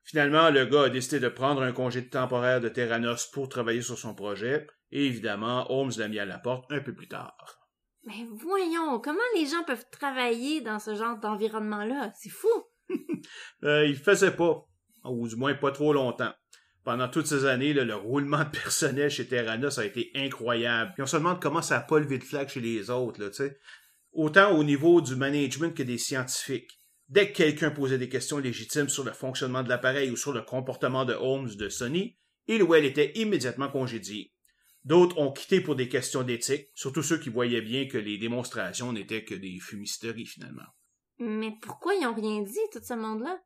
Finalement, 0.05 0.51
le 0.51 0.65
gars 0.65 0.83
a 0.83 0.89
décidé 0.89 1.19
de 1.19 1.29
prendre 1.29 1.63
un 1.63 1.71
congé 1.71 2.07
temporaire 2.07 2.61
de 2.61 2.69
Terranos 2.69 3.25
pour 3.33 3.49
travailler 3.49 3.81
sur 3.81 3.97
son 3.97 4.13
projet, 4.13 4.67
et 4.91 5.05
évidemment, 5.05 5.65
Holmes 5.71 5.93
l'a 5.97 6.07
mis 6.07 6.19
à 6.19 6.25
la 6.25 6.37
porte 6.37 6.71
un 6.71 6.79
peu 6.79 6.93
plus 6.93 7.07
tard. 7.07 7.59
Mais 8.05 8.27
voyons, 8.31 8.99
comment 8.99 9.17
les 9.35 9.47
gens 9.47 9.63
peuvent 9.63 9.89
travailler 9.91 10.61
dans 10.61 10.77
ce 10.77 10.93
genre 10.93 11.17
d'environnement-là? 11.17 12.13
C'est 12.15 12.29
fou! 12.29 12.47
euh, 13.63 13.87
il 13.87 13.95
faisait 13.95 14.35
pas, 14.35 14.67
ou 15.03 15.27
du 15.27 15.35
moins 15.35 15.55
pas 15.55 15.71
trop 15.71 15.91
longtemps. 15.91 16.33
Pendant 16.83 17.07
toutes 17.07 17.25
ces 17.25 17.45
années, 17.45 17.73
le 17.73 17.95
roulement 17.95 18.43
de 18.43 18.49
personnel 18.49 19.09
chez 19.09 19.27
Terranos 19.27 19.79
a 19.79 19.85
été 19.85 20.11
incroyable. 20.13 20.91
Puis 20.93 21.01
on 21.01 21.07
se 21.07 21.17
demande 21.17 21.41
comment 21.41 21.63
ça 21.63 21.77
n'a 21.77 21.81
pas 21.81 21.97
levé 21.97 22.19
de 22.19 22.23
flag 22.23 22.47
chez 22.47 22.61
les 22.61 22.91
autres, 22.91 23.19
là, 23.19 23.29
tu 23.29 23.37
sais. 23.37 23.57
Autant 24.11 24.55
au 24.55 24.63
niveau 24.63 25.01
du 25.01 25.15
management 25.15 25.75
que 25.75 25.81
des 25.81 25.97
scientifiques. 25.97 26.79
Dès 27.07 27.31
que 27.31 27.37
quelqu'un 27.37 27.71
posait 27.71 27.97
des 27.97 28.09
questions 28.09 28.39
légitimes 28.39 28.89
sur 28.89 29.03
le 29.03 29.11
fonctionnement 29.11 29.63
de 29.63 29.69
l'appareil 29.69 30.09
ou 30.09 30.15
sur 30.15 30.33
le 30.33 30.41
comportement 30.41 31.05
de 31.05 31.13
Holmes 31.13 31.55
de 31.55 31.69
Sony, 31.69 32.17
il 32.47 32.63
ou 32.63 32.73
elle 32.73 32.85
était 32.85 33.11
immédiatement 33.15 33.69
congédié. 33.69 34.31
D'autres 34.83 35.17
ont 35.17 35.31
quitté 35.31 35.61
pour 35.61 35.75
des 35.75 35.89
questions 35.89 36.23
d'éthique, 36.23 36.69
surtout 36.75 37.03
ceux 37.03 37.17
qui 37.17 37.29
voyaient 37.29 37.61
bien 37.61 37.87
que 37.87 37.97
les 37.97 38.17
démonstrations 38.17 38.93
n'étaient 38.93 39.23
que 39.23 39.33
des 39.35 39.59
fumisteries 39.59 40.27
finalement. 40.27 40.67
Mais 41.17 41.53
pourquoi 41.61 41.95
ils 41.95 42.03
n'ont 42.03 42.13
rien 42.13 42.41
dit, 42.41 42.59
tout 42.71 42.83
ce 42.83 42.93
monde-là? 42.93 43.39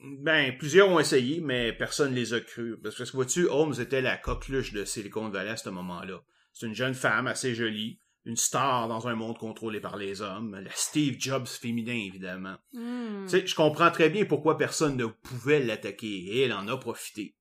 Ben, 0.00 0.56
plusieurs 0.56 0.88
ont 0.88 1.00
essayé, 1.00 1.40
mais 1.40 1.72
personne 1.72 2.12
ne 2.12 2.16
les 2.16 2.32
a 2.32 2.40
crus. 2.40 2.76
Parce 2.82 2.96
que, 2.96 3.16
vois-tu, 3.16 3.46
Holmes 3.48 3.74
était 3.80 4.00
la 4.00 4.16
coqueluche 4.16 4.72
de 4.72 4.84
Silicon 4.84 5.28
Valley 5.28 5.50
à 5.50 5.56
ce 5.56 5.70
moment-là. 5.70 6.22
C'est 6.52 6.66
une 6.66 6.74
jeune 6.74 6.94
femme 6.94 7.26
assez 7.26 7.54
jolie, 7.54 8.00
une 8.24 8.36
star 8.36 8.88
dans 8.88 9.08
un 9.08 9.14
monde 9.14 9.38
contrôlé 9.38 9.80
par 9.80 9.96
les 9.96 10.20
hommes, 10.20 10.58
la 10.60 10.70
Steve 10.74 11.16
Jobs 11.18 11.46
féminin 11.46 11.94
évidemment. 11.94 12.56
Hmm. 12.72 13.26
je 13.26 13.54
comprends 13.54 13.90
très 13.90 14.10
bien 14.10 14.24
pourquoi 14.24 14.58
personne 14.58 14.96
ne 14.96 15.06
pouvait 15.06 15.64
l'attaquer 15.64 16.06
et 16.06 16.42
elle 16.42 16.52
en 16.52 16.68
a 16.68 16.76
profité. 16.76 17.34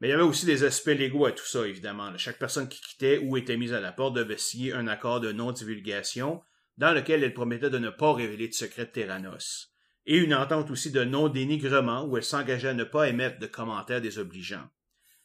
Mais 0.00 0.08
il 0.08 0.10
y 0.10 0.14
avait 0.14 0.22
aussi 0.22 0.46
des 0.46 0.64
aspects 0.64 0.86
légaux 0.88 1.26
à 1.26 1.32
tout 1.32 1.46
ça 1.46 1.66
évidemment. 1.66 2.16
Chaque 2.16 2.38
personne 2.38 2.68
qui 2.68 2.80
quittait 2.80 3.18
ou 3.18 3.36
était 3.36 3.56
mise 3.56 3.72
à 3.72 3.80
la 3.80 3.92
porte 3.92 4.14
devait 4.14 4.38
signer 4.38 4.72
un 4.72 4.88
accord 4.88 5.20
de 5.20 5.30
non-divulgation 5.30 6.42
dans 6.78 6.92
lequel 6.92 7.22
elle 7.22 7.34
promettait 7.34 7.70
de 7.70 7.78
ne 7.78 7.90
pas 7.90 8.12
révéler 8.12 8.48
de 8.48 8.54
secrets 8.54 8.86
de 8.86 8.90
Terranos 8.90 9.72
et 10.06 10.16
une 10.16 10.34
entente 10.34 10.70
aussi 10.70 10.90
de 10.90 11.04
non-dénigrement 11.04 12.04
où 12.04 12.16
elle 12.16 12.24
s'engageait 12.24 12.68
à 12.68 12.74
ne 12.74 12.84
pas 12.84 13.08
émettre 13.08 13.38
de 13.38 13.46
commentaires 13.46 14.00
désobligeants. 14.00 14.68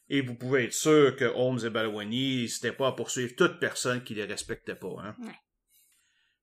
Et 0.09 0.21
vous 0.21 0.35
pouvez 0.35 0.65
être 0.65 0.73
sûr 0.73 1.15
que 1.15 1.25
Holmes 1.25 1.59
et 1.65 1.69
Balwani 1.69 2.41
n'hésitaient 2.41 2.71
pas 2.71 2.87
à 2.87 2.91
poursuivre 2.93 3.35
toute 3.35 3.59
personne 3.59 4.03
qui 4.03 4.15
les 4.15 4.23
respectait 4.23 4.75
pas. 4.75 4.95
Hein? 5.03 5.15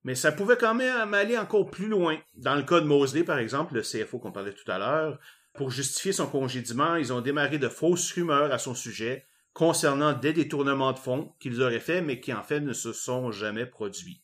Mais 0.04 0.14
ça 0.14 0.32
pouvait 0.32 0.58
quand 0.58 0.74
même 0.74 1.14
aller 1.14 1.38
encore 1.38 1.70
plus 1.70 1.88
loin. 1.88 2.18
Dans 2.34 2.56
le 2.56 2.62
cas 2.62 2.80
de 2.80 2.86
Mosley, 2.86 3.24
par 3.24 3.38
exemple, 3.38 3.74
le 3.74 3.80
CFO 3.80 4.18
qu'on 4.18 4.32
parlait 4.32 4.52
tout 4.52 4.70
à 4.70 4.78
l'heure, 4.78 5.18
pour 5.54 5.70
justifier 5.70 6.12
son 6.12 6.26
congédiement, 6.26 6.96
ils 6.96 7.12
ont 7.12 7.22
démarré 7.22 7.58
de 7.58 7.68
fausses 7.68 8.12
rumeurs 8.12 8.52
à 8.52 8.58
son 8.58 8.74
sujet 8.74 9.26
concernant 9.54 10.12
des 10.12 10.32
détournements 10.32 10.92
de 10.92 10.98
fonds 10.98 11.32
qu'ils 11.38 11.62
auraient 11.62 11.80
faits, 11.80 12.04
mais 12.04 12.20
qui 12.20 12.34
en 12.34 12.42
fait 12.42 12.60
ne 12.60 12.72
se 12.72 12.92
sont 12.92 13.30
jamais 13.30 13.64
produits. 13.64 14.20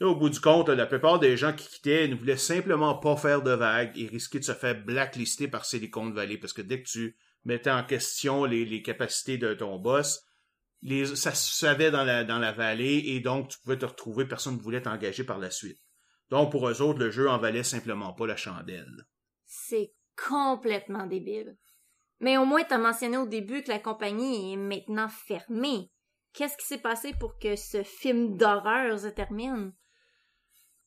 au 0.00 0.16
bout 0.16 0.30
du 0.30 0.40
compte, 0.40 0.70
la 0.70 0.86
plupart 0.86 1.18
des 1.18 1.36
gens 1.36 1.52
qui 1.52 1.68
quittaient 1.68 2.08
ne 2.08 2.14
voulaient 2.14 2.38
simplement 2.38 2.94
pas 2.94 3.16
faire 3.16 3.42
de 3.42 3.50
vagues 3.50 3.96
et 3.96 4.06
risquer 4.06 4.38
de 4.38 4.44
se 4.44 4.54
faire 4.54 4.82
blacklister 4.82 5.46
par 5.46 5.66
Silicon 5.66 6.10
Valley, 6.10 6.38
parce 6.38 6.54
que 6.54 6.62
dès 6.62 6.82
que 6.82 6.88
tu 6.88 7.16
mettais 7.44 7.70
en 7.70 7.84
question 7.84 8.44
les, 8.44 8.82
capacités 8.82 9.38
de 9.38 9.54
ton 9.54 9.78
boss, 9.78 10.22
ça 11.14 11.34
se 11.34 11.58
savait 11.58 11.90
dans 11.90 12.04
la, 12.04 12.24
dans 12.24 12.38
la 12.38 12.52
vallée 12.52 13.02
et 13.06 13.20
donc 13.20 13.48
tu 13.48 13.58
pouvais 13.60 13.78
te 13.78 13.86
retrouver, 13.86 14.24
personne 14.26 14.56
ne 14.56 14.62
voulait 14.62 14.82
t'engager 14.82 15.24
par 15.24 15.38
la 15.38 15.50
suite. 15.50 15.80
Donc 16.30 16.50
pour 16.50 16.68
eux 16.68 16.80
autres, 16.80 17.00
le 17.00 17.10
jeu 17.10 17.28
en 17.28 17.38
valait 17.38 17.62
simplement 17.62 18.12
pas 18.12 18.26
la 18.26 18.36
chandelle. 18.36 19.04
C'est 19.46 19.92
complètement 20.16 21.06
débile. 21.06 21.56
Mais 22.20 22.36
au 22.36 22.44
moins, 22.44 22.64
tu 22.64 22.74
as 22.74 22.78
mentionné 22.78 23.16
au 23.16 23.26
début 23.26 23.62
que 23.62 23.70
la 23.70 23.78
compagnie 23.78 24.52
est 24.52 24.56
maintenant 24.56 25.08
fermée. 25.08 25.90
Qu'est-ce 26.32 26.56
qui 26.56 26.66
s'est 26.66 26.78
passé 26.78 27.12
pour 27.18 27.38
que 27.38 27.56
ce 27.56 27.82
film 27.82 28.36
d'horreur 28.36 28.98
se 28.98 29.08
termine? 29.08 29.72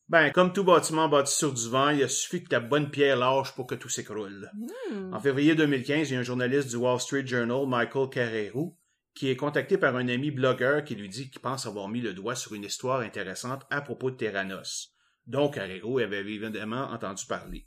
Ben, 0.08 0.30
comme 0.30 0.52
tout 0.52 0.64
bâtiment 0.64 1.08
bâti 1.08 1.34
sur 1.34 1.54
du 1.54 1.68
vent, 1.68 1.88
il 1.88 2.02
a 2.02 2.08
suffi 2.08 2.42
que 2.42 2.48
ta 2.48 2.60
bonne 2.60 2.90
pierre 2.90 3.16
lâche 3.16 3.54
pour 3.54 3.66
que 3.66 3.74
tout 3.74 3.88
s'écroule. 3.88 4.50
Hmm. 4.90 5.14
En 5.14 5.20
février 5.20 5.54
2015, 5.54 6.10
il 6.10 6.14
y 6.14 6.16
a 6.16 6.20
un 6.20 6.24
journaliste 6.24 6.68
du 6.68 6.76
Wall 6.76 7.00
Street 7.00 7.26
Journal, 7.26 7.66
Michael 7.66 8.10
Carrero, 8.10 8.76
qui 9.14 9.30
est 9.30 9.36
contacté 9.36 9.78
par 9.78 9.96
un 9.96 10.08
ami 10.08 10.30
blogueur 10.30 10.84
qui 10.84 10.94
lui 10.94 11.08
dit 11.08 11.30
qu'il 11.30 11.40
pense 11.40 11.66
avoir 11.66 11.88
mis 11.88 12.02
le 12.02 12.12
doigt 12.12 12.34
sur 12.34 12.54
une 12.54 12.64
histoire 12.64 13.00
intéressante 13.00 13.62
à 13.70 13.80
propos 13.80 14.10
de 14.10 14.16
Terranos, 14.16 14.94
dont 15.26 15.48
Carrero 15.48 15.98
avait 15.98 16.20
évidemment 16.20 16.90
entendu 16.90 17.24
parler. 17.26 17.66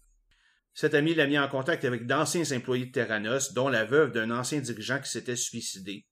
Cet 0.73 0.93
ami 0.93 1.15
l'a 1.15 1.25
mis 1.25 1.39
en 1.39 1.47
contact 1.47 1.85
avec 1.85 2.05
d'anciens 2.05 2.55
employés 2.55 2.85
de 2.85 2.91
Terranos, 2.91 3.53
dont 3.53 3.67
la 3.67 3.83
veuve 3.83 4.11
d'un 4.11 4.29
ancien 4.29 4.59
dirigeant 4.59 4.99
qui 4.99 5.09
s'était 5.09 5.35
suicidé. 5.35 6.05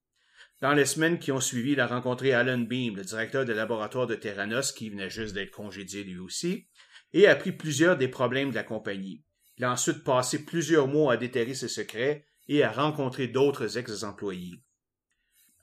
Dans 0.66 0.74
les 0.74 0.88
semaines 0.88 1.20
qui 1.20 1.32
ont 1.32 1.42
suivi, 1.42 1.74
il 1.74 1.80
a 1.80 1.86
rencontré 1.86 2.34
Alan 2.34 2.58
Beam, 2.58 2.96
le 2.96 3.04
directeur 3.04 3.46
des 3.46 3.54
laboratoires 3.54 4.08
de 4.08 4.16
Terranos, 4.16 4.72
qui 4.72 4.90
venait 4.90 5.12
juste 5.12 5.36
d'être 5.36 5.52
congédié 5.52 6.04
lui 6.04 6.18
aussi, 6.18 6.66
et 7.14 7.28
a 7.28 7.34
appris 7.34 7.52
plusieurs 7.52 7.98
des 7.98 8.08
problèmes 8.08 8.50
de 8.50 8.56
la 8.56 8.64
compagnie. 8.64 9.24
Il 9.60 9.64
a 9.64 9.72
ensuite 9.72 10.04
passé 10.04 10.44
plusieurs 10.44 10.88
mois 10.88 11.14
à 11.14 11.18
déterrer 11.18 11.54
ses 11.54 11.68
secrets 11.68 12.26
et 12.48 12.64
à 12.64 12.72
rencontrer 12.72 13.28
d'autres 13.28 13.78
ex-employés. 13.78 14.64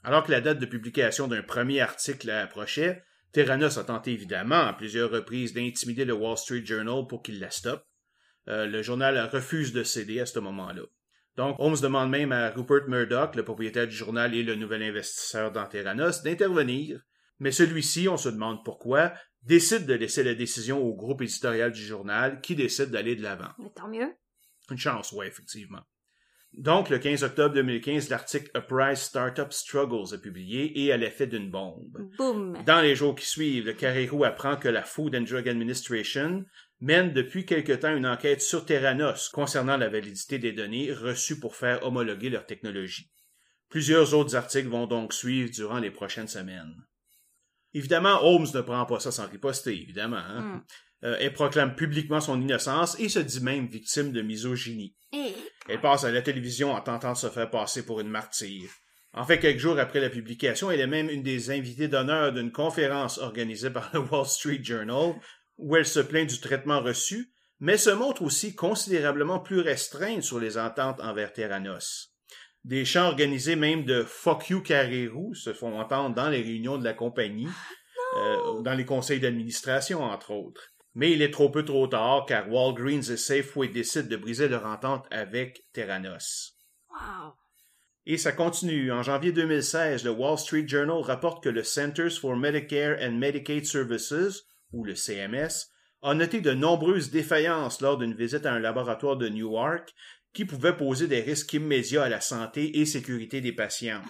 Alors 0.05 0.23
que 0.23 0.31
la 0.31 0.41
date 0.41 0.61
de 0.61 0.67
publication 0.67 1.27
d'un 1.27 1.43
premier 1.43 1.81
article 1.81 2.31
approchait, 2.31 3.03
Terranos 3.33 3.79
a 3.79 3.83
tenté 3.83 4.13
évidemment 4.13 4.69
à 4.69 4.73
plusieurs 4.73 5.11
reprises 5.11 5.53
d'intimider 5.53 6.05
le 6.05 6.13
Wall 6.13 6.39
Street 6.39 6.65
Journal 6.65 7.09
pour 7.09 7.25
qu'il 7.25 7.41
la 7.41 7.51
stoppe, 7.51 7.85
euh, 8.47 8.67
le 8.67 8.83
journal 8.83 9.19
refuse 9.33 9.73
de 9.73 9.83
céder 9.83 10.21
à 10.21 10.27
ce 10.27 10.39
moment-là. 10.39 10.83
Donc, 11.37 11.57
Holmes 11.59 11.81
demande 11.81 12.11
même 12.11 12.33
à 12.33 12.51
Rupert 12.51 12.89
Murdoch, 12.89 13.37
le 13.37 13.45
propriétaire 13.45 13.87
du 13.87 13.95
journal 13.95 14.35
et 14.35 14.43
le 14.43 14.55
nouvel 14.55 14.83
investisseur 14.83 15.51
dans 15.51 15.67
Terranos, 15.67 16.23
d'intervenir, 16.23 17.01
mais 17.39 17.53
celui-ci, 17.53 18.09
on 18.09 18.19
se 18.19 18.29
demande 18.29 18.65
pourquoi, 18.65 19.15
décide 19.43 19.87
de 19.87 19.95
laisser 19.95 20.23
la 20.23 20.35
décision 20.35 20.81
au 20.83 20.95
groupe 20.95 21.23
éditorial 21.23 21.73
du 21.73 21.83
journal 21.83 22.41
qui 22.41 22.55
décide 22.55 22.91
d'aller 22.91 23.17
de 23.17 23.23
l'avant. 23.23 23.51
Tant 23.75 23.89
mieux. 23.89 24.15
Une 24.71 24.79
chance, 24.79 25.13
ouais, 25.13 25.27
effectivement. 25.27 25.83
Donc, 26.53 26.91
le 26.91 26.99
15 26.99 27.25
octobre 27.25 27.55
2015, 27.55 28.11
l'article 28.11 28.51
Uprise 28.55 28.99
Startup 28.99 29.51
Struggles 29.51 30.15
est 30.15 30.21
publié 30.21 30.85
et 30.85 30.93
à 30.93 30.99
l'effet 30.99 31.27
d'une 31.27 31.51
bombe. 31.51 32.11
Boum. 32.19 32.63
Dans 32.67 32.83
les 32.83 32.95
jours 32.95 33.15
qui 33.15 33.25
suivent, 33.25 33.65
le 33.65 33.73
Carrero 33.73 34.23
apprend 34.25 34.57
que 34.57 34.69
la 34.69 34.83
Food 34.83 35.17
and 35.17 35.23
Drug 35.23 35.49
Administration 35.49 36.45
mène 36.83 37.13
depuis 37.13 37.47
quelque 37.47 37.73
temps 37.73 37.97
une 37.97 38.07
enquête 38.07 38.43
sur 38.43 38.67
Terranos 38.67 39.29
concernant 39.31 39.77
la 39.77 39.89
validité 39.89 40.39
des 40.39 40.53
données 40.53 40.93
reçues 40.93 41.39
pour 41.39 41.55
faire 41.55 41.87
homologuer 41.87 42.29
leur 42.29 42.45
technologie. 42.45 43.09
Plusieurs 43.69 44.13
autres 44.15 44.35
articles 44.35 44.69
vont 44.69 44.89
donc 44.89 45.15
suivre 45.15 45.51
durant 45.51 45.79
les 45.79 45.93
prochaines 45.93 46.29
semaines. 46.29 46.75
Évidemment, 47.73 48.23
Holmes 48.23 48.49
ne 48.53 48.61
prend 48.61 48.85
pas 48.85 49.01
ça 49.01 49.13
sans 49.13 49.29
riposter, 49.29 49.81
évidemment. 49.81 50.17
Hein? 50.17 50.41
Hmm. 50.43 50.61
Euh, 51.05 51.17
elle 51.21 51.33
proclame 51.33 51.75
publiquement 51.75 52.21
son 52.21 52.41
innocence 52.41 52.99
et 52.99 53.09
se 53.09 53.21
dit 53.21 53.41
même 53.41 53.67
victime 53.67 54.13
de 54.13 54.21
misogynie. 54.21 54.95
Elle 55.69 55.81
passe 55.81 56.05
à 56.05 56.11
la 56.11 56.23
télévision 56.23 56.73
en 56.73 56.81
tentant 56.81 57.13
de 57.13 57.19
se 57.19 57.31
faire 57.31 57.51
passer 57.51 57.87
pour 57.87 58.01
une 58.01 58.09
martyre. 58.09 58.71
En 59.15 59.25
fait, 59.25 59.39
quelques 59.39 59.59
jours 59.59 59.79
après 59.79 60.01
la 60.01 60.11
publication, 60.11 60.71
elle 60.71 60.81
est 60.81 60.87
même 60.87 61.11
une 61.11 61.23
des 61.23 61.51
invitées 61.51 61.89
d'honneur 61.89 62.33
d'une 62.33 62.51
conférence 62.51 63.19
organisée 63.19 63.71
par 63.71 63.91
le 63.93 64.01
Wall 64.01 64.27
Street 64.27 64.61
Journal 64.63 65.15
où 65.63 65.77
elle 65.77 65.87
se 65.87 66.01
plaint 66.01 66.29
du 66.29 66.41
traitement 66.41 66.81
reçu, 66.81 67.33
mais 67.61 67.77
se 67.77 67.91
montre 67.91 68.23
aussi 68.23 68.55
considérablement 68.55 69.39
plus 69.39 69.61
restreinte 69.61 70.23
sur 70.23 70.41
les 70.41 70.59
ententes 70.59 71.01
envers 71.01 71.33
Terranos. 71.33 72.13
Des 72.65 72.85
chants 72.85 73.07
organisés 73.07 73.57
même 73.57 73.85
de 73.85 74.03
Fuck 74.03 74.51
you 74.51 74.63
se 75.35 75.53
font 75.53 75.79
entendre 75.79 76.15
dans 76.15 76.29
les 76.29 76.43
réunions 76.43 76.79
de 76.79 76.85
la 76.85 76.93
compagnie, 76.93 77.49
euh, 78.17 78.63
dans 78.63 78.75
les 78.75 78.85
conseils 78.85 79.21
d'administration, 79.21 80.03
entre 80.03 80.33
autres. 80.33 80.73
Mais 80.95 81.13
il 81.13 81.23
est 81.23 81.31
trop 81.31 81.51
peu 81.51 81.65
trop 81.65 81.87
tard 81.87 82.27
car 82.27 82.51
Walgreens 82.51 83.11
et 83.11 83.17
Safeway 83.17 83.69
décident 83.69 84.09
de 84.09 84.17
briser 84.17 84.49
leur 84.49 84.67
entente 84.67 85.07
avec 85.11 85.65
Terranos. 85.73 86.55
Wow. 86.91 87.33
Et 88.05 88.19
ça 88.19 88.33
continue. 88.33 88.93
En 88.93 89.03
janvier 89.03 89.33
2016, 89.33 90.05
le 90.05 90.11
Wall 90.11 90.39
Street 90.39 90.67
Journal 90.67 91.01
rapporte 91.01 91.43
que 91.43 91.49
le 91.49 91.63
Centers 91.63 92.19
for 92.21 92.37
Medicare 92.37 92.97
and 93.01 93.13
Medicaid 93.13 93.65
Services, 93.65 94.43
ou 94.73 94.85
le 94.85 94.95
CMS, 94.95 95.71
a 96.03 96.15
noté 96.15 96.41
de 96.41 96.53
nombreuses 96.53 97.11
défaillances 97.11 97.81
lors 97.81 97.99
d'une 97.99 98.15
visite 98.15 98.47
à 98.47 98.53
un 98.53 98.59
laboratoire 98.59 99.17
de 99.17 99.29
Newark 99.29 99.95
qui 100.33 100.45
pouvaient 100.45 100.77
poser 100.77 101.07
des 101.07 101.21
risques 101.21 101.53
immédiats 101.53 102.05
à 102.05 102.09
la 102.09 102.21
santé 102.21 102.79
et 102.81 102.87
sécurité 102.87 103.41
des 103.41 103.53
patients. 103.53 104.03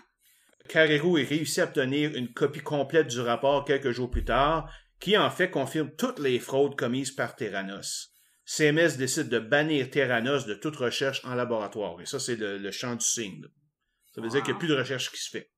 Carrero 0.68 1.16
a 1.16 1.20
réussi 1.20 1.60
à 1.60 1.64
obtenir 1.64 2.14
une 2.14 2.32
copie 2.32 2.60
complète 2.60 3.08
du 3.08 3.20
rapport 3.20 3.64
quelques 3.64 3.90
jours 3.90 4.10
plus 4.10 4.24
tard, 4.24 4.72
qui 5.00 5.18
en 5.18 5.30
fait 5.30 5.50
confirme 5.50 5.90
toutes 5.96 6.20
les 6.20 6.38
fraudes 6.38 6.76
commises 6.76 7.10
par 7.10 7.34
Terranos. 7.34 8.12
CMS 8.44 8.96
décide 8.96 9.28
de 9.28 9.38
bannir 9.38 9.90
Terranos 9.90 10.46
de 10.46 10.54
toute 10.54 10.76
recherche 10.76 11.24
en 11.24 11.34
laboratoire, 11.34 12.00
et 12.00 12.06
ça 12.06 12.20
c'est 12.20 12.36
le, 12.36 12.70
champ 12.70 12.94
du 12.94 13.04
signe. 13.04 13.46
Ça 14.14 14.20
veut 14.20 14.28
dire 14.28 14.42
qu'il 14.42 14.52
n'y 14.52 14.56
a 14.56 14.58
plus 14.58 14.68
de 14.68 14.74
recherche 14.74 15.10
qui 15.10 15.20
se 15.20 15.30
fait. 15.30 15.51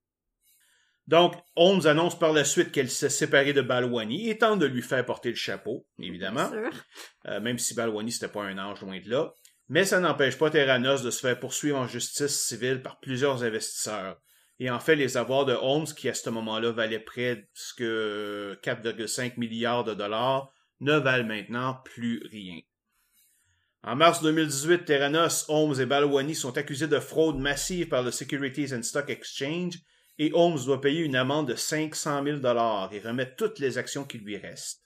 Donc, 1.07 1.35
Holmes 1.55 1.85
annonce 1.85 2.17
par 2.17 2.33
la 2.33 2.43
suite 2.43 2.71
qu'elle 2.71 2.89
s'est 2.89 3.09
séparée 3.09 3.53
de 3.53 3.61
Balwani 3.61 4.29
et 4.29 4.37
tente 4.37 4.59
de 4.59 4.65
lui 4.65 4.81
faire 4.81 5.05
porter 5.05 5.29
le 5.29 5.35
chapeau, 5.35 5.85
évidemment. 5.99 6.51
Euh, 7.27 7.39
même 7.39 7.59
si 7.59 7.75
Balwani 7.75 8.11
c'était 8.11 8.27
pas 8.27 8.43
un 8.43 8.57
ange 8.57 8.81
loin 8.81 8.99
de 8.99 9.09
là. 9.09 9.33
Mais 9.69 9.85
ça 9.85 9.99
n'empêche 9.99 10.37
pas 10.37 10.49
Terranos 10.49 11.03
de 11.03 11.11
se 11.11 11.19
faire 11.19 11.39
poursuivre 11.39 11.77
en 11.77 11.87
justice 11.87 12.45
civile 12.47 12.81
par 12.81 12.99
plusieurs 12.99 13.43
investisseurs. 13.43 14.19
Et 14.59 14.69
en 14.69 14.79
fait, 14.79 14.95
les 14.95 15.17
avoirs 15.17 15.45
de 15.45 15.53
Holmes, 15.53 15.87
qui 15.87 16.07
à 16.07 16.13
ce 16.13 16.29
moment-là 16.29 16.71
valaient 16.71 16.99
près 16.99 17.47
de 17.79 18.59
4,5 18.63 19.33
milliards 19.37 19.83
de 19.83 19.93
dollars, 19.93 20.51
ne 20.79 20.93
valent 20.93 21.27
maintenant 21.27 21.81
plus 21.83 22.21
rien. 22.31 22.59
En 23.83 23.95
mars 23.95 24.21
2018, 24.23 24.85
Terranos, 24.85 25.45
Holmes 25.47 25.79
et 25.79 25.85
Balwani 25.85 26.33
sont 26.33 26.57
accusés 26.57 26.87
de 26.87 26.99
fraude 26.99 27.37
massive 27.37 27.87
par 27.87 28.01
le 28.01 28.11
Securities 28.11 28.73
and 28.73 28.81
Stock 28.81 29.09
Exchange 29.09 29.75
et 30.17 30.31
Holmes 30.33 30.63
doit 30.65 30.81
payer 30.81 31.03
une 31.03 31.15
amende 31.15 31.49
de 31.49 31.55
500 31.55 32.23
000 32.23 32.37
dollars 32.37 32.91
et 32.93 32.99
remettre 32.99 33.35
toutes 33.35 33.59
les 33.59 33.77
actions 33.77 34.05
qui 34.05 34.17
lui 34.17 34.37
restent. 34.37 34.83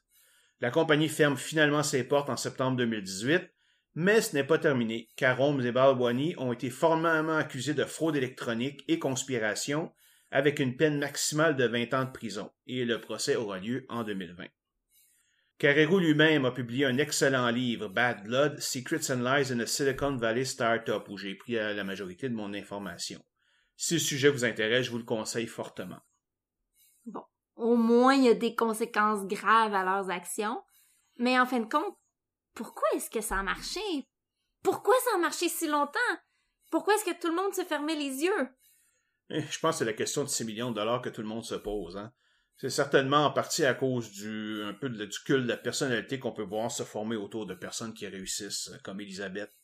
La 0.62 0.72
compagnie 0.72 1.10
ferme 1.10 1.38
finalement 1.38 1.84
ses 1.84 2.04
portes 2.04 2.30
en 2.30 2.38
septembre 2.38 2.78
2018, 2.78 3.50
mais 3.96 4.22
ce 4.22 4.36
n'est 4.36 4.44
pas 4.44 4.58
terminé, 4.58 5.10
car 5.16 5.40
Holmes 5.40 5.66
et 5.66 5.72
Balwani 5.72 6.36
ont 6.38 6.54
été 6.54 6.70
formellement 6.70 7.38
accusés 7.38 7.74
de 7.74 7.86
fraude 7.86 8.16
électronique 8.16 8.84
et 8.88 9.00
conspiration, 9.00 9.92
avec 10.32 10.60
une 10.60 10.76
peine 10.76 11.00
maximale 11.00 11.56
de 11.56 11.66
20 11.66 11.94
ans 11.94 12.06
de 12.06 12.12
prison, 12.12 12.52
et 12.68 12.86
le 12.86 13.02
procès 13.02 13.36
aura 13.36 13.58
lieu 13.60 13.86
en 13.90 14.04
2020. 14.04 14.46
Carrero 15.58 16.00
lui-même 16.00 16.46
a 16.46 16.52
publié 16.52 16.86
un 16.86 16.98
excellent 16.98 17.50
livre, 17.50 17.90
Bad 17.90 18.24
Blood, 18.24 18.60
Secrets 18.60 19.12
and 19.12 19.24
Lies 19.24 19.52
in 19.52 19.60
a 19.60 19.66
Silicon 19.66 20.16
Valley 20.16 20.46
Startup, 20.46 21.04
où 21.10 21.18
j'ai 21.18 21.36
pris 21.36 21.54
la 21.54 21.84
majorité 21.84 22.30
de 22.30 22.36
mon 22.36 22.54
information. 22.54 23.22
Si 23.82 23.94
le 23.94 24.02
sujet 24.02 24.30
vous 24.30 24.44
intéresse, 24.44 24.88
je 24.88 24.92
vous 24.92 24.98
le 24.98 25.06
conseille 25.06 25.48
fortement. 25.48 26.02
Bon, 27.06 27.24
au 27.56 27.78
moins 27.78 28.14
il 28.14 28.26
y 28.26 28.28
a 28.28 28.34
des 28.34 28.54
conséquences 28.54 29.26
graves 29.26 29.74
à 29.74 29.86
leurs 29.86 30.10
actions, 30.10 30.62
mais 31.16 31.40
en 31.40 31.46
fin 31.46 31.62
de 31.62 31.70
compte, 31.72 31.96
pourquoi 32.54 32.90
est-ce 32.94 33.10
que 33.10 33.22
ça 33.22 33.40
a 33.40 33.44
marché? 33.44 33.80
Pourquoi 34.64 34.96
ça 35.06 35.16
a 35.16 35.20
marché 35.20 35.48
si 35.48 35.70
longtemps? 35.70 35.98
Pourquoi 36.70 36.94
est-ce 36.96 37.06
que 37.06 37.22
tout 37.22 37.30
le 37.30 37.42
monde 37.42 37.54
se 37.54 37.64
fermait 37.64 37.96
les 37.96 38.22
yeux? 38.22 38.50
Eh, 39.30 39.44
je 39.44 39.60
pense 39.60 39.76
que 39.76 39.80
c'est 39.80 39.86
la 39.86 39.94
question 39.94 40.26
de 40.26 40.30
6 40.30 40.44
millions 40.44 40.72
de 40.72 40.76
dollars 40.76 41.02
que 41.02 41.08
tout 41.08 41.22
le 41.22 41.30
monde 41.30 41.46
se 41.46 41.56
pose. 41.56 41.96
Hein. 41.96 42.12
C'est 42.58 42.70
certainement 42.70 43.28
en 43.28 43.32
partie 43.32 43.64
à 43.64 43.76
cause 43.76 44.12
du 44.12 44.62
un 44.66 44.74
peu 44.74 44.90
de, 44.90 45.06
du 45.06 45.20
culte 45.20 45.44
de 45.44 45.48
la 45.48 45.56
personnalité 45.56 46.20
qu'on 46.20 46.34
peut 46.34 46.44
voir 46.44 46.70
se 46.70 46.84
former 46.84 47.16
autour 47.16 47.46
de 47.46 47.54
personnes 47.54 47.94
qui 47.94 48.06
réussissent, 48.08 48.72
comme 48.84 49.00
Elisabeth. 49.00 49.58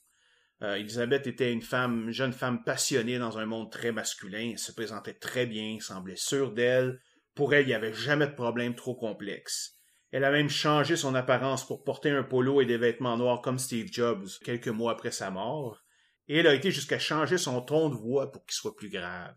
Euh, 0.61 0.75
Elisabeth 0.75 1.27
était 1.27 1.51
une 1.51 1.61
femme, 1.61 2.11
jeune 2.11 2.33
femme 2.33 2.63
passionnée 2.63 3.17
dans 3.19 3.37
un 3.37 3.45
monde 3.45 3.71
très 3.71 3.91
masculin. 3.91 4.51
Elle 4.53 4.59
se 4.59 4.71
présentait 4.71 5.13
très 5.13 5.45
bien, 5.45 5.77
semblait 5.79 6.15
sûre 6.15 6.51
d'elle. 6.51 7.01
Pour 7.33 7.53
elle, 7.53 7.65
il 7.65 7.67
n'y 7.67 7.73
avait 7.73 7.93
jamais 7.93 8.27
de 8.27 8.33
problème 8.33 8.75
trop 8.75 8.95
complexe. 8.95 9.73
Elle 10.11 10.23
a 10.23 10.31
même 10.31 10.49
changé 10.49 10.95
son 10.95 11.13
apparence 11.13 11.67
pour 11.67 11.83
porter 11.83 12.09
un 12.09 12.23
polo 12.23 12.61
et 12.61 12.65
des 12.65 12.77
vêtements 12.77 13.17
noirs 13.17 13.41
comme 13.41 13.59
Steve 13.59 13.89
Jobs 13.91 14.27
quelques 14.45 14.69
mois 14.69 14.93
après 14.93 15.11
sa 15.11 15.29
mort. 15.29 15.81
Et 16.29 16.37
elle 16.37 16.47
a 16.47 16.53
été 16.53 16.71
jusqu'à 16.71 16.99
changer 16.99 17.37
son 17.37 17.61
ton 17.61 17.89
de 17.89 17.95
voix 17.95 18.31
pour 18.31 18.45
qu'il 18.45 18.53
soit 18.55 18.75
plus 18.75 18.89
grave. 18.89 19.35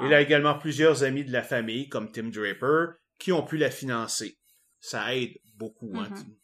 Elle 0.00 0.14
a 0.14 0.20
également 0.20 0.58
plusieurs 0.58 1.04
amis 1.04 1.24
de 1.24 1.32
la 1.32 1.42
famille, 1.42 1.88
comme 1.88 2.10
Tim 2.10 2.30
Draper, 2.30 2.94
qui 3.18 3.32
ont 3.32 3.44
pu 3.44 3.56
la 3.56 3.70
financer. 3.70 4.38
Ça 4.80 5.14
aide 5.14 5.34
beaucoup. 5.54 5.92
Hein, 5.94 6.08
Mhm. 6.10 6.36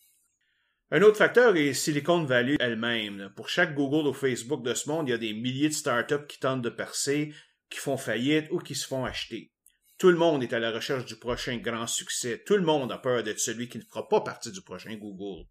Un 0.92 1.02
autre 1.02 1.16
facteur 1.16 1.56
est 1.56 1.72
Silicon 1.72 2.22
Valley 2.22 2.56
elle-même. 2.60 3.32
Pour 3.34 3.48
chaque 3.48 3.74
Google 3.74 4.06
ou 4.06 4.12
Facebook 4.12 4.62
de 4.62 4.72
ce 4.72 4.88
monde, 4.88 5.08
il 5.08 5.10
y 5.10 5.14
a 5.14 5.18
des 5.18 5.34
milliers 5.34 5.68
de 5.68 5.74
startups 5.74 6.26
qui 6.28 6.38
tentent 6.38 6.62
de 6.62 6.70
percer, 6.70 7.34
qui 7.68 7.80
font 7.80 7.96
faillite 7.96 8.46
ou 8.52 8.58
qui 8.60 8.76
se 8.76 8.86
font 8.86 9.04
acheter. 9.04 9.50
Tout 9.98 10.10
le 10.10 10.16
monde 10.16 10.44
est 10.44 10.52
à 10.52 10.60
la 10.60 10.70
recherche 10.70 11.04
du 11.04 11.16
prochain 11.16 11.56
grand 11.56 11.88
succès. 11.88 12.44
Tout 12.46 12.54
le 12.54 12.62
monde 12.62 12.92
a 12.92 12.98
peur 12.98 13.24
d'être 13.24 13.40
celui 13.40 13.68
qui 13.68 13.78
ne 13.78 13.82
fera 13.82 14.08
pas 14.08 14.20
partie 14.20 14.52
du 14.52 14.62
prochain 14.62 14.94
Google. 14.94 15.48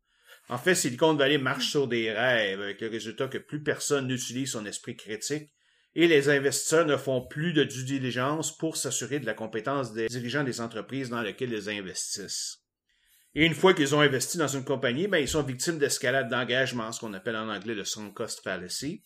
En 0.47 0.57
fait, 0.57 0.75
Silicon 0.75 1.15
Valley 1.15 1.37
marche 1.37 1.69
sur 1.69 1.89
des 1.89 2.13
rêves, 2.13 2.61
avec 2.61 2.79
le 2.79 2.87
résultat 2.87 3.27
que 3.27 3.37
plus 3.37 3.61
personne 3.61 4.07
n'utilise 4.07 4.51
son 4.51 4.65
esprit 4.65 4.95
critique 4.95 5.49
et 5.95 6.07
les 6.07 6.29
investisseurs 6.29 6.85
ne 6.85 6.97
font 6.97 7.25
plus 7.25 7.51
de 7.51 7.63
due 7.63 7.83
diligence 7.83 8.55
pour 8.55 8.77
s'assurer 8.77 9.19
de 9.19 9.25
la 9.25 9.33
compétence 9.33 9.93
des 9.93 10.07
dirigeants 10.07 10.43
des 10.43 10.61
entreprises 10.61 11.09
dans 11.09 11.21
lesquelles 11.21 11.53
ils 11.53 11.69
investissent. 11.69 12.64
Et 13.35 13.45
une 13.45 13.53
fois 13.53 13.73
qu'ils 13.73 13.93
ont 13.93 13.99
investi 13.99 14.37
dans 14.37 14.47
une 14.47 14.63
compagnie, 14.63 15.07
ben, 15.07 15.17
ils 15.17 15.27
sont 15.27 15.43
victimes 15.43 15.77
d'escalade 15.77 16.29
d'engagement, 16.29 16.91
ce 16.93 17.01
qu'on 17.01 17.13
appelle 17.13 17.35
en 17.35 17.49
anglais 17.49 17.75
le 17.75 17.83
sunk 17.83 18.13
cost 18.13 18.41
fallacy, 18.41 19.03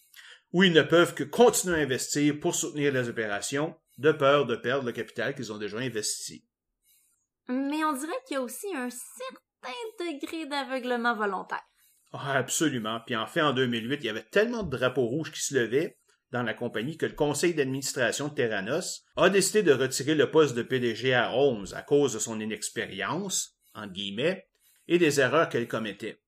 où 0.54 0.64
ils 0.64 0.72
ne 0.72 0.84
peuvent 0.84 1.16
que 1.16 1.24
continuer 1.24 1.80
à 1.80 1.84
investir 1.84 2.40
pour 2.40 2.54
soutenir 2.54 2.94
les 2.94 3.10
opérations, 3.10 3.76
de 3.98 4.12
peur 4.12 4.46
de 4.46 4.56
perdre 4.56 4.86
le 4.86 4.92
capital 4.92 5.34
qu'ils 5.34 5.52
ont 5.52 5.58
déjà 5.58 5.80
investi. 5.80 6.46
Mais 7.48 7.84
on 7.84 7.94
dirait 7.94 8.14
qu'il 8.28 8.36
y 8.36 8.38
a 8.38 8.42
aussi 8.42 8.68
un 8.76 8.90
certain 8.90 9.76
degré 10.00 10.46
d'aveuglement 10.46 11.16
volontaire. 11.16 11.64
Ah, 12.14 12.38
absolument. 12.38 13.00
Puis 13.06 13.16
en 13.16 13.28
fait, 13.28 13.42
en 13.42 13.54
2008, 13.54 13.98
il 14.02 14.06
y 14.06 14.10
avait 14.10 14.24
tellement 14.24 14.64
de 14.64 14.70
drapeaux 14.70 15.06
rouges 15.06 15.32
qui 15.32 15.42
se 15.42 15.56
levaient 15.56 15.98
dans 16.32 16.44
la 16.44 16.54
compagnie 16.54 16.98
que 16.98 17.08
le 17.08 17.14
conseil 17.14 17.56
d'administration 17.56 18.28
de 18.28 18.36
Terranos 18.36 19.04
a 19.16 19.30
décidé 19.30 19.64
de 19.64 19.74
retirer 19.74 20.14
le 20.14 20.30
poste 20.30 20.56
de 20.56 20.62
PDG 20.62 21.14
à 21.14 21.34
Holmes 21.34 21.66
à 21.74 21.82
cause 21.82 22.14
de 22.14 22.20
son 22.20 22.40
inexpérience, 22.40 23.59
entre 23.80 23.94
guillemets, 23.94 24.48
et 24.88 24.98
des 24.98 25.20
erreurs 25.20 25.50
qu'elle 25.50 25.68
commettait. 25.68 26.22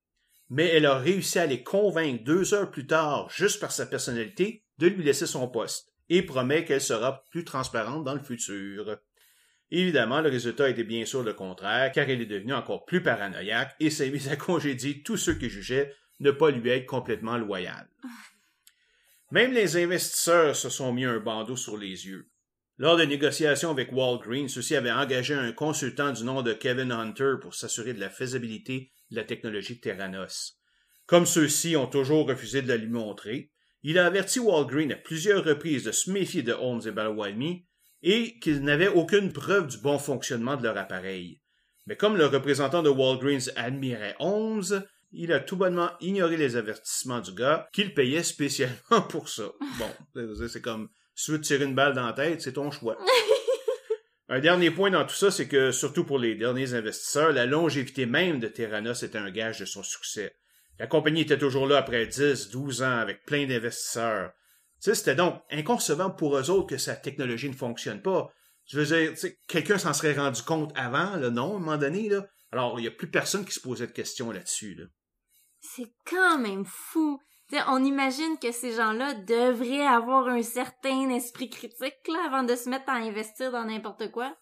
Mais 0.50 0.68
elle 0.68 0.86
a 0.86 0.98
réussi 0.98 1.40
à 1.40 1.46
les 1.46 1.64
convaincre 1.64 2.24
deux 2.24 2.54
heures 2.54 2.72
plus 2.72 2.88
tard, 2.88 3.30
juste 3.30 3.60
par 3.60 3.72
sa 3.72 3.86
personnalité, 3.86 4.64
de 4.78 4.88
lui 4.88 5.04
laisser 5.04 5.26
son 5.26 5.48
poste, 5.48 5.94
et 6.10 6.24
promet 6.24 6.66
qu'elle 6.66 6.82
sera 6.82 7.26
plus 7.30 7.46
transparente 7.46 8.04
dans 8.04 8.14
le 8.14 8.24
futur. 8.24 8.98
Évidemment, 9.72 10.20
le 10.20 10.30
résultat 10.30 10.70
était 10.70 10.84
bien 10.84 11.06
sûr 11.06 11.24
le 11.24 11.34
contraire, 11.34 11.92
car 11.94 12.10
elle 12.10 12.22
est 12.22 12.26
devenue 12.26 12.54
encore 12.54 12.86
plus 12.86 13.02
paranoïaque 13.02 13.76
et 13.80 13.90
s'est 13.90 14.10
mise 14.10 14.28
à 14.28 14.36
congédier 14.36 15.02
tous 15.04 15.18
ceux 15.18 15.36
qui 15.36 15.50
jugeaient 15.50 15.94
ne 16.20 16.32
pas 16.32 16.52
lui 16.52 16.70
être 16.70 16.86
complètement 16.86 17.38
loyal. 17.38 17.88
Même 19.32 19.54
les 19.54 19.78
investisseurs 19.78 20.56
se 20.56 20.70
sont 20.70 20.92
mis 20.92 21.06
un 21.06 21.20
bandeau 21.20 21.56
sur 21.56 21.78
les 21.78 22.06
yeux. 22.06 22.31
Lors 22.82 22.98
de 22.98 23.04
négociations 23.04 23.70
avec 23.70 23.92
Walgreens, 23.92 24.48
ceux-ci 24.48 24.76
avaient 24.76 24.90
engagé 24.90 25.36
un 25.36 25.52
consultant 25.52 26.12
du 26.12 26.24
nom 26.24 26.42
de 26.42 26.52
Kevin 26.52 26.92
Hunter 26.92 27.34
pour 27.40 27.54
s'assurer 27.54 27.94
de 27.94 28.00
la 28.00 28.10
faisabilité 28.10 28.92
de 29.12 29.18
la 29.18 29.24
technologie 29.24 29.80
Terranos. 29.80 30.58
Comme 31.06 31.28
ceux-ci 31.28 31.76
ont 31.76 31.86
toujours 31.86 32.28
refusé 32.28 32.64
de 32.64 32.68
la 32.68 32.78
lui 32.78 32.90
montrer, 32.90 33.52
il 33.84 34.00
a 34.00 34.08
averti 34.08 34.40
Walgreens 34.40 34.90
à 34.90 34.96
plusieurs 34.96 35.46
reprises 35.46 35.84
de 35.84 35.92
se 35.92 36.10
méfier 36.10 36.42
de 36.42 36.54
Holmes 36.54 36.82
et 36.88 36.92
Balwani 36.92 37.68
et 38.02 38.40
qu'ils 38.40 38.64
n'avaient 38.64 38.88
aucune 38.88 39.32
preuve 39.32 39.68
du 39.68 39.78
bon 39.78 40.00
fonctionnement 40.00 40.56
de 40.56 40.64
leur 40.64 40.80
appareil. 40.80 41.40
Mais 41.86 41.98
comme 41.98 42.18
le 42.18 42.26
représentant 42.26 42.82
de 42.82 42.90
Walgreens 42.90 43.52
admirait 43.58 44.16
Holmes, 44.18 44.84
il 45.12 45.32
a 45.34 45.40
tout 45.40 45.56
bonnement 45.56 45.92
ignoré 46.00 46.36
les 46.36 46.56
avertissements 46.56 47.22
du 47.22 47.34
gars 47.34 47.70
qu'il 47.74 47.94
payait 47.94 48.24
spécialement 48.24 49.02
pour 49.08 49.30
ça. 49.30 49.52
Bon, 49.78 50.26
c'est 50.48 50.64
comme 50.64 50.90
si 51.16 51.26
tu 51.26 51.32
veux 51.32 51.42
te 51.42 51.46
tirer 51.46 51.66
une 51.66 51.76
balle 51.76 51.94
dans 51.94 52.06
la 52.06 52.14
tête, 52.14 52.42
c'est 52.42 52.54
ton 52.54 52.72
choix. 52.72 52.98
Un 54.30 54.40
dernier 54.40 54.72
point 54.72 54.92
dans 54.92 55.06
tout 55.06 55.16
ça, 55.16 55.30
c'est 55.30 55.50
que, 55.50 55.72
surtout 55.72 56.06
pour 56.06 56.18
les 56.18 56.36
derniers 56.36 56.74
investisseurs, 56.74 57.34
la 57.34 57.46
longévité 57.46 58.06
même 58.06 58.40
de 58.40 58.48
Terranos 58.48 59.04
était 59.04 59.18
un 59.18 59.30
gage 59.30 59.60
de 59.60 59.66
son 59.66 59.84
succès. 59.84 60.34
La 60.80 60.88
compagnie 60.88 61.22
était 61.22 61.38
toujours 61.38 61.68
là 61.68 61.78
après 61.78 62.08
10, 62.08 62.50
12 62.50 62.82
ans 62.82 62.98
avec 62.98 63.26
plein 63.26 63.46
d'investisseurs. 63.46 64.32
C'était 64.80 65.16
donc 65.16 65.42
inconcevable 65.52 66.16
pour 66.16 66.38
eux 66.38 66.50
autres 66.50 66.70
que 66.70 66.78
sa 66.78 66.96
technologie 66.96 67.50
ne 67.50 67.56
fonctionne 67.56 68.02
pas. 68.02 68.32
Je 68.66 68.80
veux 68.80 68.86
dire, 68.86 69.14
quelqu'un 69.50 69.78
s'en 69.78 69.94
serait 69.94 70.14
rendu 70.14 70.42
compte 70.44 70.72
avant, 70.76 71.18
là, 71.18 71.30
non, 71.30 71.54
à 71.54 71.56
un 71.58 71.60
moment 71.60 71.78
donné, 71.78 72.08
là? 72.08 72.26
Alors, 72.54 72.80
il 72.80 72.84
n'y 72.84 72.88
a 72.88 72.92
plus 72.92 73.12
personne 73.12 73.44
qui 73.44 73.52
se 73.52 73.60
posait 73.60 73.88
de 73.88 73.92
questions 73.92 74.32
là-dessus, 74.32 74.76
là. 74.76 74.86
C'est 75.60 75.92
quand 76.06 76.40
même 76.40 76.66
fou. 76.66 77.22
On 77.68 77.84
imagine 77.84 78.38
que 78.42 78.52
ces 78.52 78.74
gens-là 78.74 79.14
devraient 79.14 79.86
avoir 79.86 80.28
un 80.28 80.44
certain 80.44 81.10
esprit 81.10 81.50
critique 81.50 82.08
là, 82.08 82.26
avant 82.28 82.44
de 82.44 82.56
se 82.56 82.70
mettre 82.70 82.90
à 82.90 82.96
investir 82.96 83.52
dans 83.52 83.66
n'importe 83.66 84.12
quoi. 84.12 84.36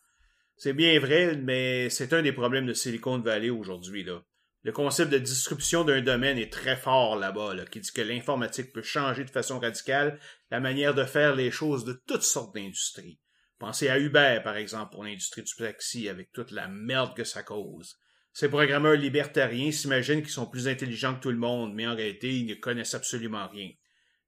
C'est 0.58 0.74
bien 0.74 1.00
vrai, 1.00 1.36
mais 1.38 1.90
c'est 1.90 2.14
un 2.14 2.22
des 2.22 2.34
problèmes 2.34 2.66
de 2.66 2.74
Silicon 2.74 3.20
Valley 3.20 3.50
aujourd'hui, 3.50 4.04
là. 4.04 4.22
Le 4.64 4.74
concept 4.74 5.10
de 5.10 5.18
disruption 5.18 5.86
d'un 5.86 6.02
domaine 6.02 6.38
est 6.38 6.52
très 6.52 6.76
fort 6.76 7.16
là-bas, 7.16 7.54
là, 7.54 7.66
qui 7.66 7.80
dit 7.80 7.94
que 7.94 8.02
l'informatique 8.02 8.74
peut 8.74 8.82
changer 8.82 9.24
de 9.24 9.30
façon 9.30 9.58
radicale 9.58 10.20
la 10.52 10.60
manière 10.60 10.94
de 10.94 11.06
faire 11.06 11.34
les 11.34 11.50
choses 11.50 11.86
de 11.86 11.94
toutes 12.06 12.24
sortes 12.24 12.54
d'industries. 12.54 13.22
Pensez 13.58 13.88
à 13.88 13.98
Uber, 13.98 14.42
par 14.44 14.58
exemple, 14.58 14.92
pour 14.92 15.06
l'industrie 15.06 15.44
du 15.44 15.56
taxi, 15.56 16.10
avec 16.10 16.34
toute 16.34 16.52
la 16.52 16.68
merde 16.68 17.16
que 17.16 17.24
ça 17.24 17.42
cause. 17.42 17.98
Ces 18.40 18.48
programmeurs 18.48 18.96
libertariens 18.96 19.70
s'imaginent 19.70 20.22
qu'ils 20.22 20.32
sont 20.32 20.46
plus 20.46 20.70
intelligents 20.70 21.14
que 21.14 21.20
tout 21.20 21.30
le 21.30 21.36
monde, 21.36 21.74
mais 21.74 21.86
en 21.86 21.94
réalité, 21.94 22.34
ils 22.34 22.46
ne 22.46 22.54
connaissent 22.54 22.94
absolument 22.94 23.50
rien. 23.50 23.70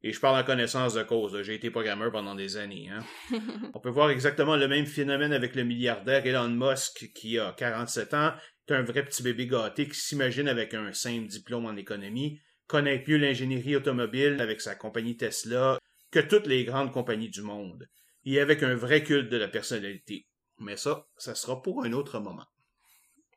Et 0.03 0.11
je 0.11 0.19
parle 0.19 0.37
en 0.37 0.43
connaissance 0.43 0.95
de 0.95 1.03
cause, 1.03 1.41
j'ai 1.43 1.55
été 1.55 1.71
programmeur 1.71 2.11
pendant 2.11 2.35
des 2.35 2.57
années. 2.57 2.89
Hein. 2.89 3.05
On 3.73 3.79
peut 3.79 3.89
voir 3.89 4.09
exactement 4.09 4.57
le 4.57 4.67
même 4.67 4.85
phénomène 4.85 5.31
avec 5.31 5.55
le 5.55 5.63
milliardaire 5.63 6.25
Elon 6.27 6.49
Musk, 6.49 7.13
qui 7.15 7.39
a 7.39 7.53
47 7.53 8.13
ans, 8.13 8.33
est 8.67 8.73
un 8.73 8.81
vrai 8.81 9.05
petit 9.05 9.23
bébé 9.23 9.47
gâté 9.47 9.87
qui 9.87 9.97
s'imagine 9.97 10.49
avec 10.49 10.73
un 10.73 10.91
simple 10.91 11.27
diplôme 11.27 11.65
en 11.65 11.77
économie, 11.77 12.41
connaît 12.67 13.01
mieux 13.07 13.15
l'ingénierie 13.15 13.77
automobile 13.77 14.41
avec 14.41 14.59
sa 14.59 14.75
compagnie 14.75 15.15
Tesla 15.15 15.79
que 16.11 16.19
toutes 16.19 16.47
les 16.47 16.65
grandes 16.65 16.91
compagnies 16.91 17.29
du 17.29 17.43
monde, 17.43 17.87
et 18.25 18.41
avec 18.41 18.61
un 18.61 18.75
vrai 18.75 19.05
culte 19.05 19.29
de 19.29 19.37
la 19.37 19.47
personnalité. 19.47 20.27
Mais 20.59 20.75
ça, 20.75 21.07
ça 21.15 21.33
sera 21.33 21.61
pour 21.61 21.85
un 21.85 21.93
autre 21.93 22.19
moment. 22.19 22.50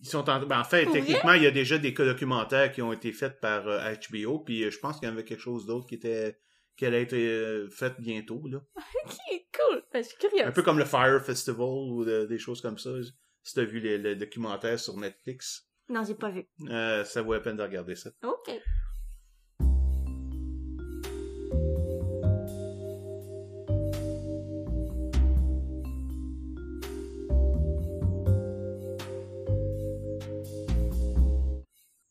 Ils 0.01 0.09
sont 0.09 0.29
en, 0.29 0.45
ben, 0.45 0.61
en 0.61 0.65
fait, 0.65 0.87
techniquement, 0.87 1.33
il 1.33 1.43
y 1.43 1.47
a 1.47 1.51
déjà 1.51 1.79
des 1.79 1.93
documentaires 1.93 2.73
qui 2.73 2.83
ont 2.83 2.93
été 2.93 3.13
faits 3.13 3.41
par 3.41 3.67
euh, 3.69 3.95
HBO, 4.11 4.41
puis 4.41 4.65
euh, 4.65 4.71
je 4.71 4.79
pense 4.79 4.99
qu'il 4.99 5.09
y 5.09 5.13
avait 5.13 5.25
quelque 5.25 5.41
chose 5.41 5.67
d'autre 5.67 5.87
qui 5.87 5.95
était 5.95 6.39
qui 6.77 6.87
allait 6.87 7.03
être 7.03 7.13
euh, 7.15 7.69
fait 7.71 7.95
bientôt 8.01 8.47
là. 8.49 8.59
Ok, 9.07 9.17
cool. 9.57 9.83
Ben, 9.93 10.03
je 10.03 10.09
suis 10.09 10.19
curieuse. 10.19 10.47
Un 10.47 10.53
peu 10.53 10.63
comme 10.63 10.79
le 10.79 10.85
Fire 10.85 11.23
Festival 11.23 11.61
ou 11.69 12.05
de- 12.05 12.27
des 12.27 12.39
choses 12.39 12.61
comme 12.61 12.79
ça. 12.79 12.91
Si 13.43 13.55
t'as 13.55 13.65
vu 13.65 13.81
les, 13.81 13.99
les 13.99 14.17
documentaires 14.17 14.81
sur 14.81 14.97
Netflix, 14.97 15.69
Non, 15.89 16.03
j'ai 16.05 16.15
pas 16.15 16.31
vu. 16.31 16.47
euh, 16.69 17.05
ça 17.05 17.21
vaut 17.23 17.35
la 17.35 17.41
peine 17.41 17.57
de 17.57 17.63
regarder 17.63 17.95
ça. 17.95 18.11
Ok. 18.25 18.51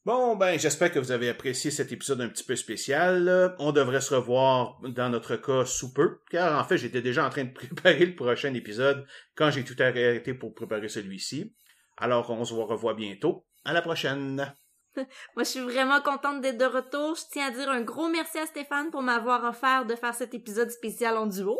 Bon, 0.05 0.35
ben, 0.35 0.59
j'espère 0.59 0.91
que 0.91 0.99
vous 0.99 1.11
avez 1.13 1.29
apprécié 1.29 1.71
cet 1.71 1.93
épisode 1.93 2.19
un 2.19 2.27
petit 2.27 2.43
peu 2.43 2.57
spécial. 2.57 3.55
On 3.57 3.71
devrait 3.71 4.01
se 4.01 4.13
revoir, 4.13 4.77
dans 4.81 5.07
notre 5.07 5.37
cas, 5.37 5.63
sous 5.65 5.93
peu, 5.93 6.19
car 6.29 6.59
en 6.59 6.67
fait, 6.67 6.77
j'étais 6.77 7.01
déjà 7.01 7.25
en 7.25 7.29
train 7.29 7.45
de 7.45 7.53
préparer 7.53 8.05
le 8.05 8.15
prochain 8.15 8.53
épisode 8.53 9.07
quand 9.35 9.49
j'ai 9.49 9.63
tout 9.63 9.77
arrêté 9.79 10.33
pour 10.33 10.53
préparer 10.53 10.89
celui-ci. 10.89 11.55
Alors, 11.95 12.29
on 12.31 12.43
se 12.43 12.53
revoit 12.53 12.95
bientôt. 12.95 13.45
À 13.63 13.71
la 13.71 13.81
prochaine! 13.81 14.53
Moi, 14.97 15.05
je 15.39 15.43
suis 15.43 15.61
vraiment 15.61 16.01
contente 16.01 16.41
d'être 16.41 16.57
de 16.57 16.65
retour. 16.65 17.15
Je 17.15 17.23
tiens 17.31 17.47
à 17.47 17.51
dire 17.51 17.69
un 17.69 17.81
gros 17.81 18.09
merci 18.09 18.39
à 18.39 18.45
Stéphane 18.45 18.91
pour 18.91 19.03
m'avoir 19.03 19.45
offert 19.45 19.85
de 19.85 19.95
faire 19.95 20.13
cet 20.13 20.33
épisode 20.33 20.69
spécial 20.69 21.15
en 21.15 21.27
duo. 21.27 21.57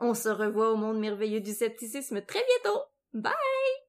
On 0.00 0.12
se 0.12 0.28
revoit 0.28 0.72
au 0.72 0.76
monde 0.76 0.98
merveilleux 0.98 1.40
du 1.40 1.52
scepticisme 1.52 2.20
très 2.22 2.44
bientôt. 2.44 2.80
Bye! 3.14 3.85